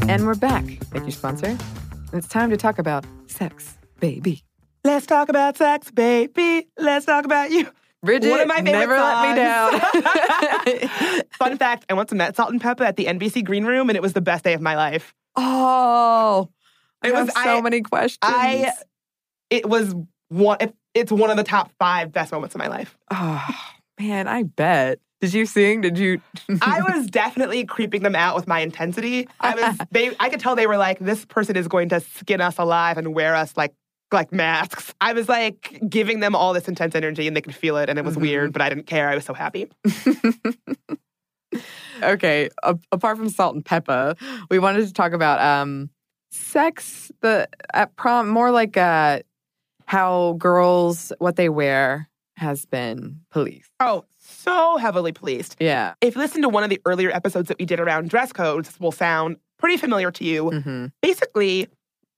And 0.09 0.25
we're 0.25 0.37
back. 0.37 0.65
Thank 0.93 1.07
you, 1.07 1.11
sponsor. 1.13 1.59
It's 2.13 2.29
time 2.29 2.51
to 2.51 2.57
talk 2.57 2.79
about 2.79 3.05
sex, 3.27 3.77
baby. 3.99 4.45
Let's 4.85 5.07
talk 5.07 5.29
about 5.29 5.57
sex, 5.57 5.91
baby. 5.91 6.69
Let's 6.79 7.07
talk 7.07 7.25
about 7.25 7.51
you. 7.51 7.69
Bridget, 8.03 8.31
One 8.31 8.41
of 8.41 8.47
my 8.49 8.63
favorite 8.63 8.73
never 8.73 8.97
let 8.97 9.29
me 9.29 9.35
down. 9.37 9.81
Fun 11.33 11.59
fact: 11.59 11.87
I 11.91 11.95
once 11.95 12.13
met 12.13 12.35
Salt-N-Pepa 12.35 12.81
at 12.81 12.97
the 12.97 13.07
NBC 13.07 13.45
Green 13.45 13.65
Room, 13.65 13.91
and 13.91 13.97
it 13.97 14.01
was 14.01 14.13
the 14.15 14.23
best 14.23 14.43
day 14.45 14.55
of 14.55 14.61
my 14.63 14.75
life. 14.77 15.13
oh, 15.37 16.49
I 16.49 16.60
It 17.05 17.13
was- 17.15 17.33
so 17.33 17.59
I- 17.59 17.61
many 17.61 17.83
questions. 17.83 18.19
I, 18.23 18.73
it 19.51 19.69
was 19.69 19.95
one. 20.29 20.57
It, 20.61 20.75
it's 20.95 21.13
one 21.13 21.31
of 21.31 21.37
the 21.37 21.45
top 21.45 21.71
five 21.79 22.13
best 22.13 22.33
moments 22.33 22.55
of 22.55 22.59
my 22.59 22.69
life. 22.69 22.97
oh, 23.11 23.47
man, 23.99 24.29
I 24.29 24.43
bet. 24.45 24.99
Did 25.21 25.35
you 25.35 25.45
sing? 25.45 25.83
Did 25.83 25.99
you? 25.99 26.21
I 26.63 26.81
was 26.83 27.07
definitely 27.07 27.65
creeping 27.67 28.03
them 28.03 28.17
out 28.17 28.35
with 28.37 28.49
my 28.49 28.61
intensity. 28.61 29.29
I 29.39 29.55
was. 29.55 29.77
They. 29.91 30.17
I 30.19 30.31
could 30.31 30.41
tell 30.41 30.57
they 30.57 30.67
were 30.67 30.79
like, 30.79 30.99
this 30.99 31.25
person 31.27 31.57
is 31.57 31.69
going 31.69 31.91
to 31.91 32.01
skin 32.01 32.41
us 32.41 32.57
alive 32.59 32.97
and 32.99 33.15
wear 33.15 33.35
us 33.35 33.55
like 33.57 33.75
like 34.13 34.33
masks. 34.33 34.93
I 35.01 35.13
was 35.13 35.29
like 35.29 35.81
giving 35.89 36.21
them 36.21 36.35
all 36.35 36.53
this 36.55 36.69
intense 36.69 36.95
energy, 36.95 37.27
and 37.29 37.37
they 37.37 37.43
could 37.43 37.55
feel 37.55 37.77
it, 37.77 37.89
and 37.91 37.99
it 37.99 38.05
was 38.05 38.17
Mhm. 38.17 38.23
weird, 38.23 38.53
but 38.53 38.63
I 38.63 38.69
didn't 38.69 38.87
care. 38.87 39.09
I 39.09 39.15
was 39.15 39.25
so 39.25 39.35
happy. 39.35 39.69
okay. 42.03 42.49
A- 42.63 42.79
apart 42.93 43.17
from 43.19 43.29
salt 43.29 43.55
and 43.55 43.65
pepper, 43.65 44.15
we 44.51 44.59
wanted 44.59 44.87
to 44.87 44.93
talk 44.93 45.13
about 45.13 45.41
um, 45.41 45.91
sex. 46.31 47.11
The 47.21 47.49
at 47.75 47.95
prom, 47.97 48.29
more 48.29 48.51
like 48.51 48.77
uh, 48.77 49.21
how 49.87 50.35
girls 50.39 51.13
what 51.19 51.37
they 51.37 51.49
wear 51.49 52.09
has 52.37 52.65
been 52.65 53.21
policed. 53.31 53.71
Oh, 53.81 54.05
so 54.19 54.77
heavily 54.79 55.13
policed. 55.13 55.57
Yeah. 55.61 55.95
If 56.01 56.15
you 56.15 56.21
listen 56.21 56.43
to 56.43 56.49
one 56.49 56.65
of 56.65 56.71
the 56.71 56.81
earlier 56.87 57.11
episodes 57.11 57.49
that 57.49 57.59
we 57.59 57.67
did 57.67 57.81
around 57.81 58.09
dress 58.09 58.33
codes, 58.33 58.69
this 58.69 58.81
will 58.81 58.93
sound 58.93 59.37
pretty 59.59 59.77
familiar 59.77 60.11
to 60.11 60.25
you. 60.25 60.51
hmm 60.51 60.87
basically, 61.03 61.69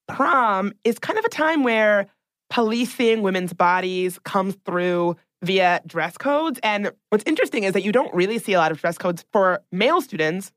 prom 0.09 0.73
is 0.85 0.99
kind 0.99 1.19
of 1.19 1.25
a 1.25 1.29
time 1.29 1.63
where 1.65 2.07
policing 2.51 3.23
women's 3.23 3.53
bodies 3.53 4.19
comes 4.25 4.57
through 4.65 5.17
via 5.43 5.81
dress 5.87 6.17
codes. 6.17 6.61
And 6.63 6.93
what's 7.09 7.25
interesting 7.25 7.65
is 7.65 7.73
that 7.73 7.83
you 7.83 7.93
don't 7.93 8.13
really 8.15 8.39
see 8.39 8.53
a 8.53 8.59
lot 8.59 8.71
of 8.71 8.81
dress 8.81 8.99
codes 8.99 9.25
for 9.33 9.61
male 9.73 10.01
students. 10.01 10.53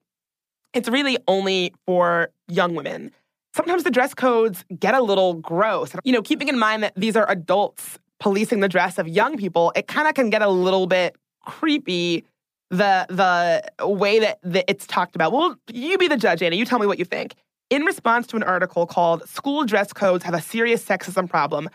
It's 0.74 0.90
really 0.90 1.18
only 1.28 1.74
for 1.86 2.30
young 2.48 2.76
women. 2.76 3.12
Sometimes 3.56 3.84
the 3.84 3.92
dress 3.92 4.14
codes 4.14 4.66
get 4.78 4.96
a 4.96 5.02
little 5.02 5.36
gross. 5.36 5.96
You 6.04 6.12
know, 6.12 6.22
keeping 6.22 6.50
in 6.50 6.60
mind 6.60 6.84
that 6.84 6.92
these 6.98 7.16
are 7.16 7.30
adults 7.32 7.98
policing 8.20 8.60
the 8.60 8.68
dress 8.68 8.98
of 8.98 9.08
young 9.08 9.38
people, 9.38 9.72
it 9.78 9.88
kind 9.88 10.10
of 10.10 10.14
can 10.14 10.30
get 10.30 10.42
a 10.42 10.50
little 10.50 10.88
bit 10.88 11.16
creepy 11.46 12.26
the 12.70 13.06
the 13.08 13.88
way 13.88 14.20
that, 14.20 14.40
that 14.44 14.66
it's 14.68 14.86
talked 14.86 15.16
about. 15.16 15.32
Well, 15.32 15.56
you 15.72 15.98
be 15.98 16.10
the 16.10 16.18
judge, 16.18 16.44
Anney. 16.44 16.58
You 16.58 16.66
tell 16.66 16.80
me 16.80 16.86
what 16.86 17.00
you 17.00 17.06
think. 17.06 17.36
In 17.70 17.84
response 17.84 18.28
to 18.28 18.36
an 18.36 18.44
article 18.44 18.86
called 18.86 19.28
School 19.30 19.64
Dress 19.64 19.94
Codes 19.94 20.26
Have 20.26 20.34
a 20.34 20.42
Serious 20.42 20.84
Sexism 20.84 21.30
Problem, 21.30 21.70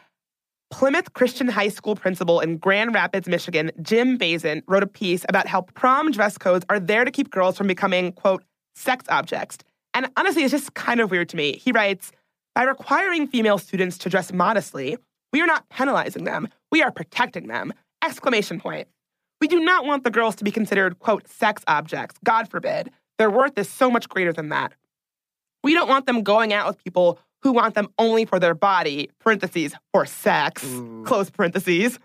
Plymouth 0.70 1.14
Christian 1.14 1.48
High 1.48 1.68
School 1.68 1.96
principal 1.96 2.40
in 2.40 2.58
Grand 2.58 2.94
Rapids, 2.94 3.26
Michigan, 3.26 3.70
Jim 3.80 4.18
Bazin, 4.18 4.62
wrote 4.68 4.82
a 4.82 4.86
piece 4.86 5.24
about 5.30 5.46
how 5.46 5.62
prom 5.62 6.10
dress 6.10 6.36
codes 6.36 6.66
are 6.68 6.78
there 6.78 7.06
to 7.06 7.10
keep 7.10 7.30
girls 7.30 7.56
from 7.56 7.68
becoming, 7.68 8.12
quote, 8.12 8.44
sex 8.74 9.06
objects. 9.08 9.56
And 9.94 10.08
honestly, 10.16 10.42
it's 10.42 10.52
just 10.52 10.74
kind 10.74 11.00
of 11.00 11.10
weird 11.10 11.28
to 11.30 11.36
me. 11.36 11.56
He 11.56 11.72
writes 11.72 12.12
By 12.54 12.64
requiring 12.64 13.26
female 13.26 13.58
students 13.58 13.98
to 13.98 14.08
dress 14.08 14.32
modestly, 14.32 14.98
we 15.32 15.40
are 15.40 15.46
not 15.46 15.68
penalizing 15.68 16.24
them, 16.24 16.48
we 16.70 16.82
are 16.82 16.90
protecting 16.90 17.48
them. 17.48 17.72
Exclamation 18.02 18.60
point. 18.60 18.88
We 19.40 19.48
do 19.48 19.60
not 19.60 19.84
want 19.84 20.04
the 20.04 20.10
girls 20.10 20.36
to 20.36 20.44
be 20.44 20.50
considered, 20.50 20.98
quote, 20.98 21.28
sex 21.28 21.62
objects. 21.66 22.18
God 22.24 22.50
forbid. 22.50 22.90
Their 23.18 23.30
worth 23.30 23.58
is 23.58 23.68
so 23.68 23.90
much 23.90 24.08
greater 24.08 24.32
than 24.32 24.48
that. 24.50 24.72
We 25.62 25.74
don't 25.74 25.88
want 25.88 26.06
them 26.06 26.22
going 26.22 26.52
out 26.52 26.66
with 26.66 26.82
people 26.82 27.18
who 27.42 27.52
want 27.52 27.74
them 27.74 27.88
only 27.98 28.24
for 28.24 28.38
their 28.38 28.54
body, 28.54 29.10
parentheses, 29.18 29.74
for 29.92 30.06
sex, 30.06 30.64
Ooh. 30.64 31.04
close 31.06 31.30
parentheses. 31.30 31.98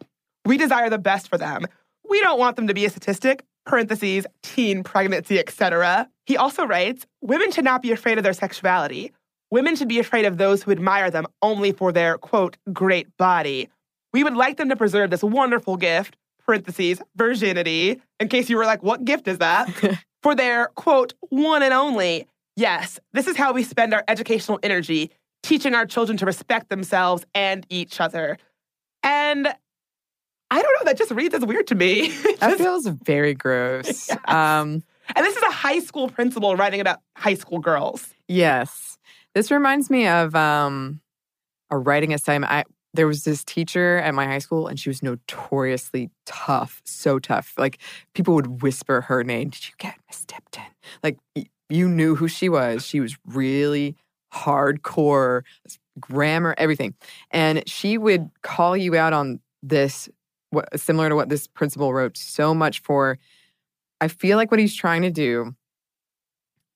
We 0.45 0.57
desire 0.57 0.89
the 0.89 0.97
best 0.97 1.29
for 1.29 1.37
them. 1.37 1.65
We 2.09 2.21
don't 2.21 2.39
want 2.39 2.55
them 2.55 2.67
to 2.67 2.73
be 2.73 2.85
a 2.85 2.89
statistic, 2.89 3.43
parentheses, 3.65 4.25
teen 4.43 4.83
pregnancy, 4.83 5.39
etc. 5.39 6.09
He 6.25 6.37
also 6.37 6.65
writes, 6.65 7.05
women 7.21 7.51
should 7.51 7.65
not 7.65 7.81
be 7.81 7.91
afraid 7.91 8.17
of 8.17 8.23
their 8.23 8.33
sexuality. 8.33 9.11
Women 9.51 9.75
should 9.75 9.87
be 9.87 9.99
afraid 9.99 10.25
of 10.25 10.37
those 10.37 10.63
who 10.63 10.71
admire 10.71 11.11
them 11.11 11.27
only 11.41 11.71
for 11.71 11.91
their, 11.91 12.17
quote, 12.17 12.57
great 12.73 13.15
body. 13.17 13.69
We 14.13 14.23
would 14.23 14.35
like 14.35 14.57
them 14.57 14.69
to 14.69 14.75
preserve 14.75 15.09
this 15.09 15.23
wonderful 15.23 15.77
gift, 15.77 16.15
parentheses, 16.45 17.01
virginity, 17.15 18.01
in 18.19 18.27
case 18.27 18.49
you 18.49 18.57
were 18.57 18.65
like, 18.65 18.83
what 18.83 19.05
gift 19.05 19.27
is 19.27 19.39
that? 19.39 19.69
for 20.23 20.35
their, 20.35 20.69
quote, 20.75 21.13
one 21.29 21.61
and 21.61 21.73
only. 21.73 22.27
Yes, 22.55 22.99
this 23.13 23.27
is 23.27 23.35
how 23.37 23.53
we 23.53 23.63
spend 23.63 23.93
our 23.93 24.03
educational 24.07 24.59
energy, 24.63 25.11
teaching 25.43 25.75
our 25.75 25.85
children 25.85 26.17
to 26.17 26.25
respect 26.25 26.69
themselves 26.69 27.25
and 27.35 27.65
each 27.69 27.99
other. 27.99 28.37
And 29.03 29.53
I 30.55 30.61
don't 30.61 30.73
know, 30.79 30.85
that 30.85 30.97
just 30.97 31.11
reads 31.11 31.35
as 31.35 31.45
weird 31.45 31.67
to 31.67 31.75
me. 31.75 32.13
That 32.39 32.57
feels 32.57 32.87
very 32.87 33.33
gross. 33.33 34.09
Yes. 34.09 34.19
Um, 34.25 34.83
and 35.15 35.25
this 35.25 35.35
is 35.35 35.43
a 35.43 35.51
high 35.51 35.79
school 35.79 36.09
principal 36.09 36.55
writing 36.55 36.79
about 36.79 36.99
high 37.15 37.33
school 37.33 37.59
girls. 37.59 38.13
Yes. 38.27 38.97
This 39.33 39.51
reminds 39.51 39.89
me 39.89 40.07
of 40.07 40.33
um, 40.33 41.01
a 41.69 41.77
writing 41.77 42.13
assignment. 42.13 42.51
I, 42.51 42.63
there 42.93 43.05
was 43.05 43.23
this 43.23 43.43
teacher 43.43 43.97
at 43.97 44.15
my 44.15 44.25
high 44.25 44.39
school, 44.39 44.67
and 44.67 44.79
she 44.79 44.89
was 44.89 45.03
notoriously 45.03 46.09
tough, 46.25 46.81
so 46.85 47.19
tough. 47.19 47.53
Like 47.57 47.79
people 48.13 48.33
would 48.35 48.61
whisper 48.61 49.01
her 49.01 49.23
name. 49.23 49.49
Did 49.49 49.67
you 49.67 49.73
get 49.77 49.95
Miss 50.09 50.23
Tipton? 50.25 50.63
Like 51.03 51.17
you 51.69 51.89
knew 51.89 52.15
who 52.15 52.27
she 52.27 52.47
was. 52.47 52.85
She 52.85 52.99
was 53.01 53.17
really 53.25 53.95
hardcore, 54.33 55.43
grammar, 55.99 56.55
everything. 56.57 56.93
And 57.31 57.67
she 57.67 57.97
would 57.97 58.29
call 58.41 58.75
you 58.75 58.95
out 58.95 59.13
on 59.13 59.39
this, 59.61 60.09
what, 60.55 60.79
similar 60.79 61.09
to 61.09 61.15
what 61.15 61.29
this 61.29 61.47
principal 61.47 61.93
wrote 61.93 62.17
so 62.17 62.53
much 62.55 62.81
for. 62.81 63.17
I 64.01 64.07
feel 64.07 64.37
like 64.37 64.51
what 64.51 64.59
he's 64.59 64.75
trying 64.75 65.03
to 65.03 65.11
do 65.11 65.55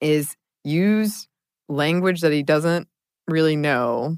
is 0.02 0.36
use 0.64 1.28
language 1.68 2.22
that 2.22 2.32
he 2.32 2.44
doesn't 2.44 2.88
really 3.28 3.56
know 3.56 4.18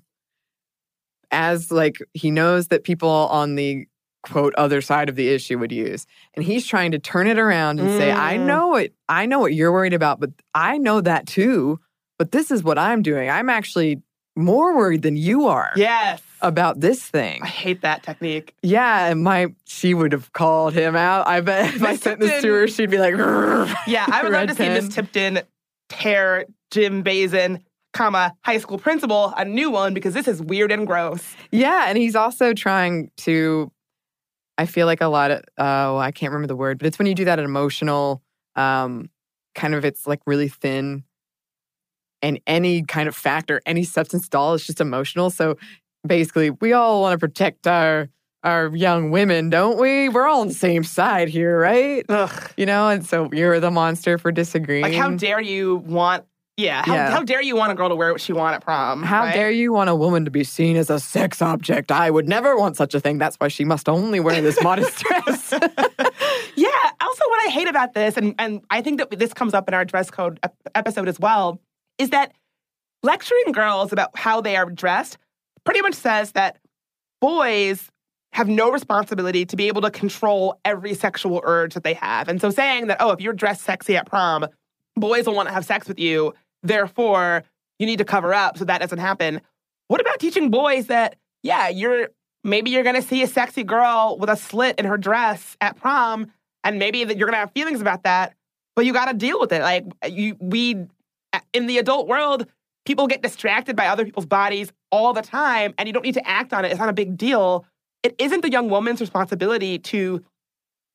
as 1.31 1.71
like 1.71 1.97
he 2.13 2.31
knows 2.31 2.67
that 2.67 2.83
people 2.83 3.09
on 3.09 3.55
the 3.55 3.85
quote 4.23 4.53
other 4.55 4.81
side 4.81 5.09
of 5.09 5.15
the 5.15 5.29
issue 5.29 5.57
would 5.57 5.71
use 5.71 6.05
and 6.35 6.45
he's 6.45 6.67
trying 6.67 6.91
to 6.91 6.99
turn 6.99 7.25
it 7.27 7.39
around 7.39 7.79
and 7.79 7.89
say 7.89 8.11
i 8.11 8.37
Mm. 8.37 8.45
know 8.45 8.75
it 8.75 8.93
i 9.09 9.25
know 9.25 9.39
what 9.39 9.53
you're 9.53 9.71
worried 9.71 9.93
about 9.93 10.19
but 10.19 10.29
i 10.53 10.77
know 10.77 11.01
that 11.01 11.25
too 11.25 11.79
but 12.19 12.31
this 12.31 12.51
is 12.51 12.63
what 12.63 12.77
i'm 12.77 13.01
doing 13.01 13.29
i'm 13.29 13.49
actually 13.49 14.01
more 14.35 14.77
worried 14.77 15.01
than 15.01 15.17
you 15.17 15.47
are 15.47 15.71
Yes. 15.75 16.21
About 16.41 16.79
this 16.79 17.03
thing 17.03 17.41
I 17.43 17.47
hate 17.47 17.81
that 17.81 18.03
technique. 18.03 18.55
yeah 18.63 19.07
and 19.07 19.23
my 19.23 19.53
she 19.65 19.93
would 19.93 20.11
have 20.11 20.33
called 20.33 20.73
him 20.73 20.95
out 20.95 21.27
i 21.27 21.39
bet 21.41 21.75
if 21.75 21.83
i 21.83 21.95
sent 21.95 22.19
this 22.19 22.41
to 22.41 22.47
her 22.53 22.67
she'd 22.67 22.89
be 22.89 22.97
like 22.97 23.15
Yeah, 23.87 24.05
I 24.11 24.23
would 24.23 24.31
love 24.31 24.47
to 24.49 24.55
see 24.55 24.67
Miss. 24.69 24.93
Tipton 24.93 25.39
tear 25.89 26.45
Jim 26.71 27.01
Bazin, 27.03 27.63
comma, 27.93 28.33
high 28.45 28.57
school 28.57 28.77
principal, 28.77 29.33
a 29.35 29.43
new 29.45 29.69
one 29.69 29.93
because 29.93 30.13
this 30.13 30.27
is 30.27 30.41
weird 30.41 30.71
and 30.71 30.87
gross. 30.87 31.35
Yeah, 31.51 31.85
and 31.87 31.97
he's 31.97 32.15
also 32.15 32.53
trying 32.53 33.11
to. 33.17 33.71
I 34.57 34.65
feel 34.65 34.85
like 34.85 35.01
a 35.01 35.07
lot 35.07 35.31
of 35.31 35.41
oh, 35.57 35.97
I 35.97 36.11
can't 36.11 36.31
remember 36.31 36.47
the 36.47 36.55
word, 36.55 36.77
but 36.79 36.87
it's 36.87 36.97
when 36.99 37.07
you 37.07 37.15
do 37.15 37.25
that 37.25 37.39
emotional, 37.39 38.21
um, 38.55 39.09
kind 39.55 39.73
of 39.75 39.83
it's 39.83 40.07
like 40.07 40.21
really 40.25 40.47
thin, 40.47 41.03
and 42.21 42.39
any 42.47 42.83
kind 42.83 43.07
of 43.09 43.15
factor, 43.15 43.61
any 43.65 43.83
substance 43.83 44.27
at 44.31 44.35
all 44.35 44.53
is 44.53 44.65
just 44.65 44.79
emotional. 44.79 45.29
So 45.29 45.57
basically, 46.05 46.49
we 46.49 46.73
all 46.73 47.01
want 47.01 47.13
to 47.13 47.17
protect 47.19 47.67
our 47.67 48.09
our 48.43 48.75
young 48.75 49.11
women, 49.11 49.51
don't 49.51 49.77
we? 49.79 50.09
We're 50.09 50.25
all 50.27 50.41
on 50.41 50.47
the 50.47 50.53
same 50.55 50.83
side 50.83 51.29
here, 51.29 51.59
right? 51.59 52.03
Ugh. 52.09 52.51
You 52.57 52.65
know, 52.65 52.89
and 52.89 53.05
so 53.05 53.29
you're 53.31 53.59
the 53.59 53.69
monster 53.69 54.17
for 54.17 54.31
disagreeing. 54.31 54.81
Like, 54.81 54.95
how 54.95 55.11
dare 55.11 55.39
you 55.39 55.75
want, 55.75 56.25
yeah, 56.57 56.81
how, 56.83 56.91
Yeah. 56.95 57.11
how 57.11 57.21
dare 57.21 57.43
you 57.43 57.55
want 57.55 57.71
a 57.71 57.75
girl 57.75 57.89
to 57.89 57.95
wear 57.95 58.11
what 58.11 58.19
she 58.19 58.33
want 58.33 58.55
at 58.55 58.63
prom? 58.63 59.03
How 59.03 59.25
right? 59.25 59.33
dare 59.35 59.51
you 59.51 59.71
want 59.71 59.91
a 59.91 59.95
woman 59.95 60.25
to 60.25 60.31
be 60.31 60.43
seen 60.43 60.75
as 60.75 60.89
a 60.89 60.99
sex 60.99 61.39
object? 61.39 61.91
I 61.91 62.09
would 62.09 62.27
never 62.27 62.57
want 62.57 62.77
such 62.77 62.95
a 62.95 62.99
thing. 62.99 63.19
That's 63.19 63.35
why 63.35 63.47
she 63.47 63.63
must 63.63 63.87
only 63.87 64.19
wear 64.19 64.41
this 64.41 64.59
modest 64.63 64.97
dress. 64.99 65.53
Yeah. 66.55 66.67
Also, 66.99 67.23
what 67.29 67.47
I 67.47 67.49
hate 67.49 67.67
about 67.69 67.93
this, 67.93 68.17
and, 68.17 68.35
and 68.37 68.61
I 68.69 68.81
think 68.81 68.99
that 68.99 69.17
this 69.17 69.33
comes 69.33 69.53
up 69.53 69.67
in 69.67 69.73
our 69.73 69.85
dress 69.85 70.11
code 70.11 70.39
ep- 70.43 70.55
episode 70.75 71.07
as 71.07 71.19
well, 71.19 71.61
is 71.97 72.09
that 72.09 72.33
lecturing 73.03 73.51
girls 73.53 73.91
about 73.93 74.09
how 74.17 74.41
they 74.41 74.55
are 74.55 74.69
dressed 74.69 75.17
pretty 75.65 75.81
much 75.81 75.93
says 75.93 76.31
that 76.33 76.57
boys 77.19 77.89
have 78.33 78.47
no 78.47 78.71
responsibility 78.71 79.45
to 79.45 79.55
be 79.55 79.67
able 79.67 79.81
to 79.81 79.91
control 79.91 80.59
every 80.63 80.93
sexual 80.93 81.41
urge 81.43 81.73
that 81.73 81.83
they 81.83 81.93
have. 81.93 82.29
And 82.29 82.39
so 82.39 82.49
saying 82.49 82.87
that, 82.87 82.97
oh, 82.99 83.11
if 83.11 83.19
you're 83.19 83.33
dressed 83.33 83.61
sexy 83.61 83.97
at 83.97 84.05
prom, 84.05 84.47
boys 84.95 85.27
will 85.27 85.35
want 85.35 85.49
to 85.49 85.53
have 85.53 85.65
sex 85.65 85.87
with 85.87 85.99
you, 85.99 86.33
therefore 86.63 87.43
you 87.79 87.85
need 87.85 87.97
to 87.97 88.05
cover 88.05 88.33
up 88.33 88.57
so 88.57 88.65
that 88.65 88.79
doesn't 88.79 88.99
happen. 88.99 89.41
What 89.87 89.99
about 89.99 90.19
teaching 90.19 90.49
boys 90.49 90.87
that, 90.87 91.17
yeah, 91.43 91.67
you're 91.67 92.09
maybe 92.43 92.71
you're 92.71 92.83
gonna 92.83 93.01
see 93.01 93.21
a 93.21 93.27
sexy 93.27 93.63
girl 93.63 94.17
with 94.19 94.29
a 94.29 94.35
slit 94.35 94.79
in 94.79 94.85
her 94.85 94.97
dress 94.97 95.57
at 95.59 95.75
prom, 95.75 96.31
and 96.63 96.79
maybe 96.79 97.03
that 97.03 97.17
you're 97.17 97.27
gonna 97.27 97.37
have 97.37 97.51
feelings 97.51 97.81
about 97.81 98.03
that, 98.03 98.33
but 98.75 98.85
you 98.85 98.93
gotta 98.93 99.13
deal 99.13 99.39
with 99.39 99.51
it. 99.51 99.61
Like 99.61 99.85
you 100.07 100.37
we 100.39 100.87
in 101.53 101.67
the 101.67 101.77
adult 101.77 102.07
world, 102.07 102.47
people 102.85 103.07
get 103.07 103.21
distracted 103.21 103.75
by 103.75 103.87
other 103.87 104.05
people's 104.05 104.25
bodies 104.25 104.71
all 104.91 105.13
the 105.13 105.21
time, 105.21 105.73
and 105.77 105.87
you 105.87 105.93
don't 105.93 106.03
need 106.03 106.13
to 106.15 106.27
act 106.27 106.53
on 106.53 106.65
it. 106.65 106.71
It's 106.71 106.79
not 106.79 106.89
a 106.89 106.93
big 106.93 107.17
deal. 107.17 107.65
It 108.03 108.15
isn't 108.17 108.41
the 108.41 108.51
young 108.51 108.69
woman's 108.69 108.99
responsibility 108.99 109.79
to 109.79 110.23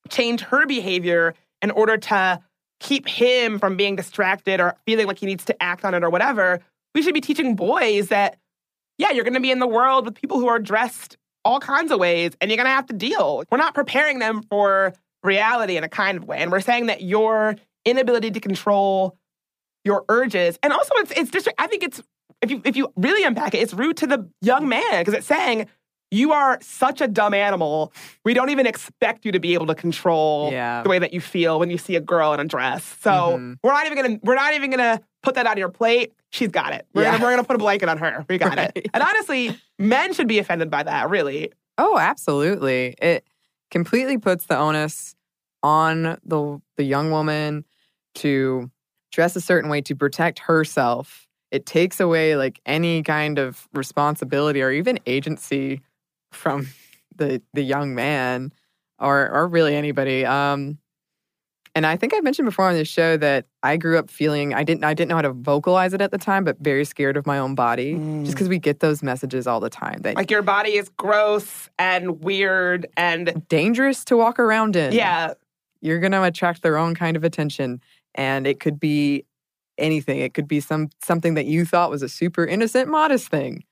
change 0.09 0.41
her 0.41 0.65
behavior 0.65 1.33
in 1.61 1.71
order 1.71 1.97
to 1.97 2.39
keep 2.79 3.07
him 3.07 3.59
from 3.59 3.75
being 3.75 3.95
distracted 3.95 4.59
or 4.59 4.75
feeling 4.85 5.07
like 5.07 5.17
he 5.19 5.25
needs 5.25 5.45
to 5.45 5.63
act 5.63 5.83
on 5.83 5.93
it 5.93 6.03
or 6.03 6.09
whatever. 6.09 6.59
We 6.93 7.01
should 7.01 7.13
be 7.13 7.21
teaching 7.21 7.55
boys 7.55 8.09
that, 8.09 8.37
yeah, 8.97 9.11
you're 9.11 9.23
going 9.23 9.33
to 9.33 9.39
be 9.39 9.51
in 9.51 9.59
the 9.59 9.67
world 9.67 10.05
with 10.05 10.15
people 10.15 10.39
who 10.39 10.47
are 10.47 10.59
dressed 10.59 11.17
all 11.43 11.59
kinds 11.59 11.91
of 11.91 11.99
ways 11.99 12.33
and 12.39 12.51
you're 12.51 12.57
going 12.57 12.65
to 12.65 12.71
have 12.71 12.85
to 12.87 12.93
deal. 12.93 13.43
We're 13.51 13.57
not 13.57 13.73
preparing 13.73 14.19
them 14.19 14.43
for 14.43 14.93
reality 15.23 15.77
in 15.77 15.83
a 15.83 15.89
kind 15.89 16.17
of 16.17 16.25
way. 16.25 16.37
And 16.37 16.51
we're 16.51 16.59
saying 16.59 16.85
that 16.85 17.01
your 17.01 17.55
inability 17.85 18.31
to 18.31 18.39
control 18.39 19.17
your 19.83 20.05
urges, 20.09 20.59
and 20.61 20.73
also 20.73 20.93
it's, 20.97 21.11
it's 21.11 21.31
just, 21.31 21.47
I 21.57 21.67
think 21.67 21.83
it's, 21.83 22.03
if 22.41 22.51
you, 22.51 22.61
if 22.65 22.75
you 22.75 22.91
really 22.95 23.23
unpack 23.23 23.53
it, 23.53 23.59
it's 23.59 23.73
rude 23.73 23.97
to 23.97 24.07
the 24.07 24.29
young 24.41 24.67
man 24.69 25.01
because 25.01 25.13
it's 25.13 25.27
saying, 25.27 25.67
you 26.09 26.31
are 26.31 26.57
such 26.61 27.01
a 27.01 27.07
dumb 27.07 27.33
animal. 27.33 27.91
We 28.23 28.33
don't 28.33 28.49
even 28.49 28.65
expect 28.65 29.25
you 29.25 29.31
to 29.33 29.39
be 29.39 29.53
able 29.55 29.65
to 29.67 29.75
control 29.75 30.49
Yeah. 30.51 30.81
the 30.83 30.87
way 30.89 30.99
that 30.99 31.13
you 31.13 31.19
feel 31.19 31.59
when 31.59 31.69
you 31.69 31.77
see 31.77 31.95
a 31.97 31.99
girl 32.01 32.33
in 32.33 32.39
a 32.39 32.45
dress. 32.45 32.83
So 33.01 33.09
Mhm. 33.11 33.57
we're 33.61 33.73
not 33.73 33.85
even 33.87 33.97
gonna 34.01 34.19
we're 34.23 34.35
not 34.35 34.53
even 34.53 34.69
gonna 34.71 35.01
put 35.21 35.35
that 35.35 35.45
on 35.47 35.57
your 35.57 35.67
plate. 35.69 36.13
She's 36.31 36.47
got 36.49 36.71
it. 36.73 36.87
We're, 36.93 37.01
Yeah. 37.03 37.11
gonna, 37.13 37.23
we're 37.25 37.29
gonna 37.31 37.43
put 37.43 37.55
a 37.57 37.59
blanket 37.59 37.89
on 37.89 37.97
her. 37.97 38.25
We 38.29 38.37
got 38.37 38.55
Right. 38.55 38.71
it. 38.75 38.87
And 38.93 39.03
honestly, 39.03 39.57
men 39.77 40.13
should 40.13 40.27
be 40.29 40.39
offended 40.39 40.69
by 40.69 40.83
that. 40.83 41.09
Really. 41.09 41.51
Oh, 41.77 41.97
absolutely. 41.97 42.95
It 43.01 43.25
completely 43.69 44.17
puts 44.17 44.45
the 44.45 44.57
onus 44.57 45.13
on 45.61 46.17
the 46.23 46.61
the 46.77 46.83
young 46.85 47.11
woman 47.11 47.65
to 48.15 48.71
dress 49.11 49.35
a 49.35 49.41
certain 49.41 49.69
way 49.69 49.81
to 49.81 49.95
protect 49.95 50.39
herself. 50.39 51.26
It 51.51 51.65
takes 51.65 51.99
away 51.99 52.35
like 52.35 52.59
any 52.65 53.03
kind 53.03 53.39
of 53.39 53.67
responsibility 53.73 54.61
or 54.61 54.71
even 54.71 54.99
agency 55.05 55.81
from 56.31 56.67
the 57.15 57.41
the 57.53 57.61
young 57.63 57.95
man 57.95 58.51
or 58.99 59.29
or 59.29 59.47
really 59.47 59.75
anybody. 59.75 60.25
Um 60.25 60.77
and 61.75 61.85
I 61.85 61.95
think 61.95 62.11
I 62.15 62.21
mentioned 62.21 62.47
before 62.47 62.67
on 62.67 62.73
this 62.73 62.87
show 62.87 63.17
that 63.17 63.45
I 63.61 63.77
grew 63.77 63.99
up 63.99 64.09
feeling 64.09 64.51
I 64.53 64.63
didn't 64.63 64.83
I 64.83 64.95
didn't 64.95 65.09
know 65.09 65.15
how 65.15 65.21
to 65.21 65.33
vocalize 65.33 65.93
it 65.93 66.01
at 66.01 66.09
the 66.11 66.17
time, 66.17 66.43
but 66.43 66.57
very 66.59 66.83
scared 66.83 67.17
of 67.17 67.27
my 67.27 67.37
own 67.37 67.53
body. 67.53 67.93
Just 68.23 68.35
because 68.35 68.49
we 68.49 68.57
get 68.57 68.79
those 68.79 69.03
messages 69.03 69.45
all 69.45 69.59
the 69.59 69.69
time 69.69 69.99
that 70.01 70.15
Like 70.15 70.31
your 70.31 70.41
body 70.41 70.71
is 70.75 70.89
gross 70.89 71.69
and 71.77 72.19
weird 72.23 72.87
and 72.97 73.47
dangerous 73.47 74.03
to 74.05 74.17
walk 74.17 74.39
around 74.39 74.75
in. 74.75 74.91
yeah. 74.93 75.33
You're 75.79 75.99
going 75.99 76.13
to 76.13 76.23
attract 76.23 76.63
their 76.63 76.75
own 76.75 76.95
kind 76.95 77.15
of 77.15 77.23
attention 77.23 77.79
and 78.15 78.47
it 78.47 78.59
could 78.59 78.79
be 78.79 79.25
anything. 79.77 80.19
It 80.19 80.33
could 80.33 80.47
be 80.47 80.59
some 80.59 80.89
something 81.03 81.33
that 81.35 81.45
you 81.45 81.65
thought 81.65 81.89
was 81.89 82.01
a 82.01 82.09
super 82.09 82.45
innocent 82.45 82.89
modest 82.89 83.27
thing. 83.29 83.63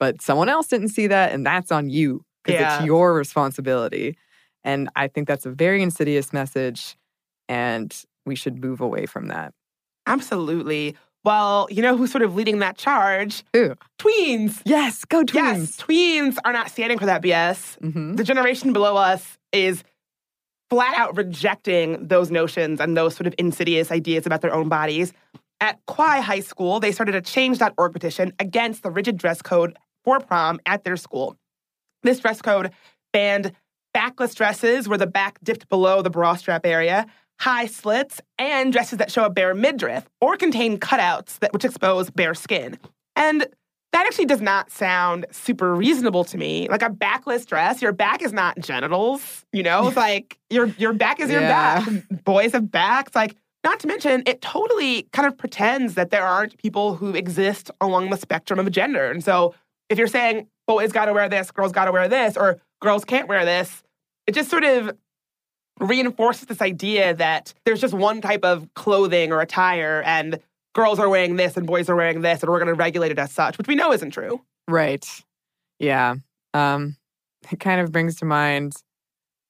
But 0.00 0.22
someone 0.22 0.48
else 0.48 0.68
didn't 0.68 0.88
see 0.90 1.06
that 1.08 1.32
and 1.32 1.44
that's 1.44 1.72
on 1.72 1.90
you 1.90 2.24
because 2.44 2.60
Yeah. 2.60 2.76
it's 2.78 2.86
your 2.86 3.14
responsibility. 3.14 4.16
And 4.64 4.88
I 4.96 5.08
think 5.08 5.26
that's 5.28 5.46
a 5.46 5.50
very 5.50 5.82
insidious 5.82 6.32
message 6.32 6.96
and 7.48 7.94
we 8.26 8.34
should 8.34 8.62
move 8.62 8.80
away 8.80 9.06
from 9.06 9.28
that. 9.28 9.52
Absolutely. 10.06 10.96
Well, 11.24 11.66
you 11.70 11.82
know 11.82 11.96
who's 11.96 12.10
sort 12.12 12.22
of 12.22 12.34
leading 12.34 12.60
that 12.60 12.78
charge? 12.78 13.42
Who? 13.52 13.74
Tweens. 13.98 14.62
Yes, 14.64 15.04
go 15.04 15.24
tweens. 15.24 15.34
Yes, 15.34 15.76
tweens 15.76 16.36
are 16.44 16.52
not 16.52 16.70
standing 16.70 16.98
for 16.98 17.06
that 17.06 17.22
BS. 17.22 17.76
Mhm. 17.82 18.16
the 18.16 18.24
generation 18.24 18.72
below 18.72 18.96
us 18.96 19.36
is 19.52 19.82
flat 20.70 20.96
out 20.96 21.16
rejecting 21.16 22.06
those 22.06 22.30
notions 22.30 22.80
and 22.80 22.96
those 22.96 23.14
sort 23.14 23.26
of 23.26 23.34
insidious 23.38 23.90
ideas 23.90 24.26
about 24.26 24.40
their 24.40 24.54
own 24.54 24.68
bodies. 24.68 25.12
At 25.60 25.78
Quai 25.86 26.20
High 26.20 26.40
School, 26.40 26.78
they 26.78 26.92
started 26.92 27.14
a 27.14 27.20
change.org 27.20 27.92
petition 27.92 28.32
against 28.38 28.82
the 28.82 28.90
rigid 28.90 29.16
dress 29.16 29.42
code 29.42 29.76
for 30.04 30.20
prom 30.20 30.60
at 30.66 30.84
their 30.84 30.96
school. 30.96 31.36
This 32.02 32.20
dress 32.20 32.40
code 32.40 32.70
banned 33.12 33.52
backless 33.92 34.34
dresses 34.34 34.88
where 34.88 34.98
the 34.98 35.06
back 35.06 35.38
dipped 35.42 35.68
below 35.68 36.02
the 36.02 36.10
bra 36.10 36.36
strap 36.36 36.64
area, 36.64 37.06
high 37.40 37.66
slits, 37.66 38.20
and 38.38 38.72
dresses 38.72 38.98
that 38.98 39.10
show 39.10 39.24
a 39.24 39.30
bare 39.30 39.54
midriff 39.54 40.08
or 40.20 40.36
contain 40.36 40.78
cutouts 40.78 41.38
that 41.40 41.52
which 41.52 41.64
expose 41.64 42.10
bare 42.10 42.34
skin. 42.34 42.78
And 43.16 43.46
that 43.92 44.06
actually 44.06 44.26
does 44.26 44.40
not 44.42 44.70
sound 44.70 45.26
super 45.30 45.74
reasonable 45.74 46.22
to 46.24 46.36
me. 46.36 46.68
Like 46.68 46.82
a 46.82 46.90
backless 46.90 47.46
dress, 47.46 47.80
your 47.80 47.92
back 47.92 48.22
is 48.22 48.32
not 48.32 48.58
genitals, 48.58 49.44
you 49.52 49.62
know? 49.62 49.88
It's 49.88 49.96
like 49.96 50.38
your 50.50 50.66
your 50.78 50.92
back 50.92 51.20
is 51.20 51.30
your 51.30 51.40
Yeah. 51.40 51.84
back. 51.84 52.24
Boys 52.24 52.52
have 52.52 52.70
backs. 52.70 53.14
Like, 53.14 53.36
not 53.64 53.80
to 53.80 53.86
mention, 53.88 54.22
it 54.26 54.40
totally 54.40 55.02
kind 55.12 55.26
of 55.26 55.36
pretends 55.36 55.94
that 55.94 56.10
there 56.10 56.24
aren't 56.26 56.56
people 56.58 56.94
who 56.94 57.10
exist 57.14 57.70
along 57.80 58.10
the 58.10 58.16
spectrum 58.16 58.58
of 58.58 58.70
gender. 58.70 59.10
And 59.10 59.22
so 59.24 59.54
if 59.88 59.98
you're 59.98 60.06
saying 60.06 60.46
boys 60.66 60.92
gotta 60.92 61.12
wear 61.12 61.28
this, 61.28 61.50
girls 61.50 61.72
gotta 61.72 61.90
wear 61.92 62.08
this, 62.08 62.36
or 62.36 62.60
girls 62.80 63.04
can't 63.04 63.26
wear 63.26 63.44
this, 63.44 63.82
it 64.26 64.34
just 64.34 64.50
sort 64.50 64.64
of 64.64 64.92
reinforces 65.80 66.46
this 66.46 66.60
idea 66.60 67.14
that 67.14 67.54
there's 67.64 67.80
just 67.80 67.94
one 67.94 68.20
type 68.20 68.44
of 68.44 68.68
clothing 68.74 69.32
or 69.32 69.40
attire 69.40 70.02
and 70.04 70.40
girls 70.74 70.98
are 70.98 71.08
wearing 71.08 71.36
this 71.36 71.56
and 71.56 71.66
boys 71.66 71.88
are 71.88 71.96
wearing 71.96 72.20
this 72.20 72.42
and 72.42 72.50
we're 72.50 72.58
going 72.58 72.68
to 72.68 72.74
regulate 72.74 73.10
it 73.10 73.18
as 73.18 73.32
such, 73.32 73.58
which 73.58 73.68
we 73.68 73.74
know 73.74 73.92
isn't 73.92 74.10
true. 74.10 74.40
Right. 74.66 75.06
Yeah. 75.78 76.16
Um, 76.54 76.96
it 77.50 77.60
kind 77.60 77.80
of 77.80 77.92
brings 77.92 78.16
to 78.16 78.24
mind 78.24 78.74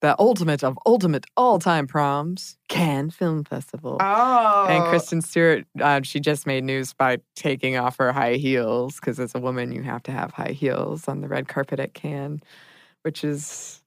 the 0.00 0.14
ultimate 0.18 0.62
of 0.62 0.78
ultimate 0.86 1.26
all 1.36 1.58
time 1.58 1.86
proms, 1.86 2.56
Cannes 2.68 3.10
Film 3.10 3.44
Festival. 3.44 3.96
Oh. 4.00 4.66
And 4.68 4.84
Kristen 4.84 5.20
Stewart, 5.20 5.64
uh, 5.80 6.02
she 6.02 6.20
just 6.20 6.46
made 6.46 6.64
news 6.64 6.92
by 6.92 7.18
taking 7.34 7.76
off 7.76 7.96
her 7.98 8.12
high 8.12 8.34
heels 8.34 8.96
because 8.96 9.18
as 9.18 9.34
a 9.34 9.40
woman, 9.40 9.72
you 9.72 9.82
have 9.82 10.02
to 10.04 10.12
have 10.12 10.30
high 10.30 10.52
heels 10.52 11.08
on 11.08 11.20
the 11.20 11.28
red 11.28 11.48
carpet 11.48 11.80
at 11.80 11.94
Cannes, 11.94 12.42
which 13.02 13.24
is. 13.24 13.82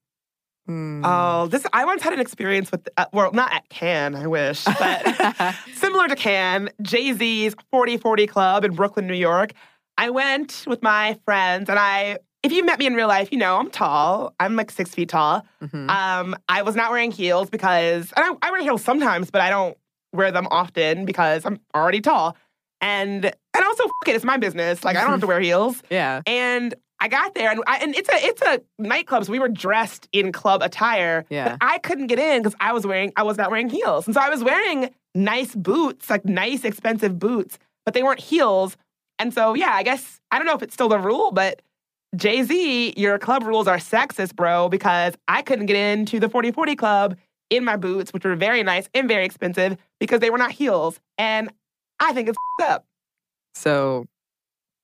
Hmm. 0.68 1.04
Oh, 1.04 1.48
this 1.48 1.66
I 1.74 1.86
once 1.86 2.02
had 2.04 2.14
an 2.14 2.20
experience 2.20 2.72
with 2.72 2.88
uh, 2.98 3.06
well, 3.14 3.32
not 3.34 3.52
at 3.54 3.68
Cannes, 3.70 4.16
I 4.16 4.28
wish, 4.28 4.64
but 4.66 5.56
similar 5.76 6.08
to 6.08 6.16
Cannes, 6.16 6.70
Jay-Z's 6.82 7.56
4040 7.72 8.28
Club 8.28 8.64
in 8.66 8.74
Brooklyn, 8.76 9.08
New 9.08 9.16
York. 9.16 9.54
I 9.98 10.10
went 10.12 10.64
with 10.68 10.82
my 10.84 11.18
friends 11.26 11.70
and 11.70 11.78
I 11.80 12.18
if 12.44 12.52
you 12.52 12.64
met 12.66 12.80
me 12.80 12.88
in 12.88 12.96
real 12.96 13.08
life, 13.08 13.32
you 13.32 13.38
know 13.38 13.58
I'm 13.58 13.70
tall. 13.70 14.34
I'm 14.40 14.56
like 14.56 14.72
six 14.72 14.92
feet 14.96 15.10
tall. 15.10 15.46
Mhm. 15.62 15.90
Um, 15.90 16.36
I 16.50 16.62
was 16.64 16.76
not 16.76 16.92
wearing 16.92 17.12
heels 17.12 17.50
because 17.50 18.12
and 18.16 18.26
I, 18.42 18.48
I 18.48 18.52
wear 18.52 18.62
heels 18.62 18.84
sometimes, 18.84 19.30
but 19.32 19.42
I 19.42 19.50
don't 19.50 19.78
wear 20.14 20.32
them 20.32 20.48
often 20.52 21.06
because 21.06 21.46
I'm 21.46 21.60
already 21.76 22.02
tall. 22.02 22.36
And 22.82 23.26
and 23.26 23.64
also, 23.66 23.84
it, 24.08 24.16
it's 24.16 24.26
my 24.26 24.38
business. 24.38 24.84
Like 24.84 24.96
I 24.96 25.02
don't 25.02 25.12
have 25.12 25.20
to 25.22 25.28
wear 25.34 25.40
heels. 25.40 25.82
yeah. 25.90 26.22
And 26.26 26.74
I 27.02 27.08
got 27.08 27.34
there, 27.34 27.50
and, 27.50 27.64
I, 27.66 27.78
and 27.78 27.96
it's 27.96 28.08
a 28.10 28.16
it's 28.16 28.42
a 28.44 28.62
nightclub, 28.78 29.26
so 29.26 29.32
we 29.32 29.40
were 29.40 29.50
dressed 29.50 30.08
in 30.14 30.32
club 30.32 30.62
attire. 30.62 31.26
Yeah. 31.30 31.50
But 31.50 31.58
I 31.60 31.80
couldn't 31.80 32.08
get 32.08 32.20
in 32.20 32.44
because 32.44 32.56
I 32.62 32.74
was 32.74 32.86
wearing 32.86 33.12
I 33.16 33.24
was 33.24 33.38
not 33.38 33.50
wearing 33.50 33.70
heels, 33.70 34.06
and 34.06 34.14
so 34.14 34.22
I 34.22 34.30
was 34.30 34.44
wearing 34.44 34.92
nice 35.16 35.56
boots, 35.56 36.12
like 36.12 36.26
nice 36.26 36.64
expensive 36.64 37.18
boots, 37.18 37.58
but 37.86 37.96
they 37.96 38.04
weren't 38.04 38.20
heels. 38.20 38.78
And 39.18 39.34
so 39.34 39.56
yeah, 39.56 39.72
I 39.74 39.82
guess 39.82 40.22
I 40.30 40.38
don't 40.38 40.46
know 40.46 40.54
if 40.54 40.62
it's 40.62 40.76
still 40.76 40.90
the 40.90 41.00
rule, 41.00 41.32
but 41.32 41.64
Jay 42.16 42.44
Z, 42.44 42.94
your 42.96 43.18
club 43.18 43.44
rules 43.44 43.68
are 43.68 43.78
sexist, 43.78 44.36
bro, 44.36 44.70
because 44.70 45.16
I 45.28 45.42
couldn't 45.42 45.66
get 45.66 45.78
into 45.78 46.20
the 46.20 46.30
4040 46.30 46.76
club 46.76 47.18
in 47.50 47.66
my 47.66 47.78
boots, 47.78 48.14
which 48.14 48.24
were 48.24 48.36
very 48.36 48.62
nice 48.62 48.90
and 48.94 49.08
very 49.08 49.26
expensive 49.26 49.76
because 50.00 50.20
they 50.20 50.30
were 50.30 50.38
not 50.38 50.52
heels, 50.52 51.00
and 51.18 51.50
I 52.00 52.14
think 52.14 52.30
it's 52.30 52.38
up. 52.62 52.86
So, 53.56 54.06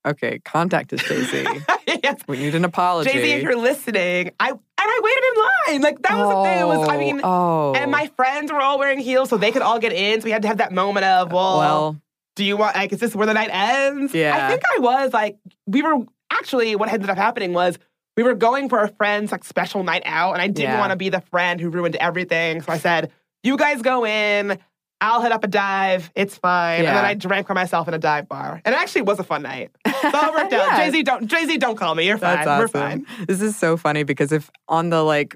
okay, 0.07 0.39
contact 0.39 0.93
us, 0.93 1.01
Jay 1.03 1.23
Z. 1.23 1.45
yes. 2.03 2.21
we 2.27 2.37
need 2.37 2.55
an 2.55 2.65
apology. 2.65 3.09
Jay 3.11 3.21
Z, 3.21 3.31
if 3.33 3.43
you're 3.43 3.55
listening, 3.57 4.31
I 4.39 4.49
and 4.49 4.59
I 4.77 4.99
waited 5.03 5.23
in 5.23 5.73
line. 5.75 5.81
Like 5.81 6.01
that 6.03 6.17
was 6.17 6.29
the 6.35 6.43
thing. 6.49 6.59
It 6.59 6.67
was 6.67 6.89
I 6.89 6.97
mean, 6.97 7.21
oh, 7.23 7.69
oh, 7.69 7.73
and 7.75 7.91
my 7.91 8.07
friends 8.15 8.51
were 8.51 8.59
all 8.61 8.79
wearing 8.79 8.99
heels, 8.99 9.29
so 9.29 9.37
they 9.37 9.51
could 9.51 9.61
all 9.61 9.79
get 9.79 9.93
in. 9.93 10.21
So 10.21 10.25
we 10.25 10.31
had 10.31 10.41
to 10.43 10.47
have 10.47 10.57
that 10.57 10.71
moment 10.71 11.05
of, 11.05 11.31
well, 11.31 11.57
well, 11.57 12.01
do 12.35 12.43
you 12.43 12.57
want 12.57 12.75
like 12.75 12.91
is 12.93 12.99
this 12.99 13.15
where 13.15 13.27
the 13.27 13.33
night 13.33 13.49
ends? 13.51 14.13
Yeah. 14.13 14.45
I 14.45 14.49
think 14.49 14.61
I 14.75 14.79
was 14.79 15.13
like 15.13 15.37
we 15.65 15.81
were 15.81 16.05
actually 16.31 16.75
what 16.75 16.91
ended 16.91 17.09
up 17.09 17.17
happening 17.17 17.53
was 17.53 17.77
we 18.15 18.23
were 18.23 18.33
going 18.35 18.67
for 18.69 18.81
a 18.81 18.87
friend's 18.87 19.31
like 19.31 19.43
special 19.43 19.83
night 19.83 20.03
out, 20.05 20.33
and 20.33 20.41
I 20.41 20.47
didn't 20.47 20.71
Yeah. 20.73 20.79
want 20.79 20.91
to 20.91 20.95
be 20.97 21.09
the 21.09 21.21
friend 21.21 21.59
who 21.61 21.69
ruined 21.69 21.95
everything. 21.97 22.61
So 22.61 22.71
I 22.71 22.77
said, 22.77 23.11
"You 23.43 23.57
guys 23.57 23.81
go 23.81 24.05
in. 24.05 24.57
I'll 24.99 25.21
hit 25.21 25.31
up 25.31 25.43
a 25.43 25.47
dive. 25.47 26.11
It's 26.15 26.37
fine. 26.37 26.79
And 26.79 26.87
then 26.87 27.05
I 27.05 27.13
drank 27.13 27.47
by 27.47 27.53
myself 27.53 27.87
in 27.87 27.93
a 27.93 27.99
dive 27.99 28.27
bar. 28.27 28.61
And 28.65 28.73
it 28.73 28.77
actually 28.77 29.03
was 29.03 29.19
a 29.19 29.23
fun 29.23 29.43
night. 29.43 29.71
So 29.85 29.91
it 30.03 30.33
worked 30.33 30.53
out. 30.53 30.77
Jay 30.77 30.89
Z, 30.91 31.03
don't 31.03 31.27
Jay 31.27 31.45
Z, 31.45 31.57
don't 31.59 31.77
call 31.77 31.93
me. 31.95 32.07
You're 32.07 32.17
fine. 32.17 32.37
That's 32.45 32.47
awesome. 32.47 32.81
We're 32.81 32.89
fine. 32.89 33.25
This 33.27 33.41
is 33.41 33.55
so 33.55 33.77
funny 33.77 34.03
because 34.03 34.31
if 34.31 34.49
on 34.67 34.89
the 34.89 35.03
like 35.03 35.35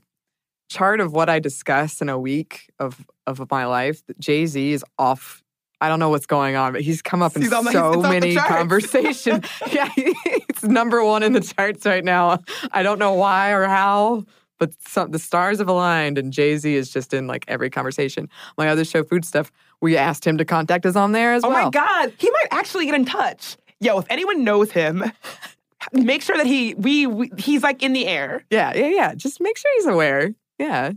chart 0.69 0.99
of 0.99 1.11
what 1.13 1.29
I 1.29 1.39
discuss 1.39 2.01
in 2.01 2.09
a 2.09 2.17
week 2.17 2.71
of 2.79 3.05
of 3.27 3.49
my 3.51 3.65
life, 3.65 4.01
Jay 4.19 4.45
Z 4.47 4.73
is 4.73 4.83
off. 4.97 5.43
I 5.79 5.89
don't 5.89 5.99
know 5.99 6.09
what's 6.09 6.27
going 6.27 6.55
on, 6.55 6.73
but 6.73 6.81
he's 6.81 7.01
come 7.01 7.21
up 7.23 7.35
in 7.35 7.41
He's 7.41 7.49
the- 7.51 7.61
so 7.63 7.67
it's 7.69 7.75
off 7.75 8.01
the 8.03 8.09
many 8.09 8.35
conversations. 8.81 9.45
yeah, 9.71 9.89
it's 9.97 10.63
number 10.63 11.03
one 11.03 11.23
in 11.23 11.33
the 11.33 11.41
charts 11.41 11.85
right 11.85 12.03
now. 12.03 12.39
I 12.71 12.83
don't 12.83 12.99
know 12.99 13.13
why 13.13 13.51
or 13.51 13.65
how, 13.65 14.25
but 14.61 14.73
some, 14.87 15.09
the 15.09 15.17
stars 15.17 15.57
have 15.57 15.67
aligned, 15.67 16.19
and 16.19 16.31
Jay 16.31 16.55
Z 16.55 16.71
is 16.71 16.91
just 16.91 17.15
in 17.15 17.25
like 17.25 17.43
every 17.47 17.71
conversation. 17.71 18.29
My 18.59 18.69
other 18.69 18.85
show, 18.85 19.03
Food 19.03 19.25
Stuff, 19.25 19.51
we 19.81 19.97
asked 19.97 20.23
him 20.23 20.37
to 20.37 20.45
contact 20.45 20.85
us 20.85 20.95
on 20.95 21.13
there 21.13 21.33
as 21.33 21.43
Oh 21.43 21.49
well. 21.49 21.57
Oh 21.57 21.63
my 21.63 21.69
God. 21.71 22.13
He 22.19 22.29
might 22.29 22.45
actually 22.51 22.85
get 22.85 22.93
in 22.93 23.03
touch. 23.03 23.57
Yo, 23.79 23.97
if 23.97 24.05
anyone 24.11 24.43
knows 24.43 24.71
him, 24.71 25.03
make 25.93 26.21
sure 26.21 26.37
that 26.37 26.45
he 26.45 26.75
we, 26.75 27.07
we 27.07 27.31
he's 27.39 27.63
like 27.63 27.81
in 27.81 27.93
the 27.93 28.05
air. 28.05 28.45
Yeah, 28.51 28.71
yeah, 28.75 28.89
yeah. 28.89 29.15
Just 29.15 29.41
make 29.41 29.57
sure 29.57 29.71
he's 29.77 29.87
aware. 29.87 30.35
Yeah. 30.59 30.91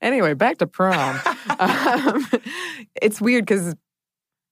Anyway, 0.00 0.32
back 0.32 0.56
to 0.58 0.66
prom. 0.66 1.20
um, 1.58 2.26
it's 3.02 3.20
weird 3.20 3.44
because 3.44 3.74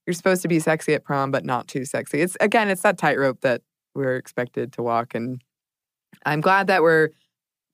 you're 0.07 0.13
supposed 0.13 0.43
to 0.43 0.49
be 0.49 0.61
sexy 0.61 0.93
at 0.93 1.03
prom, 1.03 1.31
but 1.31 1.47
not 1.47 1.67
too 1.67 1.87
sexy. 1.87 2.21
It's 2.21 2.37
again, 2.43 2.69
it's 2.69 2.83
that 2.83 2.99
tightrope 2.99 3.41
that 3.41 3.63
we're 3.95 4.17
expected 4.17 4.75
to 4.75 4.83
walk, 4.83 5.15
and 5.15 5.43
I'm 6.27 6.43
glad 6.43 6.67
that 6.67 6.83
we're 6.83 7.09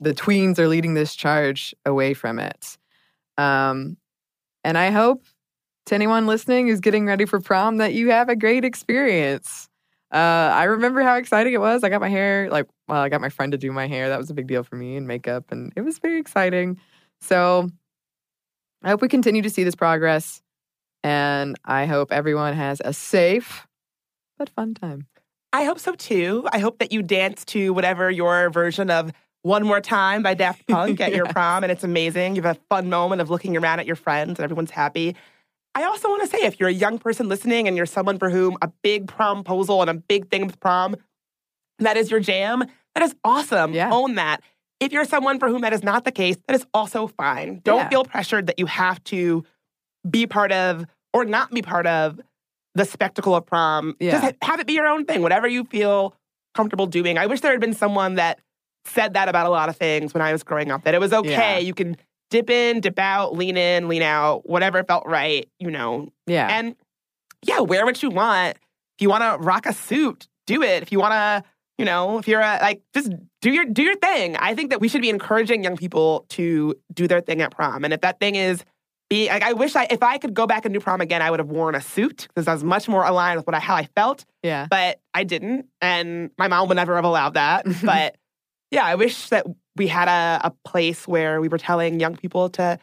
the 0.00 0.14
tweens 0.14 0.58
are 0.58 0.68
leading 0.68 0.94
this 0.94 1.14
charge 1.14 1.74
away 1.84 2.14
from 2.14 2.38
it. 2.38 2.76
Um, 3.38 3.96
and 4.64 4.76
I 4.76 4.90
hope 4.90 5.22
to 5.86 5.94
anyone 5.94 6.26
listening 6.26 6.68
who's 6.68 6.80
getting 6.80 7.06
ready 7.06 7.24
for 7.24 7.40
prom 7.40 7.78
that 7.78 7.94
you 7.94 8.10
have 8.10 8.28
a 8.28 8.36
great 8.36 8.64
experience. 8.64 9.68
Uh, 10.12 10.16
I 10.54 10.64
remember 10.64 11.02
how 11.02 11.16
exciting 11.16 11.52
it 11.52 11.60
was. 11.60 11.82
I 11.82 11.88
got 11.88 12.00
my 12.00 12.08
hair 12.08 12.48
like 12.50 12.66
well, 12.88 13.00
I 13.00 13.08
got 13.08 13.20
my 13.20 13.28
friend 13.28 13.52
to 13.52 13.58
do 13.58 13.72
my 13.72 13.86
hair. 13.86 14.08
That 14.08 14.18
was 14.18 14.30
a 14.30 14.34
big 14.34 14.46
deal 14.46 14.62
for 14.62 14.76
me 14.76 14.96
and 14.96 15.06
makeup, 15.06 15.50
and 15.50 15.72
it 15.76 15.80
was 15.80 15.98
very 15.98 16.20
exciting. 16.20 16.78
So 17.20 17.68
I 18.82 18.90
hope 18.90 19.02
we 19.02 19.08
continue 19.08 19.42
to 19.42 19.50
see 19.50 19.64
this 19.64 19.74
progress, 19.74 20.42
and 21.02 21.58
I 21.64 21.86
hope 21.86 22.12
everyone 22.12 22.54
has 22.54 22.80
a 22.84 22.92
safe 22.92 23.66
but 24.38 24.48
fun 24.50 24.74
time. 24.74 25.06
I 25.52 25.64
hope 25.64 25.78
so 25.78 25.94
too. 25.94 26.46
I 26.52 26.58
hope 26.58 26.78
that 26.78 26.92
you 26.92 27.02
dance 27.02 27.44
to 27.46 27.72
whatever 27.72 28.10
your 28.10 28.50
version 28.50 28.90
of 28.90 29.12
One 29.46 29.64
More 29.64 29.80
Time 29.80 30.24
by 30.24 30.34
Daft 30.34 30.66
Punk 30.68 31.00
at 31.00 31.14
your 31.14 31.26
prom, 31.26 31.62
and 31.62 31.70
it's 31.70 31.84
amazing. 31.84 32.34
You 32.34 32.42
have 32.42 32.56
a 32.56 32.60
fun 32.68 32.90
moment 32.90 33.20
of 33.20 33.30
looking 33.30 33.56
around 33.56 33.78
at 33.78 33.86
your 33.86 33.94
friends 33.94 34.40
and 34.40 34.40
everyone's 34.40 34.72
happy. 34.72 35.14
I 35.76 35.84
also 35.84 36.08
want 36.08 36.22
to 36.22 36.28
say 36.28 36.42
if 36.44 36.58
you're 36.58 36.68
a 36.68 36.72
young 36.72 36.98
person 36.98 37.28
listening 37.28 37.68
and 37.68 37.76
you're 37.76 37.86
someone 37.86 38.18
for 38.18 38.28
whom 38.28 38.56
a 38.60 38.68
big 38.82 39.06
promposal 39.06 39.82
and 39.82 39.88
a 39.90 39.94
big 39.94 40.30
thing 40.30 40.46
with 40.46 40.58
prom, 40.58 40.96
that 41.78 41.96
is 41.96 42.10
your 42.10 42.18
jam, 42.18 42.64
that 42.96 43.04
is 43.04 43.14
awesome. 43.22 43.72
Yeah. 43.72 43.90
Own 43.92 44.16
that. 44.16 44.40
If 44.80 44.90
you're 44.90 45.04
someone 45.04 45.38
for 45.38 45.48
whom 45.48 45.60
that 45.60 45.72
is 45.72 45.84
not 45.84 46.04
the 46.04 46.12
case, 46.12 46.36
that 46.48 46.54
is 46.56 46.66
also 46.74 47.06
fine. 47.06 47.60
Don't 47.62 47.78
Yeah. 47.78 47.88
feel 47.88 48.04
pressured 48.04 48.48
that 48.48 48.58
you 48.58 48.66
have 48.66 49.02
to 49.04 49.44
be 50.10 50.26
part 50.26 50.50
of 50.50 50.86
or 51.14 51.24
not 51.24 51.52
be 51.52 51.62
part 51.62 51.86
of 51.86 52.20
the 52.74 52.84
spectacle 52.84 53.36
of 53.36 53.46
prom. 53.46 53.94
Yeah. 54.00 54.20
Just 54.20 54.34
have 54.42 54.58
it 54.58 54.66
be 54.66 54.72
your 54.72 54.88
own 54.88 55.04
thing, 55.04 55.22
whatever 55.22 55.46
you 55.46 55.62
feel 55.64 56.16
comfortable 56.54 56.86
doing. 56.86 57.16
I 57.16 57.26
wish 57.26 57.42
there 57.42 57.52
had 57.52 57.60
been 57.60 57.74
someone 57.74 58.16
that 58.16 58.40
said 58.86 59.14
that 59.14 59.28
about 59.28 59.46
a 59.46 59.50
lot 59.50 59.68
of 59.68 59.76
things 59.76 60.14
when 60.14 60.22
I 60.22 60.32
was 60.32 60.42
growing 60.42 60.70
up, 60.70 60.84
that 60.84 60.94
it 60.94 61.00
was 61.00 61.12
okay. 61.12 61.30
Yeah. 61.30 61.58
You 61.58 61.74
can 61.74 61.96
dip 62.30 62.50
in, 62.50 62.80
dip 62.80 62.98
out, 62.98 63.34
lean 63.34 63.56
in, 63.56 63.88
lean 63.88 64.02
out, 64.02 64.48
whatever 64.48 64.82
felt 64.84 65.06
right, 65.06 65.48
you 65.58 65.70
know. 65.70 66.12
Yeah. 66.26 66.48
And 66.50 66.76
yeah, 67.42 67.60
wear 67.60 67.84
what 67.84 68.02
you 68.02 68.10
want. 68.10 68.56
If 68.96 69.02
you 69.02 69.08
want 69.08 69.22
to 69.22 69.44
rock 69.44 69.66
a 69.66 69.72
suit, 69.72 70.28
do 70.46 70.62
it. 70.62 70.82
If 70.82 70.90
you 70.92 70.98
want 70.98 71.12
to, 71.12 71.44
you 71.78 71.84
know, 71.84 72.18
if 72.18 72.26
you're 72.26 72.40
a, 72.40 72.58
like, 72.60 72.82
just 72.94 73.12
do 73.42 73.50
your 73.50 73.64
do 73.64 73.82
your 73.82 73.96
thing. 73.96 74.36
I 74.36 74.54
think 74.54 74.70
that 74.70 74.80
we 74.80 74.88
should 74.88 75.02
be 75.02 75.10
encouraging 75.10 75.62
young 75.62 75.76
people 75.76 76.24
to 76.30 76.74
do 76.92 77.06
their 77.06 77.20
thing 77.20 77.42
at 77.42 77.50
prom. 77.50 77.84
And 77.84 77.92
if 77.92 78.00
that 78.00 78.18
thing 78.18 78.34
is 78.34 78.64
be 79.08 79.28
like, 79.28 79.42
I 79.42 79.52
wish 79.52 79.76
I 79.76 79.86
if 79.90 80.02
I 80.02 80.18
could 80.18 80.34
go 80.34 80.46
back 80.46 80.64
and 80.64 80.74
do 80.74 80.80
prom 80.80 81.00
again, 81.00 81.22
I 81.22 81.30
would 81.30 81.38
have 81.38 81.48
worn 81.48 81.74
a 81.74 81.80
suit 81.80 82.26
because 82.28 82.48
I 82.48 82.54
was 82.54 82.64
much 82.64 82.88
more 82.88 83.04
aligned 83.04 83.36
with 83.36 83.46
what 83.46 83.54
I 83.54 83.60
how 83.60 83.74
I 83.74 83.88
felt. 83.94 84.24
yeah. 84.42 84.66
But 84.68 85.00
I 85.14 85.24
didn't, 85.24 85.66
and 85.80 86.30
my 86.38 86.48
mom 86.48 86.68
would 86.68 86.74
never 86.76 86.96
have 86.96 87.04
allowed 87.04 87.34
that. 87.34 87.66
but 87.84 88.16
yeah, 88.70 88.84
I 88.84 88.94
wish 88.94 89.28
that 89.28 89.46
we 89.76 89.86
had 89.86 90.08
a, 90.08 90.48
a 90.48 90.50
place 90.68 91.06
where 91.06 91.40
we 91.40 91.48
were 91.48 91.58
telling 91.58 92.00
young 92.00 92.16
people 92.16 92.48
to, 92.50 92.78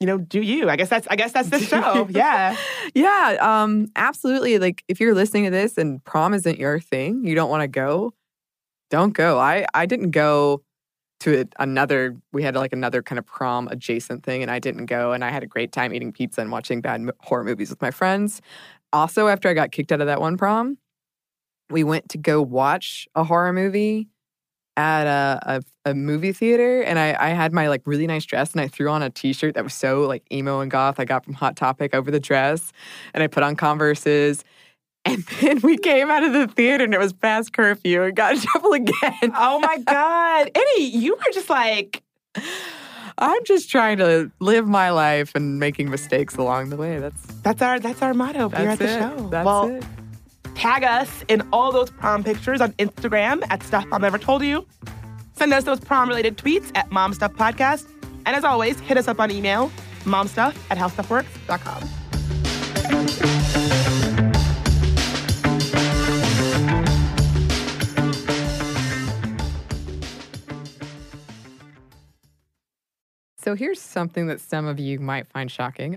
you 0.00 0.06
know, 0.06 0.18
do 0.18 0.40
you. 0.40 0.68
I 0.68 0.76
guess 0.76 0.88
that's 0.88 1.06
I 1.08 1.16
guess 1.16 1.32
that's 1.32 1.48
the 1.50 1.58
show. 1.60 2.06
yeah. 2.10 2.56
Yeah, 2.94 3.36
um, 3.40 3.88
absolutely. 3.96 4.58
Like 4.58 4.84
if 4.88 5.00
you're 5.00 5.14
listening 5.14 5.44
to 5.44 5.50
this 5.50 5.78
and 5.78 6.04
prom 6.04 6.34
isn't 6.34 6.58
your 6.58 6.78
thing, 6.78 7.24
you 7.24 7.34
don't 7.34 7.48
want 7.50 7.62
to 7.62 7.68
go, 7.68 8.12
don't 8.90 9.14
go. 9.14 9.38
I 9.38 9.66
I 9.74 9.86
didn't 9.86 10.10
go 10.10 10.62
to 11.20 11.40
a- 11.40 11.62
another. 11.62 12.14
We 12.32 12.42
had 12.42 12.54
like 12.54 12.72
another 12.74 13.02
kind 13.02 13.18
of 13.18 13.26
prom 13.26 13.68
adjacent 13.68 14.22
thing, 14.22 14.42
and 14.42 14.50
I 14.50 14.58
didn't 14.58 14.86
go. 14.86 15.12
And 15.12 15.24
I 15.24 15.30
had 15.30 15.42
a 15.42 15.46
great 15.46 15.72
time 15.72 15.94
eating 15.94 16.12
pizza 16.12 16.42
and 16.42 16.52
watching 16.52 16.82
bad 16.82 17.10
horror 17.20 17.42
movies 17.44 17.70
with 17.70 17.80
my 17.80 17.90
friends. 17.90 18.42
Also, 18.92 19.26
after 19.26 19.48
I 19.48 19.54
got 19.54 19.72
kicked 19.72 19.90
out 19.90 20.00
of 20.02 20.06
that 20.06 20.20
one 20.20 20.36
prom, 20.36 20.76
we 21.70 21.82
went 21.82 22.10
to 22.10 22.18
go 22.18 22.42
watch 22.42 23.08
a 23.14 23.24
horror 23.24 23.52
movie 23.52 24.08
at 24.76 25.06
a, 25.06 25.62
a, 25.84 25.90
a 25.90 25.94
movie 25.94 26.32
theater 26.32 26.82
and 26.82 26.98
I, 26.98 27.16
I 27.18 27.28
had 27.28 27.52
my 27.52 27.68
like 27.68 27.82
really 27.84 28.06
nice 28.06 28.24
dress 28.24 28.52
and 28.52 28.60
I 28.60 28.68
threw 28.68 28.90
on 28.90 29.02
a 29.02 29.10
t-shirt 29.10 29.54
that 29.54 29.62
was 29.62 29.74
so 29.74 30.02
like 30.02 30.24
emo 30.32 30.60
and 30.60 30.70
goth 30.70 30.98
I 30.98 31.04
got 31.04 31.24
from 31.24 31.34
Hot 31.34 31.56
Topic 31.56 31.94
over 31.94 32.10
the 32.10 32.20
dress 32.20 32.72
and 33.12 33.22
I 33.22 33.28
put 33.28 33.42
on 33.42 33.54
Converses 33.54 34.44
and 35.04 35.22
then 35.40 35.60
we 35.62 35.76
came 35.76 36.10
out 36.10 36.24
of 36.24 36.32
the 36.32 36.48
theater 36.48 36.84
and 36.84 36.94
it 36.94 36.98
was 36.98 37.12
past 37.12 37.52
curfew 37.52 38.02
and 38.02 38.16
got 38.16 38.34
in 38.34 38.40
trouble 38.52 38.72
again. 38.72 39.32
Oh 39.36 39.60
my 39.60 39.78
God. 39.78 40.50
Eddie, 40.54 40.84
you 40.84 41.14
were 41.14 41.32
just 41.32 41.50
like, 41.50 42.02
I'm 43.18 43.44
just 43.44 43.70
trying 43.70 43.98
to 43.98 44.32
live 44.40 44.66
my 44.66 44.90
life 44.90 45.32
and 45.34 45.60
making 45.60 45.90
mistakes 45.90 46.36
along 46.36 46.70
the 46.70 46.76
way. 46.76 46.98
That's 46.98 47.22
that's 47.42 47.62
our 47.62 47.78
that's 47.78 48.00
our 48.00 48.14
motto 48.14 48.48
that's 48.48 48.62
here 48.62 48.70
at 48.70 48.78
the 48.78 48.84
it. 48.86 48.98
show. 48.98 49.28
That's 49.28 49.46
well, 49.46 49.68
it. 49.68 49.84
Tag 50.54 50.84
us 50.84 51.24
in 51.28 51.46
all 51.52 51.72
those 51.72 51.90
prom 51.90 52.24
pictures 52.24 52.60
on 52.60 52.72
Instagram 52.74 53.42
at 53.50 53.62
Stuff 53.62 53.86
Mom 53.86 54.02
Never 54.02 54.18
Told 54.18 54.42
You. 54.42 54.66
Send 55.34 55.52
us 55.52 55.64
those 55.64 55.80
prom 55.80 56.08
related 56.08 56.36
tweets 56.38 56.70
at 56.74 56.90
Mom 56.90 57.12
Stuff 57.12 57.32
Podcast. 57.34 57.88
And 58.26 58.34
as 58.34 58.44
always, 58.44 58.80
hit 58.80 58.96
us 58.96 59.08
up 59.08 59.20
on 59.20 59.30
email, 59.30 59.70
momstuff 60.04 60.56
at 60.70 60.78
howstuffworks.com. 60.78 61.88
So 73.44 73.54
here's 73.54 73.78
something 73.78 74.26
that 74.28 74.40
some 74.40 74.66
of 74.66 74.80
you 74.80 74.98
might 74.98 75.26
find 75.26 75.50
shocking. 75.50 75.96